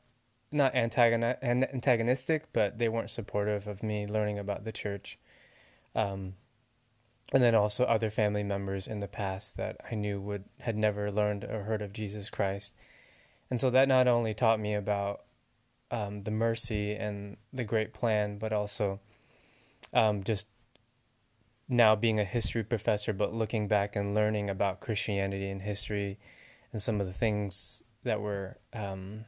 not 0.52 0.74
antagonistic, 0.74 2.52
but 2.52 2.78
they 2.78 2.88
weren't 2.88 3.10
supportive 3.10 3.68
of 3.68 3.82
me 3.82 4.06
learning 4.06 4.38
about 4.38 4.64
the 4.64 4.72
church. 4.72 5.16
Um, 5.94 6.34
and 7.32 7.42
then 7.42 7.54
also 7.54 7.84
other 7.84 8.10
family 8.10 8.42
members 8.42 8.88
in 8.88 8.98
the 8.98 9.06
past 9.06 9.56
that 9.56 9.76
I 9.88 9.94
knew 9.94 10.20
would 10.20 10.44
had 10.60 10.76
never 10.76 11.12
learned 11.12 11.44
or 11.44 11.62
heard 11.62 11.82
of 11.82 11.92
Jesus 11.92 12.28
Christ, 12.28 12.74
and 13.48 13.60
so 13.60 13.70
that 13.70 13.88
not 13.88 14.08
only 14.08 14.34
taught 14.34 14.58
me 14.58 14.74
about 14.74 15.22
um, 15.90 16.24
the 16.24 16.30
mercy 16.30 16.94
and 16.94 17.36
the 17.52 17.64
great 17.64 17.92
plan, 17.94 18.38
but 18.38 18.52
also 18.52 19.00
um, 19.92 20.24
just 20.24 20.48
now 21.70 21.94
being 21.94 22.18
a 22.18 22.24
history 22.24 22.64
professor, 22.64 23.12
but 23.12 23.32
looking 23.32 23.68
back 23.68 23.94
and 23.94 24.14
learning 24.14 24.50
about 24.50 24.80
Christianity 24.80 25.48
and 25.48 25.62
history 25.62 26.18
and 26.72 26.82
some 26.82 27.00
of 27.00 27.06
the 27.06 27.12
things 27.12 27.82
that 28.02 28.20
were 28.20 28.58
um, 28.72 29.24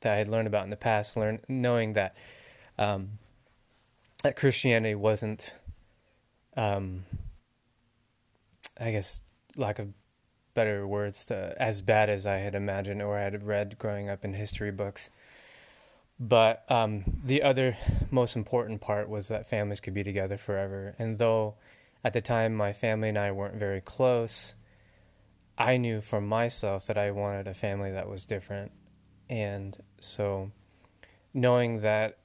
that 0.00 0.14
I 0.14 0.16
had 0.16 0.28
learned 0.28 0.48
about 0.48 0.64
in 0.64 0.70
the 0.70 0.76
past, 0.76 1.16
learn 1.16 1.40
knowing 1.48 1.92
that 1.92 2.16
um, 2.78 3.18
that 4.22 4.36
Christianity 4.36 4.94
wasn't, 4.94 5.52
um, 6.56 7.04
I 8.80 8.90
guess, 8.90 9.20
lack 9.56 9.78
of 9.78 9.88
better 10.54 10.86
words, 10.86 11.24
to, 11.26 11.54
as 11.58 11.82
bad 11.82 12.08
as 12.08 12.26
I 12.26 12.36
had 12.36 12.54
imagined 12.54 13.02
or 13.02 13.18
I 13.18 13.22
had 13.22 13.46
read 13.46 13.78
growing 13.78 14.08
up 14.08 14.24
in 14.24 14.34
history 14.34 14.70
books. 14.70 15.10
But 16.20 16.64
um, 16.70 17.04
the 17.22 17.42
other 17.42 17.76
most 18.10 18.34
important 18.34 18.80
part 18.80 19.08
was 19.08 19.28
that 19.28 19.48
families 19.48 19.80
could 19.80 19.94
be 19.94 20.02
together 20.02 20.36
forever. 20.36 20.94
And 20.98 21.18
though 21.18 21.54
at 22.02 22.12
the 22.12 22.20
time 22.20 22.54
my 22.54 22.72
family 22.72 23.08
and 23.08 23.18
I 23.18 23.30
weren't 23.30 23.56
very 23.56 23.80
close, 23.80 24.54
I 25.56 25.76
knew 25.76 26.00
for 26.00 26.20
myself 26.20 26.86
that 26.86 26.98
I 26.98 27.10
wanted 27.12 27.46
a 27.46 27.54
family 27.54 27.92
that 27.92 28.08
was 28.08 28.24
different. 28.24 28.72
And 29.28 29.76
so, 30.00 30.50
knowing 31.34 31.80
that 31.80 32.18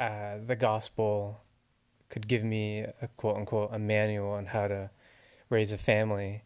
uh, 0.00 0.38
the 0.44 0.56
gospel 0.56 1.42
could 2.08 2.26
give 2.26 2.42
me 2.42 2.80
a 2.80 3.08
quote 3.16 3.36
unquote 3.36 3.70
a 3.72 3.78
manual 3.78 4.32
on 4.32 4.46
how 4.46 4.66
to 4.66 4.90
raise 5.50 5.72
a 5.72 5.78
family, 5.78 6.42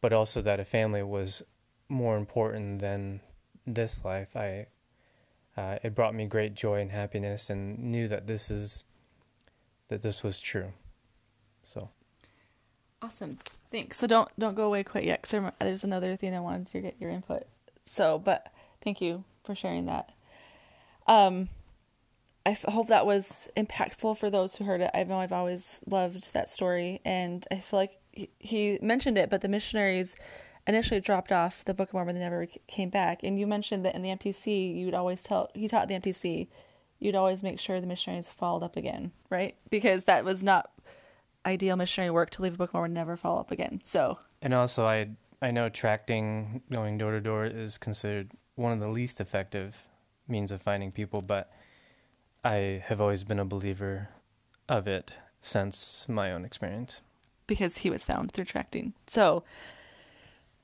but 0.00 0.12
also 0.12 0.40
that 0.40 0.60
a 0.60 0.64
family 0.64 1.02
was 1.02 1.42
more 1.88 2.16
important 2.16 2.80
than 2.80 3.20
this 3.66 4.04
life, 4.04 4.34
I 4.34 4.66
uh, 5.58 5.78
it 5.82 5.94
brought 5.94 6.14
me 6.14 6.26
great 6.26 6.54
joy 6.54 6.80
and 6.80 6.90
happiness, 6.92 7.50
and 7.50 7.78
knew 7.78 8.06
that 8.06 8.26
this 8.26 8.50
is 8.50 8.84
that 9.88 10.02
this 10.02 10.22
was 10.22 10.40
true. 10.40 10.72
So 11.64 11.90
awesome. 13.02 13.38
Thanks. 13.72 13.98
So 13.98 14.06
don't 14.06 14.30
don't 14.38 14.54
go 14.54 14.66
away 14.66 14.84
quite 14.84 15.04
yet, 15.04 15.22
because 15.22 15.52
there's 15.58 15.84
another 15.84 16.16
thing 16.16 16.34
I 16.34 16.40
wanted 16.40 16.70
to 16.72 16.80
get 16.80 16.94
your 17.00 17.10
input. 17.10 17.42
So, 17.84 18.18
but 18.18 18.52
thank 18.84 19.00
you 19.00 19.24
for 19.44 19.54
sharing 19.54 19.86
that. 19.86 20.12
Um, 21.06 21.48
I 22.46 22.50
f- 22.50 22.62
hope 22.62 22.88
that 22.88 23.04
was 23.04 23.48
impactful 23.56 24.16
for 24.18 24.30
those 24.30 24.56
who 24.56 24.64
heard 24.64 24.80
it. 24.80 24.90
I 24.94 25.04
know 25.04 25.18
I've 25.18 25.32
always 25.32 25.80
loved 25.86 26.34
that 26.34 26.48
story, 26.48 27.00
and 27.04 27.46
I 27.50 27.60
feel 27.60 27.80
like 27.80 27.98
he, 28.12 28.30
he 28.38 28.78
mentioned 28.80 29.18
it, 29.18 29.28
but 29.28 29.40
the 29.40 29.48
missionaries 29.48 30.16
initially 30.68 31.00
dropped 31.00 31.32
off 31.32 31.64
the 31.64 31.74
Book 31.74 31.88
of 31.88 31.94
Mormon. 31.94 32.14
They 32.14 32.20
never 32.20 32.46
came 32.66 32.90
back. 32.90 33.22
And 33.22 33.40
you 33.40 33.46
mentioned 33.46 33.84
that 33.84 33.94
in 33.94 34.02
the 34.02 34.10
MTC, 34.10 34.76
you'd 34.76 34.94
always 34.94 35.22
tell 35.22 35.50
he 35.54 35.66
taught 35.66 35.88
the 35.88 35.94
MTC, 35.94 36.46
you'd 37.00 37.16
always 37.16 37.42
make 37.42 37.58
sure 37.58 37.80
the 37.80 37.86
missionaries 37.86 38.28
followed 38.28 38.62
up 38.62 38.76
again, 38.76 39.12
right? 39.30 39.56
Because 39.70 40.04
that 40.04 40.24
was 40.24 40.42
not 40.42 40.70
ideal 41.46 41.76
missionary 41.76 42.10
work 42.10 42.30
to 42.30 42.42
leave 42.42 42.54
a 42.54 42.56
Book 42.58 42.70
of 42.70 42.74
Mormon 42.74 42.90
and 42.90 42.94
never 42.94 43.16
follow 43.16 43.40
up 43.40 43.50
again. 43.50 43.80
So 43.84 44.18
and 44.42 44.52
also 44.52 44.86
I 44.86 45.08
I 45.40 45.50
know 45.50 45.68
tracting, 45.68 46.62
going 46.70 46.98
door 46.98 47.12
to 47.12 47.20
door, 47.20 47.46
is 47.46 47.78
considered 47.78 48.32
one 48.56 48.72
of 48.72 48.80
the 48.80 48.88
least 48.88 49.20
effective 49.20 49.84
means 50.26 50.50
of 50.50 50.60
finding 50.60 50.90
people, 50.90 51.22
but 51.22 51.50
I 52.44 52.82
have 52.86 53.00
always 53.00 53.24
been 53.24 53.38
a 53.38 53.44
believer 53.44 54.08
of 54.68 54.88
it 54.88 55.12
since 55.40 56.06
my 56.08 56.32
own 56.32 56.44
experience. 56.44 57.00
Because 57.46 57.78
he 57.78 57.90
was 57.90 58.04
found 58.04 58.32
through 58.32 58.44
tracting. 58.46 58.94
So 59.06 59.44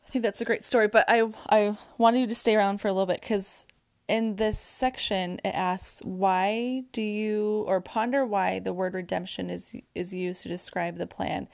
I 0.07 0.11
think 0.11 0.23
that's 0.23 0.41
a 0.41 0.45
great 0.45 0.65
story, 0.65 0.89
but 0.89 1.05
I 1.09 1.29
I 1.49 1.77
wanted 1.99 2.21
you 2.21 2.27
to 2.29 2.35
stay 2.35 2.55
around 2.55 2.79
for 2.79 2.89
a 2.89 2.93
little 2.93 3.07
bit 3.07 3.21
because 3.21 3.65
in 4.07 4.37
this 4.37 4.59
section 4.59 5.41
it 5.45 5.55
asks 5.55 6.01
why 6.05 6.85
do 6.93 7.01
you 7.01 7.65
or 7.67 7.81
ponder 7.81 8.25
why 8.25 8.59
the 8.59 8.73
word 8.73 8.95
redemption 8.95 9.49
is 9.49 9.75
is 9.95 10.13
used 10.13 10.43
to 10.43 10.49
describe 10.49 10.99
the 10.99 11.07
plan. 11.07 11.49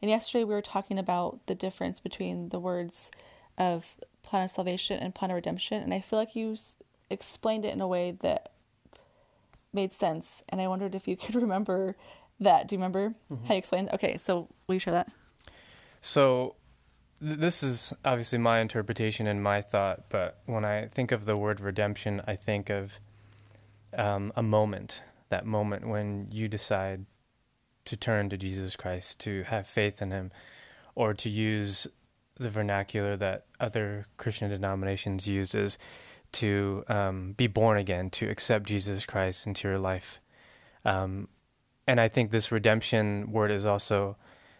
And 0.00 0.10
yesterday 0.10 0.44
we 0.44 0.54
were 0.54 0.62
talking 0.62 0.98
about 0.98 1.40
the 1.46 1.54
difference 1.54 2.00
between 2.00 2.50
the 2.50 2.60
words 2.60 3.10
of 3.58 3.96
plan 4.22 4.44
of 4.44 4.50
salvation 4.50 4.98
and 5.00 5.14
plan 5.14 5.30
of 5.30 5.36
redemption, 5.36 5.82
and 5.82 5.94
I 5.94 6.00
feel 6.00 6.18
like 6.18 6.36
you 6.36 6.56
explained 7.10 7.64
it 7.64 7.72
in 7.72 7.80
a 7.80 7.88
way 7.88 8.16
that 8.20 8.52
made 9.72 9.92
sense. 9.92 10.42
And 10.48 10.60
I 10.60 10.66
wondered 10.66 10.94
if 10.94 11.06
you 11.06 11.16
could 11.22 11.34
remember 11.34 11.96
that. 12.40 12.68
Do 12.68 12.74
you 12.74 12.78
remember 12.78 13.14
mm-hmm. 13.30 13.46
how 13.46 13.54
you 13.54 13.58
explained? 13.58 13.90
Okay, 13.92 14.16
so 14.16 14.48
will 14.66 14.74
you 14.74 14.80
share 14.80 14.94
that? 14.94 15.12
So 16.00 16.56
this 17.20 17.62
is 17.62 17.92
obviously 18.04 18.38
my 18.38 18.60
interpretation 18.60 19.26
and 19.26 19.42
my 19.42 19.62
thought, 19.62 20.04
but 20.08 20.38
when 20.46 20.64
I 20.64 20.86
think 20.86 21.12
of 21.12 21.24
the 21.24 21.36
word 21.36 21.60
redemption, 21.60 22.20
I 22.26 22.36
think 22.36 22.70
of 22.70 23.00
um, 23.96 24.32
a 24.36 24.42
moment, 24.42 25.02
that 25.30 25.46
moment 25.46 25.88
when 25.88 26.28
you 26.30 26.48
decide 26.48 27.06
to 27.86 27.96
turn 27.96 28.28
to 28.30 28.36
Jesus 28.36 28.76
Christ, 28.76 29.20
to 29.20 29.44
have 29.44 29.66
faith 29.66 30.02
in 30.02 30.10
Him, 30.10 30.30
or 30.94 31.14
to 31.14 31.30
use 31.30 31.86
the 32.38 32.50
vernacular 32.50 33.16
that 33.16 33.46
other 33.58 34.06
Christian 34.18 34.50
denominations 34.50 35.26
uses 35.26 35.78
to 36.32 36.84
um, 36.88 37.32
be 37.32 37.46
born 37.46 37.78
again, 37.78 38.10
to 38.10 38.28
accept 38.28 38.66
Jesus 38.66 39.06
Christ 39.06 39.46
into 39.46 39.68
your 39.68 39.78
life. 39.78 40.20
Um, 40.84 41.28
and 41.86 42.00
I 42.00 42.08
think 42.08 42.30
this 42.30 42.52
redemption 42.52 43.32
word 43.32 43.50
is 43.50 43.64
also 43.64 44.16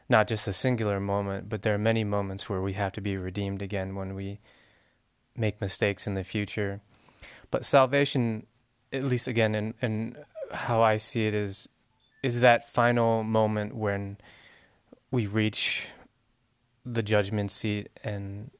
not 0.08 0.28
just 0.28 0.46
a 0.46 0.52
singular 0.52 1.00
moment, 1.00 1.48
but 1.48 1.62
there 1.62 1.74
are 1.74 1.78
many 1.78 2.04
moments 2.04 2.48
where 2.48 2.62
we 2.62 2.74
have 2.74 2.92
to 2.92 3.00
be 3.00 3.16
redeemed 3.16 3.62
again 3.62 3.94
when 3.94 4.14
we 4.14 4.38
make 5.36 5.60
mistakes 5.60 6.06
in 6.06 6.14
the 6.14 6.24
future. 6.24 6.80
But 7.50 7.64
salvation, 7.64 8.46
at 8.92 9.04
least 9.04 9.26
again, 9.26 9.54
in, 9.54 9.74
in 9.82 10.16
how 10.52 10.82
I 10.82 10.96
see 10.96 11.26
it, 11.26 11.34
is 11.34 11.68
is 12.22 12.40
that 12.40 12.68
final 12.68 13.22
moment 13.22 13.74
when 13.74 14.16
we 15.10 15.26
reach 15.26 15.88
the 16.84 17.02
judgment 17.02 17.50
seat 17.52 17.88
and 18.02 18.50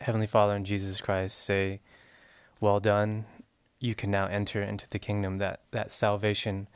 Heavenly 0.00 0.26
Father 0.26 0.54
and 0.54 0.64
Jesus 0.64 1.00
Christ 1.00 1.38
say, 1.38 1.80
"Well 2.60 2.80
done." 2.80 3.24
You 3.80 3.94
can 3.94 4.10
now 4.10 4.26
enter 4.26 4.60
into 4.60 4.88
the 4.90 4.98
kingdom. 4.98 5.38
That 5.38 5.60
that 5.70 5.90
salvation, 5.90 6.68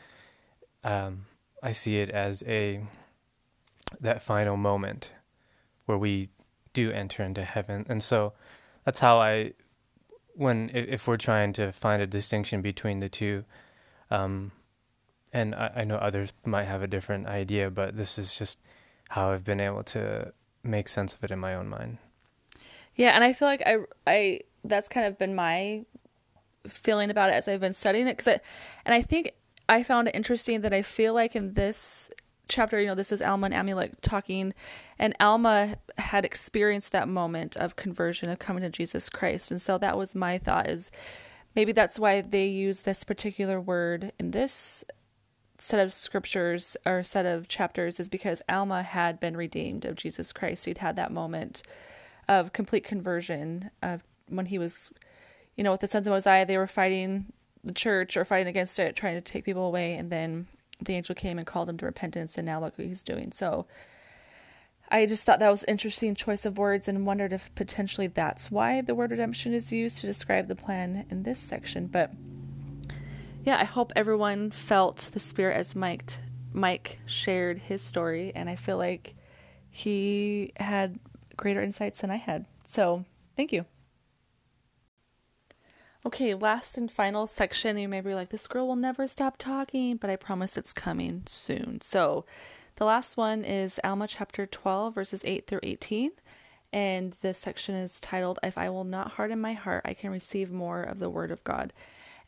um, 0.85 1.27
I 1.63 1.73
see 1.73 1.99
it 1.99 2.11
as 2.11 2.45
a 2.47 2.81
that 4.01 4.23
final 4.23 4.57
moment 4.57 5.11
where 5.87 5.99
we 5.99 6.29
do 6.73 6.91
enter 6.91 7.23
into 7.23 7.45
heaven. 7.45 7.87
And 7.89 8.03
so 8.03 8.33
that's 8.85 8.99
how 8.99 9.19
I, 9.21 9.53
when 10.35 10.71
if 10.73 11.07
we're 11.07 11.17
trying 11.17 11.53
to 11.55 11.73
find 11.73 12.03
a 12.03 12.07
distinction 12.07 12.63
between 12.63 13.01
the 13.01 13.09
two, 13.09 13.45
um, 14.11 14.53
and 15.33 15.55
I, 15.55 15.71
I 15.77 15.85
know 15.85 15.97
others 15.97 16.33
might 16.45 16.65
have 16.65 16.83
a 16.83 16.87
different 16.87 17.27
idea, 17.27 17.71
but 17.71 17.97
this 17.97 18.19
is 18.19 18.37
just 18.37 18.59
how 19.09 19.31
I've 19.31 19.45
been 19.45 19.61
able 19.61 19.83
to 19.85 20.33
make 20.63 20.89
sense 20.89 21.15
of 21.15 21.25
it 21.25 21.31
in 21.31 21.39
my 21.39 21.55
own 21.55 21.69
mind. 21.69 21.99
Yeah, 22.95 23.11
and 23.11 23.25
I 23.25 23.33
feel 23.33 23.49
like 23.49 23.63
I 23.65 23.79
I 24.07 24.41
that's 24.65 24.89
kind 24.89 25.07
of 25.07 25.19
been 25.19 25.35
my 25.35 25.85
feeling 26.67 27.11
about 27.11 27.31
it 27.31 27.35
as 27.35 27.49
I've 27.49 27.61
been 27.61 27.73
studying 27.73 28.07
it 28.07 28.17
because 28.17 28.29
I 28.29 28.41
and 28.85 28.95
I 28.95 29.03
think 29.03 29.33
I 29.69 29.83
found 29.83 30.09
it 30.09 30.15
interesting 30.15 30.61
that 30.63 30.73
I 30.73 30.83
feel 30.83 31.15
like 31.15 31.35
in 31.35 31.55
this 31.55 32.11
chapter, 32.49 32.81
you 32.81 32.87
know, 32.87 32.95
this 32.95 33.13
is 33.13 33.23
Alma 33.23 33.49
and 33.51 33.55
Amulek 33.55 34.01
talking, 34.01 34.55
and 34.99 35.15
Alma 35.21 35.77
had 35.99 36.25
experienced 36.25 36.93
that 36.93 37.09
moment 37.09 37.57
of 37.57 37.77
conversion, 37.77 38.29
of 38.29 38.39
coming 38.39 38.63
to 38.63 38.69
Jesus 38.69 39.09
Christ. 39.09 39.51
And 39.51 39.61
so 39.61 39.79
that 39.79 39.97
was 39.97 40.15
my 40.15 40.39
thought 40.39 40.69
is 40.69 40.91
maybe 41.55 41.73
that's 41.73 41.99
why 41.99 42.21
they 42.21 42.47
use 42.47 42.83
this 42.83 43.05
particular 43.05 43.61
word 43.61 44.13
in 44.19 44.31
this 44.33 44.85
set 45.59 45.85
of 45.85 45.93
scriptures 45.93 46.77
or 46.85 47.05
set 47.05 47.25
of 47.25 47.47
chapters 47.47 48.01
is 48.01 48.09
because 48.09 48.43
Alma 48.49 48.83
had 48.83 49.21
been 49.21 49.37
redeemed 49.37 49.85
of 49.85 49.95
Jesus 49.95 50.33
Christ. 50.33 50.65
He'd 50.65 50.79
had 50.79 50.97
that 50.97 51.13
moment 51.13 51.63
of 52.29 52.53
complete 52.53 52.83
conversion 52.83 53.71
of 53.81 54.03
when 54.29 54.47
he 54.47 54.59
was, 54.59 54.91
you 55.57 55.63
know, 55.63 55.71
with 55.71 55.81
the 55.81 55.87
sons 55.87 56.07
of 56.07 56.13
Mosiah, 56.13 56.45
they 56.45 56.59
were 56.59 56.67
fighting 56.67 57.33
the 57.63 57.73
church 57.73 58.17
or 58.17 58.25
fighting 58.25 58.49
against 58.49 58.79
it, 58.79 58.97
trying 58.97 59.15
to 59.15 59.21
take 59.21 59.45
people 59.45 59.67
away, 59.67 59.95
and 59.95 60.11
then 60.11 60.49
the 60.85 60.95
angel 60.95 61.15
came 61.15 61.39
and 61.39 61.47
called 61.47 61.69
him 61.69 61.79
to 61.79 61.87
repentance, 61.87 62.37
and 62.37 62.47
now 62.47 62.61
look 62.61 62.79
what 62.79 62.87
he's 62.87 63.03
doing. 63.03 63.33
So 63.33 63.67
I 64.89 65.07
just 65.07 65.25
thought 65.25 65.39
that 65.39 65.51
was 65.51 65.65
interesting 65.65 66.15
choice 66.15 66.45
of 66.45 66.59
words 66.59 66.87
and 66.87 67.07
wondered 67.07 67.33
if 67.33 67.55
potentially 67.55 68.09
that's 68.09 68.51
why 68.51 68.83
the 68.83 68.95
word 68.95 69.11
redemption 69.11 69.55
is 69.55 69.73
used 69.73 69.99
to 69.99 70.07
describe 70.07 70.49
the 70.49 70.55
plan 70.55 71.07
in 71.09 71.23
this 71.23 71.39
section. 71.39 71.87
But 71.87 72.13
yeah, 73.45 73.59
I 73.59 73.65
hope 73.65 73.93
everyone 73.97 74.51
felt 74.51 75.09
the 75.13 75.21
spirit 75.21 75.57
as 75.57 75.75
Mike 75.75 76.19
Mike 76.53 76.99
shared 77.07 77.59
his 77.59 77.81
story, 77.83 78.33
and 78.35 78.49
I 78.49 78.57
feel 78.57 78.77
like 78.77 79.15
he 79.71 80.53
had 80.57 80.99
greater 81.37 81.63
insights 81.63 82.03
than 82.03 82.11
I 82.11 82.17
had. 82.17 82.45
So 82.67 83.07
thank 83.37 83.53
you. 83.53 83.65
Okay, 86.05 86.35
last 86.35 86.77
and 86.77 86.91
final 86.91 87.29
section. 87.29 87.79
You 87.79 87.89
may 87.89 88.01
be 88.01 88.13
like, 88.13 88.31
this 88.31 88.49
girl 88.49 88.67
will 88.67 88.75
never 88.75 89.07
stop 89.07 89.37
talking, 89.39 89.99
but 89.99 90.11
I 90.11 90.17
promise 90.17 90.57
it's 90.57 90.73
coming 90.73 91.23
soon. 91.27 91.81
So, 91.81 92.25
the 92.75 92.85
last 92.85 93.17
one 93.17 93.45
is 93.45 93.79
Alma 93.85 94.09
chapter 94.09 94.45
12, 94.45 94.97
verses 94.97 95.23
8 95.25 95.47
through 95.47 95.61
18. 95.63 96.11
And 96.73 97.17
this 97.21 97.39
section 97.39 97.77
is 97.77 98.01
titled, 98.01 98.41
If 98.43 98.59
I 98.59 98.69
Will 98.69 98.83
Not 98.83 99.13
Harden 99.13 99.41
My 99.41 99.53
Heart, 99.53 99.83
I 99.85 99.95
Can 99.95 100.11
Receive 100.11 100.51
More 100.51 100.83
of 100.83 100.99
the 100.99 101.11
Word 101.11 101.31
of 101.31 101.45
God. 101.45 101.73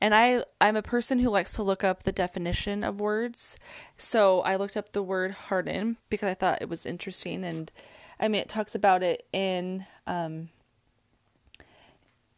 And 0.00 0.14
I, 0.14 0.44
I'm 0.60 0.76
a 0.76 0.82
person 0.82 1.18
who 1.18 1.30
likes 1.30 1.54
to 1.54 1.64
look 1.64 1.82
up 1.82 2.04
the 2.04 2.12
definition 2.12 2.84
of 2.84 3.00
words. 3.00 3.56
So 3.98 4.42
I 4.42 4.54
looked 4.54 4.76
up 4.76 4.92
the 4.92 5.02
word 5.02 5.32
harden 5.32 5.96
because 6.10 6.28
I 6.28 6.34
thought 6.34 6.62
it 6.62 6.68
was 6.68 6.86
interesting. 6.86 7.42
And 7.42 7.72
I 8.20 8.28
mean, 8.28 8.42
it 8.42 8.48
talks 8.48 8.76
about 8.76 9.02
it 9.02 9.26
in 9.32 9.86
um, 10.06 10.50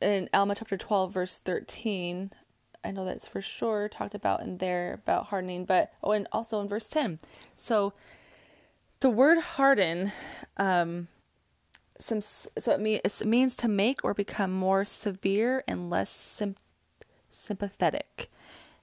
in 0.00 0.28
Alma 0.32 0.54
chapter 0.54 0.76
12, 0.76 1.12
verse 1.12 1.38
13, 1.38 2.30
I 2.84 2.90
know 2.90 3.04
that's 3.04 3.26
for 3.26 3.40
sure 3.40 3.88
talked 3.88 4.14
about 4.14 4.42
in 4.42 4.58
there 4.58 4.94
about 4.94 5.26
hardening, 5.26 5.64
but 5.64 5.92
oh, 6.02 6.12
and 6.12 6.28
also 6.32 6.60
in 6.60 6.68
verse 6.68 6.88
10. 6.88 7.18
So 7.56 7.92
the 9.00 9.10
word 9.10 9.38
harden, 9.38 10.12
um, 10.56 11.08
some 11.98 12.20
so 12.20 12.48
it, 12.72 12.80
mean, 12.80 13.00
it 13.04 13.24
means 13.24 13.56
to 13.56 13.68
make 13.68 14.04
or 14.04 14.14
become 14.14 14.52
more 14.52 14.84
severe 14.84 15.64
and 15.66 15.90
less 15.90 16.10
sim- 16.10 16.56
sympathetic. 17.30 18.30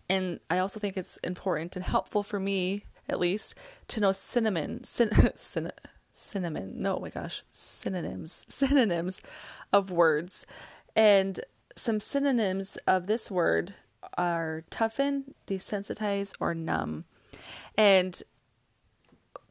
And 0.10 0.40
I 0.50 0.58
also 0.58 0.80
think 0.80 0.98
it's 0.98 1.18
important 1.18 1.76
and 1.76 1.86
helpful 1.86 2.24
for 2.24 2.40
me, 2.40 2.86
at 3.08 3.20
least, 3.20 3.56
to 3.90 4.00
know 4.00 4.12
cinnamon, 4.12 4.84
cin- 4.84 5.32
cin- 5.36 5.72
cinnamon. 6.12 6.82
No, 6.82 6.98
oh 6.98 7.00
my 7.00 7.10
gosh, 7.10 7.44
synonyms, 7.52 8.46
synonyms 8.50 9.22
of 9.72 9.92
words 9.92 10.46
and 10.96 11.40
some 11.76 12.00
synonyms 12.00 12.78
of 12.88 13.08
this 13.08 13.32
word 13.32 13.74
are 14.18 14.64
toughen, 14.70 15.34
desensitize, 15.48 16.34
or 16.40 16.54
numb. 16.54 17.06
And 17.78 18.22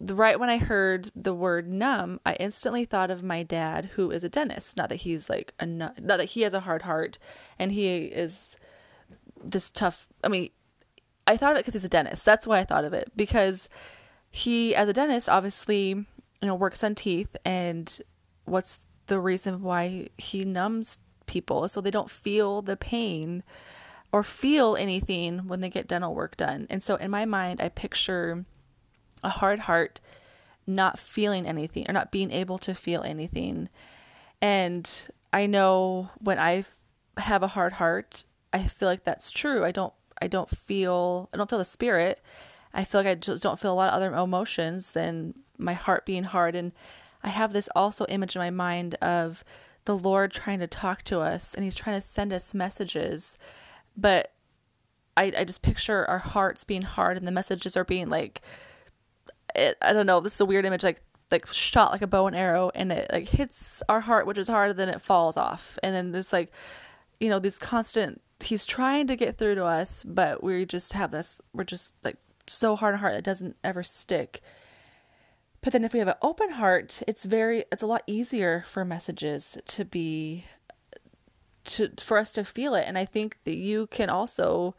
the 0.01 0.14
right 0.14 0.38
when 0.38 0.51
I 0.51 0.59
heard 0.59 1.11
the 1.14 1.34
word 1.34 1.68
numb, 1.68 2.20
I 2.26 2.34
instantly 2.34 2.84
thought 2.84 3.11
of 3.11 3.22
my 3.22 3.43
dad, 3.43 3.90
who 3.95 4.11
is 4.11 4.24
a 4.24 4.28
dentist. 4.28 4.76
Not 4.76 4.88
that 4.88 4.97
he's 4.97 5.30
like 5.30 5.55
a 5.59 5.66
not 5.66 5.97
that 5.97 6.30
he 6.30 6.43
has 6.43 6.55
a 6.55 6.61
hard 6.61 6.82
heart 6.82 7.18
and 7.59 7.72
he 7.72 8.07
is 8.07 8.57
this 9.43 9.70
tough. 9.70 10.09
I 10.22 10.28
mean, 10.28 10.51
I 11.26 11.36
thought 11.36 11.53
of 11.53 11.59
it 11.59 11.61
because 11.61 11.74
he's 11.74 11.84
a 11.84 11.88
dentist. 11.88 12.24
That's 12.24 12.47
why 12.47 12.59
I 12.59 12.64
thought 12.64 12.84
of 12.84 12.93
it 12.93 13.12
because 13.16 13.68
he, 14.30 14.74
as 14.74 14.88
a 14.88 14.93
dentist, 14.93 15.28
obviously 15.28 15.88
you 16.43 16.49
know, 16.49 16.55
works 16.55 16.82
on 16.82 16.95
teeth 16.95 17.36
and 17.45 18.01
what's 18.45 18.80
the 19.07 19.20
reason 19.20 19.62
why 19.62 20.09
he 20.18 20.45
numbs 20.45 20.99
people 21.33 21.66
so 21.68 21.80
they 21.80 21.91
don't 21.91 22.11
feel 22.11 22.62
the 22.62 22.76
pain 22.76 23.43
or 24.12 24.22
feel 24.22 24.76
anything 24.76 25.49
when 25.49 25.61
they 25.61 25.70
get 25.70 25.89
dental 25.89 26.14
work 26.14 26.37
done. 26.37 26.66
And 26.68 26.83
so 26.83 26.97
in 26.97 27.11
my 27.11 27.24
mind, 27.24 27.61
I 27.61 27.70
picture 27.70 28.45
a 29.24 29.30
hard 29.30 29.61
heart 29.61 30.01
not 30.66 30.99
feeling 30.99 31.47
anything 31.47 31.87
or 31.89 31.93
not 31.93 32.12
being 32.12 32.30
able 32.30 32.59
to 32.59 32.74
feel 32.74 33.03
anything. 33.03 33.68
And 34.41 34.89
I 35.33 35.47
know 35.47 36.11
when 36.18 36.39
I 36.39 36.64
have 37.16 37.43
a 37.43 37.49
hard 37.49 37.74
heart, 37.74 38.24
I 38.53 38.64
feel 38.64 38.89
like 38.89 39.05
that's 39.05 39.30
true. 39.30 39.64
I 39.64 39.72
don't 39.72 39.95
I 40.20 40.28
don't 40.28 40.51
feel 40.51 41.30
I 41.33 41.37
don't 41.39 41.49
feel 41.49 41.59
the 41.59 41.64
spirit. 41.64 42.20
I 42.74 42.85
feel 42.85 43.01
like 43.01 43.09
I 43.09 43.14
just 43.14 43.43
don't 43.43 43.59
feel 43.59 43.72
a 43.72 43.74
lot 43.74 43.89
of 43.89 43.95
other 43.95 44.14
emotions 44.14 44.93
than 44.93 45.35
my 45.59 45.72
heart 45.72 46.05
being 46.07 46.24
hard 46.24 46.55
and 46.55 46.72
I 47.22 47.28
have 47.28 47.53
this 47.53 47.68
also 47.74 48.05
image 48.07 48.35
in 48.35 48.41
my 48.41 48.51
mind 48.51 48.97
of 48.97 49.45
the 49.85 49.97
Lord 49.97 50.33
trying 50.33 50.61
to 50.61 50.66
talk 50.66 51.03
to 51.05 51.20
us 51.20 51.55
and 51.55 51.64
he's 51.64 51.74
trying 51.74 51.97
to 51.97 52.01
send 52.01 52.33
us 52.33 52.55
messages. 52.55 53.37
But 53.97 54.33
I 55.16 55.33
I 55.39 55.45
just 55.45 55.62
picture 55.62 56.09
our 56.09 56.18
hearts 56.18 56.64
being 56.64 56.83
hard 56.83 57.16
and 57.16 57.26
the 57.26 57.33
messages 57.33 57.76
are 57.76 57.85
being 57.85 58.09
like 58.09 58.41
it, 59.55 59.76
I 59.83 59.93
don't 59.93 60.07
know, 60.07 60.20
this 60.20 60.35
is 60.35 60.41
a 60.41 60.47
weird 60.47 60.64
image 60.64 60.83
like 60.83 61.03
like 61.30 61.47
shot 61.49 61.93
like 61.93 62.03
a 62.03 62.07
bow 62.07 62.26
and 62.26 62.37
arrow 62.37 62.70
and 62.74 62.93
it 62.93 63.11
like 63.11 63.28
hits 63.28 63.83
our 63.89 64.01
heart 64.01 64.26
which 64.26 64.39
is 64.39 64.49
hard 64.49 64.76
then 64.76 64.89
it 64.89 65.01
falls 65.01 65.37
off. 65.37 65.78
And 65.83 65.95
then 65.95 66.12
there's 66.12 66.33
like 66.33 66.53
you 67.20 67.28
know 67.28 67.39
this 67.39 67.59
constant 67.59 68.20
he's 68.41 68.66
trying 68.66 69.07
to 69.07 69.16
get 69.16 69.39
through 69.39 69.55
to 69.55 69.64
us 69.64 70.05
but 70.05 70.43
we 70.43 70.64
just 70.64 70.93
have 70.93 71.11
this 71.11 71.41
we're 71.53 71.64
just 71.64 71.95
like 72.03 72.16
so 72.47 72.74
hard 72.74 72.95
on 72.95 73.01
heart 73.01 73.14
that 73.14 73.24
doesn't 73.24 73.57
ever 73.62 73.83
stick 73.83 74.43
but 75.63 75.73
then 75.73 75.85
if 75.85 75.93
we 75.93 75.99
have 76.01 76.09
an 76.09 76.15
open 76.23 76.51
heart 76.51 77.03
it's 77.09 77.25
very 77.25 77.65
it's 77.73 77.83
a 77.83 77.87
lot 77.87 78.03
easier 78.07 78.65
for 78.67 78.85
messages 78.85 79.57
to 79.67 79.85
be 79.85 80.45
to 81.65 81.91
for 82.01 82.19
us 82.19 82.33
to 82.33 82.45
feel 82.45 82.75
it. 82.75 82.85
And 82.87 82.99
i 82.99 83.05
think 83.05 83.39
that 83.45 83.57
you 83.57 83.87
can 83.89 84.11
also 84.11 84.75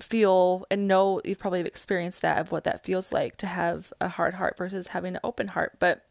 feel 0.00 0.66
and 0.70 0.88
know 0.88 1.20
you've 1.24 1.38
probably 1.38 1.60
experienced 1.60 2.22
that 2.22 2.38
of 2.38 2.50
what 2.50 2.64
that 2.64 2.84
feels 2.84 3.12
like 3.12 3.36
to 3.36 3.46
have 3.46 3.92
a 4.00 4.08
hard 4.08 4.34
heart 4.34 4.56
versus 4.56 4.88
having 4.88 5.14
an 5.14 5.20
open 5.22 5.48
heart. 5.48 5.76
But 5.78 6.04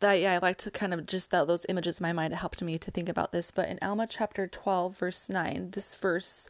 that 0.00 0.14
yeah 0.20 0.32
i 0.34 0.38
like 0.38 0.56
to 0.58 0.70
kind 0.70 0.94
of 0.94 1.04
just 1.06 1.32
that 1.32 1.48
those 1.48 1.66
images 1.68 1.98
in 1.98 2.04
my 2.04 2.12
mind 2.12 2.32
helped 2.32 2.62
me 2.62 2.78
to 2.78 2.90
think 2.90 3.08
about 3.08 3.32
this. 3.32 3.50
But 3.50 3.68
in 3.68 3.78
alma 3.82 4.06
chapter 4.06 4.46
12 4.46 4.96
verse 4.96 5.28
9 5.28 5.72
this 5.72 5.94
verse 5.94 6.48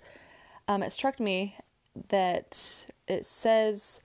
um, 0.69 0.83
it 0.83 0.93
struck 0.93 1.19
me 1.19 1.57
that 2.11 2.85
it 3.09 3.25
says 3.25 4.01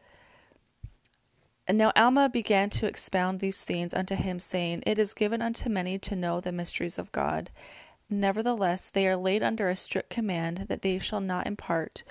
and 1.68 1.78
now 1.78 1.92
Alma 1.96 2.30
began 2.30 2.70
to 2.72 2.88
expound 2.88 3.40
these 3.40 3.64
things 3.64 3.94
unto 3.94 4.16
him, 4.16 4.40
saying, 4.40 4.84
It 4.86 5.00
is 5.00 5.14
given 5.14 5.42
unto 5.42 5.70
many 5.70 5.98
to 6.00 6.16
know 6.16 6.42
the 6.42 6.52
mysteries 6.52 7.00
of 7.00 7.12
God. 7.12 7.52
Nevertheless, 8.10 8.90
they 8.90 9.08
are 9.08 9.16
laid 9.16 9.44
under 9.44 9.70
a 9.70 9.76
strict 9.76 10.10
command 10.10 10.66
that 10.68 10.82
they 10.82 11.00
shall 11.00 11.22
not 11.22 11.48
impart, 11.48 12.04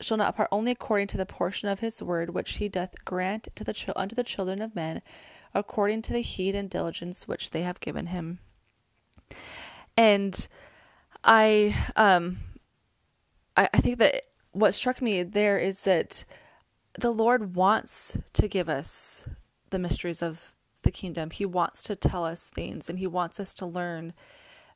shall 0.00 0.18
not 0.18 0.28
impart 0.28 0.48
only 0.52 0.72
according 0.72 1.06
to 1.08 1.16
the 1.16 1.26
portion 1.26 1.68
of 1.68 1.80
his 1.80 2.02
word 2.02 2.30
which 2.30 2.58
he 2.58 2.68
doth 2.68 3.04
grant 3.04 3.48
to 3.54 3.64
the 3.64 3.92
unto 3.96 4.14
the 4.14 4.22
children 4.22 4.60
of 4.60 4.74
men, 4.74 5.00
according 5.54 6.02
to 6.02 6.12
the 6.12 6.20
heed 6.20 6.54
and 6.54 6.68
diligence 6.68 7.26
which 7.26 7.50
they 7.50 7.62
have 7.62 7.80
given 7.80 8.06
him. 8.08 8.40
And 9.96 10.46
I 11.24 11.74
um 11.96 12.38
I, 13.56 13.70
I 13.72 13.78
think 13.78 13.98
that 13.98 14.22
what 14.52 14.74
struck 14.74 15.00
me 15.00 15.22
there 15.22 15.58
is 15.58 15.82
that 15.82 16.24
the 16.98 17.12
Lord 17.12 17.54
wants 17.54 18.18
to 18.34 18.48
give 18.48 18.68
us 18.68 19.28
the 19.70 19.78
mysteries 19.78 20.22
of 20.22 20.52
the 20.82 20.90
kingdom. 20.90 21.30
He 21.30 21.46
wants 21.46 21.82
to 21.84 21.96
tell 21.96 22.24
us 22.24 22.48
things 22.48 22.88
and 22.88 22.98
he 22.98 23.06
wants 23.06 23.38
us 23.38 23.54
to 23.54 23.66
learn 23.66 24.12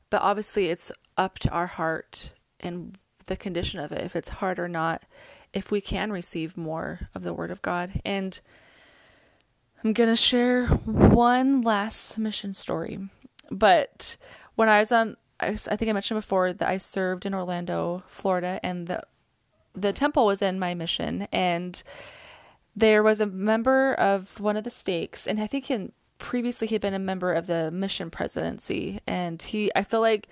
but 0.09 0.21
obviously, 0.21 0.67
it's 0.67 0.91
up 1.17 1.39
to 1.39 1.49
our 1.49 1.67
heart 1.67 2.33
and 2.59 2.97
the 3.25 3.35
condition 3.35 3.79
of 3.79 3.91
it, 3.91 4.03
if 4.03 4.15
it's 4.15 4.29
hard 4.29 4.59
or 4.59 4.67
not, 4.67 5.03
if 5.53 5.71
we 5.71 5.81
can 5.81 6.11
receive 6.11 6.57
more 6.57 7.09
of 7.15 7.23
the 7.23 7.33
Word 7.33 7.51
of 7.51 7.61
God. 7.61 8.01
And 8.05 8.39
I'm 9.83 9.93
going 9.93 10.09
to 10.09 10.15
share 10.15 10.67
one 10.67 11.61
last 11.61 12.17
mission 12.17 12.53
story. 12.53 12.99
But 13.49 14.17
when 14.55 14.69
I 14.69 14.79
was 14.79 14.91
on, 14.91 15.17
I, 15.39 15.55
think 15.55 15.89
I 15.89 15.93
mentioned 15.93 16.19
before 16.19 16.53
that 16.53 16.69
I 16.69 16.77
served 16.77 17.25
in 17.25 17.33
Orlando, 17.33 18.03
Florida, 18.07 18.59
and 18.63 18.87
the 18.87 19.03
the 19.75 19.93
temple 19.93 20.25
was 20.25 20.41
in 20.41 20.59
my 20.59 20.73
mission, 20.73 21.27
and 21.31 21.81
there 22.75 23.03
was 23.03 23.21
a 23.21 23.25
member 23.25 23.93
of 23.93 24.39
one 24.39 24.57
of 24.57 24.63
the 24.63 24.69
stakes, 24.69 25.27
and 25.27 25.39
I 25.39 25.47
think 25.47 25.69
in 25.69 25.91
previously 26.17 26.67
he'd 26.67 26.81
been 26.81 26.93
a 26.93 26.99
member 26.99 27.33
of 27.33 27.47
the 27.47 27.69
mission 27.71 28.09
presidency 28.09 28.99
and 29.05 29.41
he 29.41 29.71
i 29.75 29.83
feel 29.83 30.01
like 30.01 30.27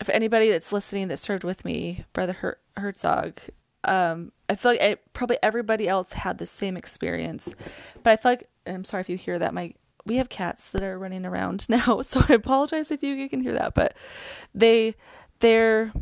if 0.00 0.08
anybody 0.08 0.50
that's 0.50 0.72
listening 0.72 1.08
that 1.08 1.18
served 1.18 1.44
with 1.44 1.64
me 1.64 2.04
brother 2.12 2.32
Her- 2.32 2.58
herzog 2.76 3.40
um, 3.84 4.32
i 4.48 4.54
feel 4.54 4.72
like 4.72 4.80
I, 4.80 4.96
probably 5.12 5.38
everybody 5.42 5.88
else 5.88 6.12
had 6.14 6.38
the 6.38 6.46
same 6.46 6.76
experience 6.76 7.54
but 8.02 8.12
i 8.12 8.16
feel 8.16 8.32
like 8.32 8.48
i'm 8.66 8.84
sorry 8.84 9.02
if 9.02 9.08
you 9.08 9.16
hear 9.16 9.38
that 9.38 9.54
my 9.54 9.74
we 10.06 10.16
have 10.16 10.30
cats 10.30 10.70
that 10.70 10.82
are 10.82 10.98
running 10.98 11.26
around 11.26 11.66
now 11.68 12.00
so 12.00 12.22
i 12.28 12.32
apologize 12.32 12.90
if 12.90 13.02
you 13.02 13.28
can 13.28 13.40
hear 13.40 13.54
that 13.54 13.74
but 13.74 13.94
they 14.54 14.94
they're 15.40 15.92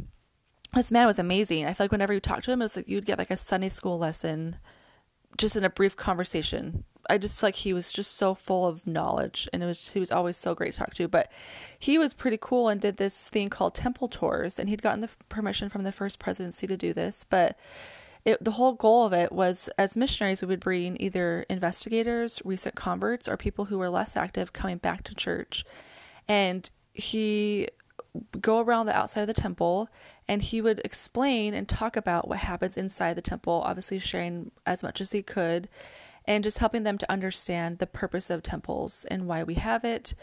this 0.75 0.91
man 0.93 1.07
was 1.07 1.19
amazing 1.19 1.65
i 1.65 1.73
feel 1.73 1.85
like 1.85 1.93
whenever 1.93 2.13
you 2.13 2.21
talk 2.21 2.43
to 2.43 2.51
him 2.51 2.61
it 2.61 2.65
was 2.65 2.77
like 2.77 2.89
you'd 2.89 3.07
get 3.07 3.19
like 3.19 3.31
a 3.31 3.37
sunday 3.37 3.69
school 3.69 3.99
lesson 3.99 4.57
just 5.37 5.57
in 5.57 5.65
a 5.65 5.71
brief 5.71 5.97
conversation 5.97 6.85
I 7.09 7.19
just 7.19 7.41
feel 7.41 7.49
like 7.49 7.55
he 7.55 7.73
was 7.73 7.93
just 7.93 8.17
so 8.17 8.35
full 8.35 8.67
of 8.67 8.87
knowledge 8.87 9.49
and 9.53 9.63
it 9.63 9.67
was 9.67 9.91
he 9.91 10.01
was 10.01 10.11
always 10.11 10.37
so 10.37 10.55
great 10.55 10.73
to 10.73 10.79
talk 10.79 10.95
to. 10.95 11.09
But 11.09 11.31
he 11.79 11.99
was 11.99 12.15
pretty 12.15 12.39
cool 12.41 12.69
and 12.69 12.81
did 12.81 12.97
this 12.97 13.29
thing 13.29 13.51
called 13.51 13.75
temple 13.75 14.09
tours 14.09 14.59
and 14.59 14.69
he'd 14.69 14.83
gotten 14.83 15.01
the 15.01 15.11
permission 15.29 15.69
from 15.69 15.85
the 15.85 15.93
first 15.93 16.19
presidency 16.19 16.67
to 16.67 16.77
do 16.77 16.93
this. 16.93 17.25
But 17.25 17.59
it, 18.25 18.43
the 18.43 18.53
whole 18.53 18.73
goal 18.73 19.07
of 19.07 19.13
it 19.13 19.31
was 19.31 19.69
as 19.79 19.97
missionaries 19.97 20.43
we 20.43 20.49
would 20.49 20.61
bring 20.61 20.97
either 20.99 21.47
investigators, 21.49 22.43
recent 22.45 22.75
converts, 22.75 23.29
or 23.29 23.37
people 23.37 23.67
who 23.67 23.79
were 23.79 23.89
less 23.89 24.17
active 24.17 24.53
coming 24.53 24.79
back 24.79 25.05
to 25.05 25.15
church. 25.15 25.65
And 26.27 26.69
he 26.93 27.69
go 28.41 28.61
around 28.61 28.87
the 28.87 28.97
outside 28.97 29.21
of 29.21 29.27
the 29.29 29.35
temple 29.35 29.89
and 30.29 30.43
he 30.43 30.61
would 30.61 30.81
explain 30.85 31.55
and 31.55 31.69
talk 31.69 31.97
about 31.97 32.29
what 32.29 32.39
happens 32.39 32.77
inside 32.77 33.15
the 33.15 33.23
temple, 33.23 33.63
obviously 33.65 33.99
sharing 33.99 34.51
as 34.65 34.83
much 34.83 35.01
as 35.01 35.13
he 35.13 35.23
could 35.23 35.69
and 36.27 36.43
just 36.43 36.59
helping 36.59 36.83
them 36.83 36.99
to 36.99 37.11
understand 37.11 37.79
the 37.79 37.87
purpose 37.87 38.31
of 38.31 38.43
temples 38.43 39.05
and 39.11 39.27
why 39.27 39.43
we 39.43 39.55
have 39.55 39.85
it. 39.85 40.15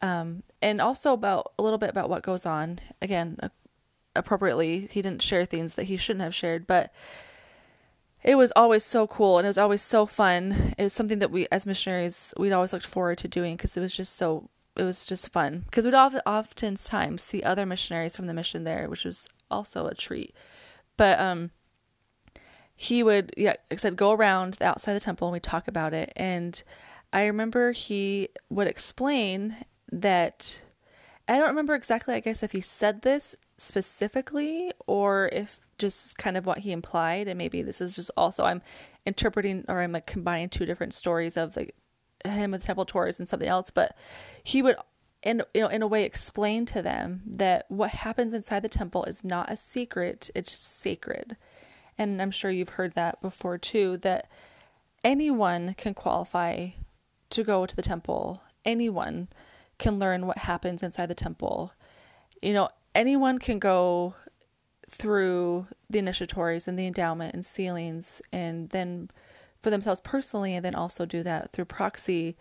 Um, 0.00 0.42
and 0.60 0.80
also 0.80 1.12
about 1.12 1.52
a 1.58 1.62
little 1.62 1.78
bit 1.78 1.90
about 1.90 2.10
what 2.10 2.22
goes 2.22 2.44
on. 2.44 2.80
Again, 3.00 3.38
appropriately, 4.14 4.88
he 4.90 5.00
didn't 5.00 5.22
share 5.22 5.44
things 5.44 5.74
that 5.74 5.84
he 5.84 5.96
shouldn't 5.96 6.24
have 6.24 6.34
shared, 6.34 6.66
but 6.66 6.92
it 8.22 8.36
was 8.36 8.52
always 8.54 8.84
so 8.84 9.06
cool 9.06 9.38
and 9.38 9.46
it 9.46 9.48
was 9.48 9.58
always 9.58 9.82
so 9.82 10.06
fun. 10.06 10.74
It 10.76 10.82
was 10.82 10.92
something 10.92 11.20
that 11.20 11.30
we, 11.30 11.46
as 11.50 11.66
missionaries, 11.66 12.34
we'd 12.36 12.52
always 12.52 12.72
looked 12.72 12.86
forward 12.86 13.18
to 13.18 13.28
doing 13.28 13.56
because 13.56 13.76
it 13.76 13.80
was 13.80 13.96
just 13.96 14.16
so, 14.16 14.48
it 14.76 14.82
was 14.82 15.06
just 15.06 15.32
fun. 15.32 15.62
Because 15.66 15.84
we'd 15.84 15.94
often, 15.94 16.20
oftentimes 16.26 17.22
see 17.22 17.42
other 17.42 17.66
missionaries 17.66 18.16
from 18.16 18.26
the 18.26 18.34
mission 18.34 18.64
there, 18.64 18.88
which 18.88 19.04
was 19.04 19.28
also 19.50 19.86
a 19.86 19.94
treat. 19.94 20.34
But 20.96 21.20
um, 21.20 21.50
he 22.74 23.02
would, 23.02 23.32
yeah, 23.36 23.50
like 23.50 23.58
I 23.72 23.76
said, 23.76 23.96
go 23.96 24.12
around 24.12 24.54
the 24.54 24.66
outside 24.66 24.94
the 24.94 25.00
temple 25.00 25.28
and 25.28 25.32
we 25.32 25.40
talk 25.40 25.68
about 25.68 25.94
it. 25.94 26.12
And 26.16 26.62
I 27.12 27.26
remember 27.26 27.72
he 27.72 28.28
would 28.48 28.66
explain 28.66 29.56
that 29.90 30.58
I 31.28 31.38
don't 31.38 31.48
remember 31.48 31.74
exactly, 31.74 32.14
I 32.14 32.20
guess, 32.20 32.42
if 32.42 32.52
he 32.52 32.60
said 32.60 33.02
this 33.02 33.36
specifically 33.56 34.72
or 34.86 35.28
if 35.32 35.60
just 35.78 36.18
kind 36.18 36.36
of 36.36 36.46
what 36.46 36.58
he 36.58 36.72
implied. 36.72 37.28
And 37.28 37.38
maybe 37.38 37.62
this 37.62 37.80
is 37.80 37.94
just 37.94 38.10
also, 38.16 38.44
I'm 38.44 38.62
interpreting 39.04 39.64
or 39.68 39.80
I'm 39.80 39.92
like 39.92 40.06
combining 40.06 40.48
two 40.48 40.66
different 40.66 40.94
stories 40.94 41.36
of 41.36 41.54
the 41.54 41.68
him 42.24 42.52
with 42.52 42.62
temple 42.62 42.84
tours 42.84 43.18
and 43.18 43.28
something 43.28 43.48
else. 43.48 43.70
But 43.70 43.96
he 44.42 44.62
would 44.62 44.76
in 45.22 45.42
you 45.54 45.60
know 45.62 45.68
in 45.68 45.82
a 45.82 45.86
way 45.86 46.04
explain 46.04 46.66
to 46.66 46.82
them 46.82 47.22
that 47.26 47.66
what 47.68 47.90
happens 47.90 48.32
inside 48.32 48.60
the 48.60 48.68
temple 48.68 49.04
is 49.04 49.22
not 49.22 49.52
a 49.52 49.56
secret 49.56 50.30
it's 50.34 50.52
sacred 50.52 51.36
and 51.98 52.20
I'm 52.20 52.30
sure 52.30 52.50
you've 52.50 52.70
heard 52.70 52.94
that 52.94 53.20
before 53.20 53.58
too, 53.58 53.98
that 53.98 54.28
anyone 55.04 55.74
can 55.74 55.94
qualify 55.94 56.68
to 57.30 57.44
go 57.44 57.66
to 57.66 57.76
the 57.76 57.82
temple. 57.82 58.42
Anyone 58.64 59.28
can 59.78 59.98
learn 59.98 60.26
what 60.26 60.38
happens 60.38 60.82
inside 60.82 61.06
the 61.06 61.14
temple. 61.14 61.72
You 62.40 62.54
know, 62.54 62.68
anyone 62.94 63.38
can 63.38 63.58
go 63.58 64.14
through 64.88 65.66
the 65.88 66.00
initiatories 66.00 66.68
and 66.68 66.78
the 66.78 66.86
endowment 66.86 67.34
and 67.34 67.44
sealings 67.46 68.20
and 68.32 68.68
then 68.70 69.10
for 69.62 69.70
themselves 69.70 70.00
personally 70.00 70.54
and 70.54 70.64
then 70.64 70.74
also 70.74 71.06
do 71.06 71.22
that 71.22 71.52
through 71.52 71.64
proxy 71.64 72.36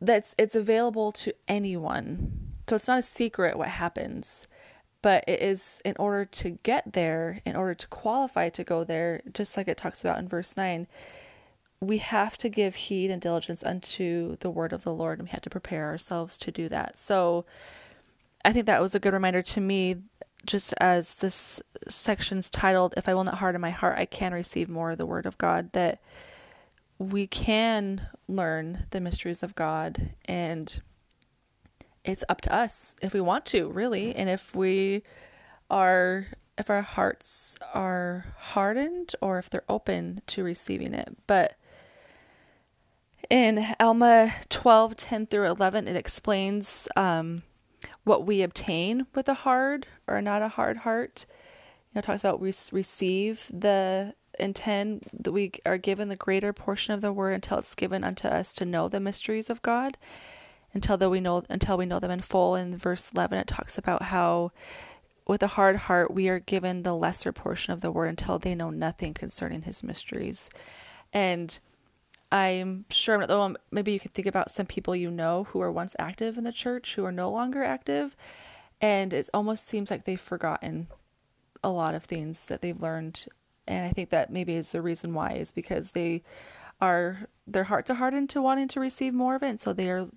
that's 0.00 0.34
it's 0.38 0.54
available 0.54 1.12
to 1.12 1.32
anyone 1.48 2.52
so 2.68 2.76
it's 2.76 2.88
not 2.88 2.98
a 2.98 3.02
secret 3.02 3.58
what 3.58 3.68
happens 3.68 4.48
but 5.02 5.24
it 5.28 5.40
is 5.40 5.80
in 5.84 5.94
order 5.98 6.24
to 6.24 6.50
get 6.62 6.92
there, 6.92 7.40
in 7.44 7.54
order 7.54 7.74
to 7.74 7.86
qualify 7.88 8.48
to 8.48 8.64
go 8.64 8.84
there, 8.84 9.22
just 9.32 9.56
like 9.56 9.68
it 9.68 9.76
talks 9.76 10.00
about 10.00 10.18
in 10.18 10.28
verse 10.28 10.56
9, 10.56 10.86
we 11.80 11.98
have 11.98 12.36
to 12.38 12.48
give 12.48 12.74
heed 12.74 13.10
and 13.10 13.22
diligence 13.22 13.62
unto 13.62 14.36
the 14.38 14.50
word 14.50 14.72
of 14.72 14.82
the 14.82 14.92
Lord, 14.92 15.18
and 15.18 15.28
we 15.28 15.30
have 15.30 15.42
to 15.42 15.50
prepare 15.50 15.86
ourselves 15.86 16.36
to 16.38 16.50
do 16.50 16.68
that. 16.68 16.98
So 16.98 17.44
I 18.44 18.52
think 18.52 18.66
that 18.66 18.82
was 18.82 18.94
a 18.94 19.00
good 19.00 19.12
reminder 19.12 19.42
to 19.42 19.60
me, 19.60 19.96
just 20.46 20.74
as 20.78 21.14
this 21.14 21.60
section's 21.88 22.50
titled, 22.50 22.94
If 22.96 23.08
I 23.08 23.14
Will 23.14 23.24
Not 23.24 23.38
Harden 23.38 23.60
My 23.60 23.70
Heart, 23.70 23.98
I 23.98 24.06
Can 24.06 24.32
Receive 24.32 24.68
More 24.68 24.92
of 24.92 24.98
the 24.98 25.06
Word 25.06 25.26
of 25.26 25.38
God, 25.38 25.72
that 25.72 26.00
we 26.98 27.26
can 27.26 28.08
learn 28.26 28.86
the 28.90 29.00
mysteries 29.00 29.42
of 29.42 29.54
God 29.54 30.10
and 30.24 30.80
it's 32.04 32.24
up 32.28 32.40
to 32.40 32.54
us 32.54 32.94
if 33.02 33.12
we 33.12 33.20
want 33.20 33.44
to, 33.46 33.68
really. 33.68 34.14
And 34.14 34.28
if 34.28 34.54
we 34.54 35.02
are 35.70 36.26
if 36.56 36.70
our 36.70 36.82
hearts 36.82 37.56
are 37.72 38.34
hardened 38.36 39.14
or 39.20 39.38
if 39.38 39.48
they're 39.48 39.62
open 39.68 40.20
to 40.26 40.42
receiving 40.42 40.92
it. 40.92 41.16
But 41.28 41.54
in 43.30 43.64
Alma 43.78 44.34
12 44.48 44.96
10 44.96 45.26
through 45.26 45.46
11, 45.46 45.86
it 45.86 45.96
explains 45.96 46.88
um, 46.96 47.42
what 48.08 48.26
we 48.26 48.42
obtain 48.42 49.06
with 49.14 49.28
a 49.28 49.34
hard 49.34 49.86
or 50.06 50.22
not 50.22 50.40
a 50.40 50.48
hard 50.48 50.78
heart. 50.78 51.26
You 51.28 51.96
know, 51.96 52.00
talks 52.00 52.22
about 52.22 52.40
we 52.40 52.54
receive 52.72 53.50
the 53.52 54.14
intend 54.38 55.06
that 55.12 55.32
we 55.32 55.52
are 55.66 55.78
given 55.78 56.08
the 56.08 56.16
greater 56.16 56.52
portion 56.52 56.94
of 56.94 57.02
the 57.02 57.12
word 57.12 57.34
until 57.34 57.58
it's 57.58 57.74
given 57.74 58.02
unto 58.02 58.26
us 58.26 58.54
to 58.54 58.64
know 58.64 58.88
the 58.88 58.98
mysteries 58.98 59.50
of 59.50 59.62
God. 59.62 59.98
Until 60.72 60.96
that 60.96 61.10
we 61.10 61.20
know 61.20 61.44
until 61.48 61.76
we 61.76 61.86
know 61.86 61.98
them 61.98 62.10
in 62.10 62.20
full. 62.20 62.54
In 62.54 62.76
verse 62.76 63.12
11 63.12 63.38
it 63.38 63.46
talks 63.46 63.76
about 63.76 64.02
how 64.02 64.52
with 65.26 65.42
a 65.42 65.48
hard 65.48 65.76
heart 65.76 66.12
we 66.12 66.28
are 66.28 66.38
given 66.38 66.82
the 66.82 66.94
lesser 66.94 67.32
portion 67.32 67.72
of 67.72 67.82
the 67.82 67.92
word 67.92 68.08
until 68.08 68.38
they 68.38 68.54
know 68.54 68.70
nothing 68.70 69.12
concerning 69.12 69.62
his 69.62 69.82
mysteries. 69.82 70.48
And 71.12 71.58
i'm 72.30 72.84
sure 72.90 73.14
I'm 73.14 73.20
not 73.20 73.28
the 73.28 73.38
one. 73.38 73.56
maybe 73.70 73.92
you 73.92 74.00
could 74.00 74.12
think 74.12 74.26
about 74.26 74.50
some 74.50 74.66
people 74.66 74.94
you 74.94 75.10
know 75.10 75.44
who 75.44 75.60
were 75.60 75.72
once 75.72 75.96
active 75.98 76.36
in 76.36 76.44
the 76.44 76.52
church 76.52 76.94
who 76.94 77.04
are 77.04 77.12
no 77.12 77.30
longer 77.30 77.62
active. 77.62 78.16
And 78.80 79.12
it 79.12 79.28
almost 79.34 79.66
seems 79.66 79.90
like 79.90 80.04
they've 80.04 80.20
forgotten 80.20 80.86
a 81.64 81.70
lot 81.70 81.94
of 81.94 82.04
things 82.04 82.44
that 82.46 82.62
they've 82.62 82.80
learned. 82.80 83.26
And 83.66 83.84
i 83.84 83.90
think 83.90 84.10
that 84.10 84.30
maybe 84.30 84.54
is 84.54 84.72
the 84.72 84.82
reason 84.82 85.14
why 85.14 85.32
is 85.32 85.52
because 85.52 85.92
they 85.92 86.22
are 86.80 87.28
their 87.46 87.64
hearts 87.64 87.90
are 87.90 87.94
hardened 87.94 88.30
to 88.30 88.42
wanting 88.42 88.68
to 88.68 88.80
receive 88.80 89.14
more 89.14 89.34
of 89.34 89.42
it. 89.42 89.48
And 89.48 89.60
so 89.60 89.72
they 89.72 89.90
are 89.90 90.08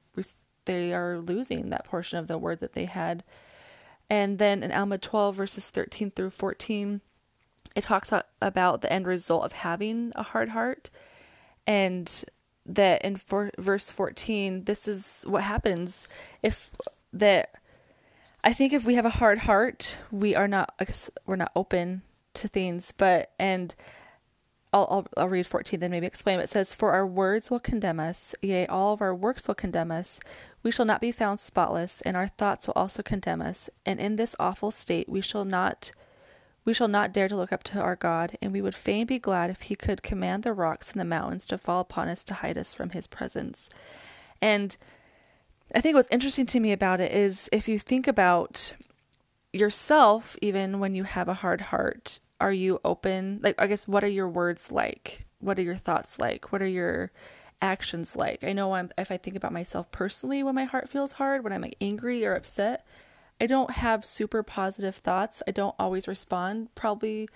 they 0.65 0.93
are 0.93 1.19
losing 1.19 1.69
that 1.69 1.85
portion 1.85 2.19
of 2.19 2.27
the 2.27 2.37
word 2.37 2.59
that 2.59 2.73
they 2.73 2.85
had. 2.85 3.23
And 4.09 4.37
then 4.37 4.61
in 4.61 4.71
alma 4.71 4.97
12 4.97 5.35
verses 5.35 5.69
13 5.69 6.11
through 6.11 6.31
14 6.31 7.01
it 7.73 7.83
talks 7.83 8.11
about 8.41 8.81
the 8.81 8.91
end 8.91 9.07
result 9.07 9.45
of 9.45 9.53
having 9.53 10.11
a 10.15 10.23
hard 10.23 10.49
heart 10.49 10.89
and 11.71 12.25
that 12.65 13.01
in 13.01 13.15
for, 13.15 13.49
verse 13.57 13.89
14 13.89 14.65
this 14.65 14.89
is 14.89 15.23
what 15.25 15.43
happens. 15.43 16.07
If 16.43 16.69
that 17.13 17.53
i 18.43 18.53
think 18.53 18.73
if 18.73 18.85
we 18.85 18.95
have 18.95 19.05
a 19.05 19.17
hard 19.21 19.39
heart 19.39 19.97
we 20.11 20.33
are 20.33 20.47
not 20.47 20.73
we're 21.25 21.35
not 21.35 21.51
open 21.55 22.01
to 22.33 22.47
things 22.47 22.93
but 22.97 23.31
and 23.37 23.75
I'll, 24.73 24.87
I'll, 24.89 25.07
I'll 25.17 25.29
read 25.29 25.45
14 25.45 25.81
then 25.81 25.91
maybe 25.91 26.07
explain. 26.07 26.39
It 26.39 26.49
says 26.49 26.73
for 26.73 26.93
our 26.93 27.05
words 27.05 27.51
will 27.51 27.59
condemn 27.59 27.99
us 27.99 28.33
yea 28.41 28.65
all 28.67 28.93
of 28.93 29.01
our 29.01 29.13
works 29.13 29.47
will 29.47 29.55
condemn 29.55 29.91
us. 29.91 30.19
We 30.63 30.71
shall 30.71 30.85
not 30.85 31.01
be 31.01 31.11
found 31.11 31.39
spotless 31.39 32.01
and 32.01 32.15
our 32.15 32.29
thoughts 32.29 32.67
will 32.67 32.79
also 32.81 33.03
condemn 33.03 33.41
us. 33.41 33.69
And 33.85 33.99
in 33.99 34.15
this 34.15 34.35
awful 34.39 34.71
state 34.71 35.07
we 35.09 35.21
shall 35.21 35.45
not 35.45 35.91
we 36.63 36.73
shall 36.73 36.87
not 36.87 37.11
dare 37.11 37.27
to 37.27 37.35
look 37.35 37.51
up 37.51 37.63
to 37.63 37.79
our 37.79 37.95
god 37.95 38.37
and 38.41 38.51
we 38.51 38.61
would 38.61 38.75
fain 38.75 39.05
be 39.05 39.19
glad 39.19 39.49
if 39.49 39.63
he 39.63 39.75
could 39.75 40.03
command 40.03 40.43
the 40.43 40.53
rocks 40.53 40.91
and 40.91 40.99
the 40.99 41.05
mountains 41.05 41.45
to 41.45 41.57
fall 41.57 41.79
upon 41.79 42.07
us 42.07 42.23
to 42.23 42.35
hide 42.35 42.57
us 42.57 42.73
from 42.73 42.91
his 42.91 43.07
presence 43.07 43.69
and 44.41 44.77
i 45.75 45.81
think 45.81 45.95
what's 45.95 46.07
interesting 46.11 46.45
to 46.45 46.59
me 46.59 46.71
about 46.71 46.99
it 46.99 47.11
is 47.11 47.49
if 47.51 47.67
you 47.67 47.77
think 47.77 48.07
about 48.07 48.73
yourself 49.53 50.37
even 50.41 50.79
when 50.79 50.95
you 50.95 51.03
have 51.03 51.27
a 51.27 51.35
hard 51.35 51.61
heart 51.61 52.19
are 52.41 52.51
you 52.51 52.81
open? 52.83 53.39
Like, 53.43 53.55
I 53.61 53.67
guess, 53.67 53.87
what 53.87 54.03
are 54.03 54.09
your 54.09 54.27
words 54.27 54.71
like? 54.71 55.25
What 55.39 55.59
are 55.59 55.61
your 55.61 55.75
thoughts 55.75 56.19
like? 56.19 56.51
What 56.51 56.61
are 56.61 56.67
your 56.67 57.11
actions 57.61 58.15
like? 58.15 58.43
I 58.43 58.51
know 58.51 58.73
I'm, 58.73 58.89
if 58.97 59.11
I 59.11 59.17
think 59.17 59.35
about 59.35 59.53
myself 59.53 59.91
personally, 59.91 60.41
when 60.41 60.55
my 60.55 60.63
heart 60.65 60.89
feels 60.89 61.13
hard, 61.13 61.43
when 61.43 61.53
I'm 61.53 61.61
like 61.61 61.77
angry 61.79 62.25
or 62.25 62.33
upset, 62.33 62.85
I 63.41 63.47
don't 63.47 63.71
have 63.71 64.05
super 64.05 64.43
positive 64.43 64.95
thoughts. 64.95 65.41
I 65.47 65.51
don't 65.51 65.73
always 65.79 66.07
respond 66.07 66.73
probably 66.75 67.27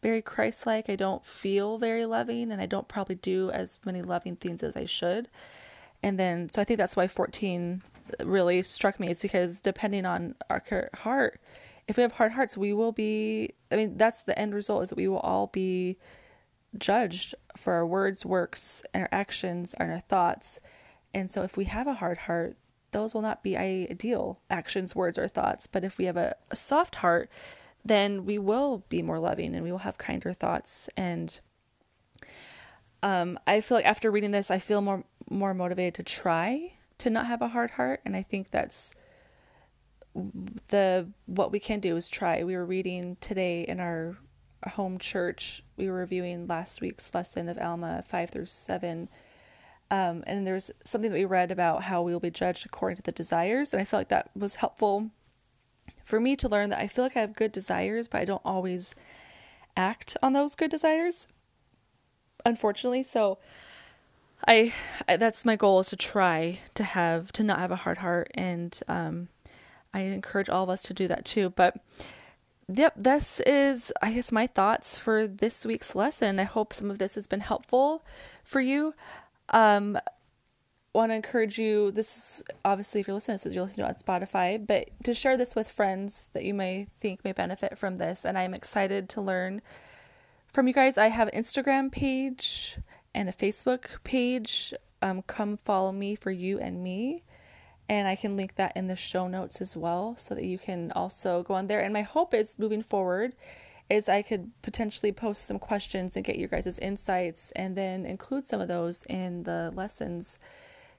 very 0.00 0.22
Christ 0.22 0.66
like. 0.66 0.88
I 0.88 0.94
don't 0.94 1.24
feel 1.24 1.78
very 1.78 2.06
loving, 2.06 2.52
and 2.52 2.60
I 2.60 2.66
don't 2.66 2.86
probably 2.86 3.16
do 3.16 3.50
as 3.50 3.80
many 3.84 4.00
loving 4.00 4.36
things 4.36 4.62
as 4.62 4.76
I 4.76 4.84
should. 4.84 5.28
And 6.00 6.16
then, 6.16 6.48
so 6.52 6.62
I 6.62 6.64
think 6.64 6.78
that's 6.78 6.94
why 6.94 7.08
14 7.08 7.82
really 8.22 8.62
struck 8.62 9.00
me, 9.00 9.10
is 9.10 9.18
because 9.18 9.60
depending 9.60 10.06
on 10.06 10.36
our 10.48 10.62
heart, 10.94 11.40
if 11.88 11.96
we 11.96 12.04
have 12.04 12.12
hard 12.12 12.32
hearts, 12.32 12.56
we 12.56 12.72
will 12.72 12.92
be, 12.92 13.54
I 13.72 13.76
mean, 13.76 13.96
that's 13.96 14.22
the 14.22 14.38
end 14.38 14.54
result 14.54 14.84
is 14.84 14.90
that 14.90 14.96
we 14.96 15.08
will 15.08 15.18
all 15.18 15.48
be 15.48 15.96
judged 16.76 17.34
for 17.56 17.72
our 17.72 17.86
words, 17.86 18.24
works, 18.24 18.84
our 18.94 19.08
actions, 19.10 19.74
and 19.74 19.90
our 19.90 19.98
thoughts. 19.98 20.60
And 21.12 21.28
so 21.28 21.42
if 21.42 21.56
we 21.56 21.64
have 21.64 21.88
a 21.88 21.94
hard 21.94 22.18
heart, 22.18 22.56
those 22.90 23.14
will 23.14 23.22
not 23.22 23.42
be 23.42 23.56
ideal 23.56 24.40
actions, 24.50 24.94
words, 24.94 25.18
or 25.18 25.28
thoughts. 25.28 25.66
But 25.66 25.84
if 25.84 25.98
we 25.98 26.06
have 26.06 26.16
a, 26.16 26.36
a 26.50 26.56
soft 26.56 26.96
heart, 26.96 27.30
then 27.84 28.24
we 28.24 28.38
will 28.38 28.84
be 28.88 29.02
more 29.02 29.18
loving 29.18 29.54
and 29.54 29.64
we 29.64 29.70
will 29.70 29.78
have 29.78 29.98
kinder 29.98 30.32
thoughts. 30.32 30.88
And 30.96 31.38
um, 33.02 33.38
I 33.46 33.60
feel 33.60 33.78
like 33.78 33.86
after 33.86 34.10
reading 34.10 34.30
this, 34.30 34.50
I 34.50 34.58
feel 34.58 34.80
more 34.80 35.04
more 35.30 35.52
motivated 35.52 35.94
to 35.94 36.02
try 36.02 36.72
to 36.96 37.10
not 37.10 37.26
have 37.26 37.42
a 37.42 37.48
hard 37.48 37.72
heart. 37.72 38.00
And 38.04 38.16
I 38.16 38.22
think 38.22 38.50
that's 38.50 38.94
the 40.68 41.08
what 41.26 41.52
we 41.52 41.60
can 41.60 41.80
do 41.80 41.96
is 41.96 42.08
try. 42.08 42.42
We 42.42 42.56
were 42.56 42.64
reading 42.64 43.16
today 43.20 43.62
in 43.62 43.78
our 43.80 44.16
home 44.66 44.98
church. 44.98 45.62
We 45.76 45.88
were 45.88 45.98
reviewing 45.98 46.46
last 46.46 46.80
week's 46.80 47.14
lesson 47.14 47.48
of 47.48 47.58
Alma 47.58 48.02
five 48.06 48.30
through 48.30 48.46
seven. 48.46 49.08
Um, 49.90 50.22
and 50.26 50.46
there's 50.46 50.70
something 50.84 51.10
that 51.10 51.16
we 51.16 51.24
read 51.24 51.50
about 51.50 51.84
how 51.84 52.02
we 52.02 52.12
will 52.12 52.20
be 52.20 52.30
judged 52.30 52.66
according 52.66 52.96
to 52.96 53.02
the 53.02 53.12
desires, 53.12 53.72
and 53.72 53.80
I 53.80 53.84
feel 53.84 54.00
like 54.00 54.08
that 54.08 54.30
was 54.36 54.56
helpful 54.56 55.10
for 56.04 56.20
me 56.20 56.36
to 56.36 56.48
learn 56.48 56.70
that 56.70 56.78
I 56.78 56.88
feel 56.88 57.04
like 57.04 57.16
I 57.16 57.20
have 57.20 57.34
good 57.34 57.52
desires, 57.52 58.08
but 58.08 58.20
I 58.20 58.24
don't 58.24 58.42
always 58.44 58.94
act 59.76 60.16
on 60.22 60.32
those 60.32 60.54
good 60.54 60.70
desires. 60.70 61.26
Unfortunately, 62.44 63.02
so 63.02 63.38
I, 64.46 64.72
I 65.08 65.16
that's 65.16 65.44
my 65.44 65.56
goal 65.56 65.80
is 65.80 65.88
to 65.88 65.96
try 65.96 66.60
to 66.74 66.84
have 66.84 67.32
to 67.32 67.42
not 67.42 67.58
have 67.58 67.70
a 67.70 67.76
hard 67.76 67.98
heart 67.98 68.30
and 68.34 68.78
um 68.86 69.28
I 69.92 70.00
encourage 70.00 70.48
all 70.48 70.64
of 70.64 70.70
us 70.70 70.82
to 70.82 70.94
do 70.94 71.08
that 71.08 71.24
too. 71.24 71.50
But 71.50 71.76
yep, 72.68 72.92
this 72.96 73.40
is, 73.40 73.92
I 74.02 74.12
guess, 74.12 74.30
my 74.30 74.46
thoughts 74.46 74.98
for 74.98 75.26
this 75.26 75.64
week's 75.64 75.94
lesson. 75.94 76.38
I 76.38 76.44
hope 76.44 76.72
some 76.72 76.90
of 76.90 76.98
this 76.98 77.14
has 77.14 77.26
been 77.26 77.40
helpful 77.40 78.04
for 78.44 78.60
you. 78.60 78.94
Um, 79.50 79.98
want 80.94 81.10
to 81.12 81.14
encourage 81.14 81.58
you 81.58 81.92
this 81.92 82.42
obviously 82.64 83.00
if 83.00 83.06
you're 83.06 83.14
listening 83.14 83.38
to 83.38 83.44
this 83.44 83.54
you're 83.54 83.62
listening 83.62 83.86
to 83.86 83.90
it 83.92 84.04
on 84.08 84.20
spotify 84.20 84.58
but 84.66 84.88
to 85.04 85.14
share 85.14 85.36
this 85.36 85.54
with 85.54 85.68
friends 85.68 86.28
that 86.32 86.42
you 86.42 86.52
may 86.52 86.88
think 86.98 87.22
may 87.24 87.30
benefit 87.30 87.78
from 87.78 87.96
this 87.96 88.24
and 88.24 88.36
i'm 88.36 88.52
excited 88.52 89.08
to 89.08 89.20
learn 89.20 89.62
from 90.52 90.66
you 90.66 90.74
guys 90.74 90.98
i 90.98 91.06
have 91.06 91.28
an 91.28 91.40
instagram 91.40 91.92
page 91.92 92.78
and 93.14 93.28
a 93.28 93.32
facebook 93.32 94.02
page 94.02 94.74
um, 95.00 95.22
come 95.22 95.56
follow 95.56 95.92
me 95.92 96.16
for 96.16 96.32
you 96.32 96.58
and 96.58 96.82
me 96.82 97.22
and 97.88 98.06
I 98.06 98.16
can 98.16 98.36
link 98.36 98.56
that 98.56 98.76
in 98.76 98.86
the 98.86 98.96
show 98.96 99.28
notes 99.28 99.60
as 99.60 99.76
well 99.76 100.14
so 100.18 100.34
that 100.34 100.44
you 100.44 100.58
can 100.58 100.92
also 100.92 101.42
go 101.42 101.54
on 101.54 101.68
there. 101.68 101.80
And 101.80 101.92
my 101.92 102.02
hope 102.02 102.34
is 102.34 102.58
moving 102.58 102.82
forward 102.82 103.34
is 103.90 104.08
I 104.08 104.22
could 104.22 104.50
potentially 104.62 105.12
post 105.12 105.46
some 105.46 105.58
questions 105.58 106.16
and 106.16 106.24
get 106.24 106.36
your 106.36 106.48
guys' 106.48 106.78
insights 106.78 107.52
and 107.56 107.76
then 107.76 108.04
include 108.04 108.46
some 108.46 108.60
of 108.60 108.68
those 108.68 109.04
in 109.04 109.44
the 109.44 109.72
lessons 109.74 110.38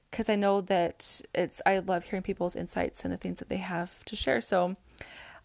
because 0.09 0.29
I 0.29 0.35
know 0.35 0.61
that 0.61 1.21
it's 1.35 1.61
I 1.65 1.79
love 1.79 2.05
hearing 2.05 2.23
people's 2.23 2.55
insights 2.55 3.03
and 3.03 3.13
the 3.13 3.17
things 3.17 3.39
that 3.39 3.49
they 3.49 3.57
have 3.57 4.03
to 4.05 4.15
share. 4.15 4.41
So 4.41 4.75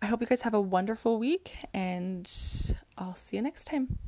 I 0.01 0.07
hope 0.07 0.21
you 0.21 0.27
guys 0.27 0.43
have 0.43 0.55
a 0.55 0.61
wonderful 0.61 1.19
week 1.19 1.57
and 1.73 2.31
I'll 2.97 3.15
see 3.15 3.37
you 3.37 3.43
next 3.43 3.65
time. 3.65 3.99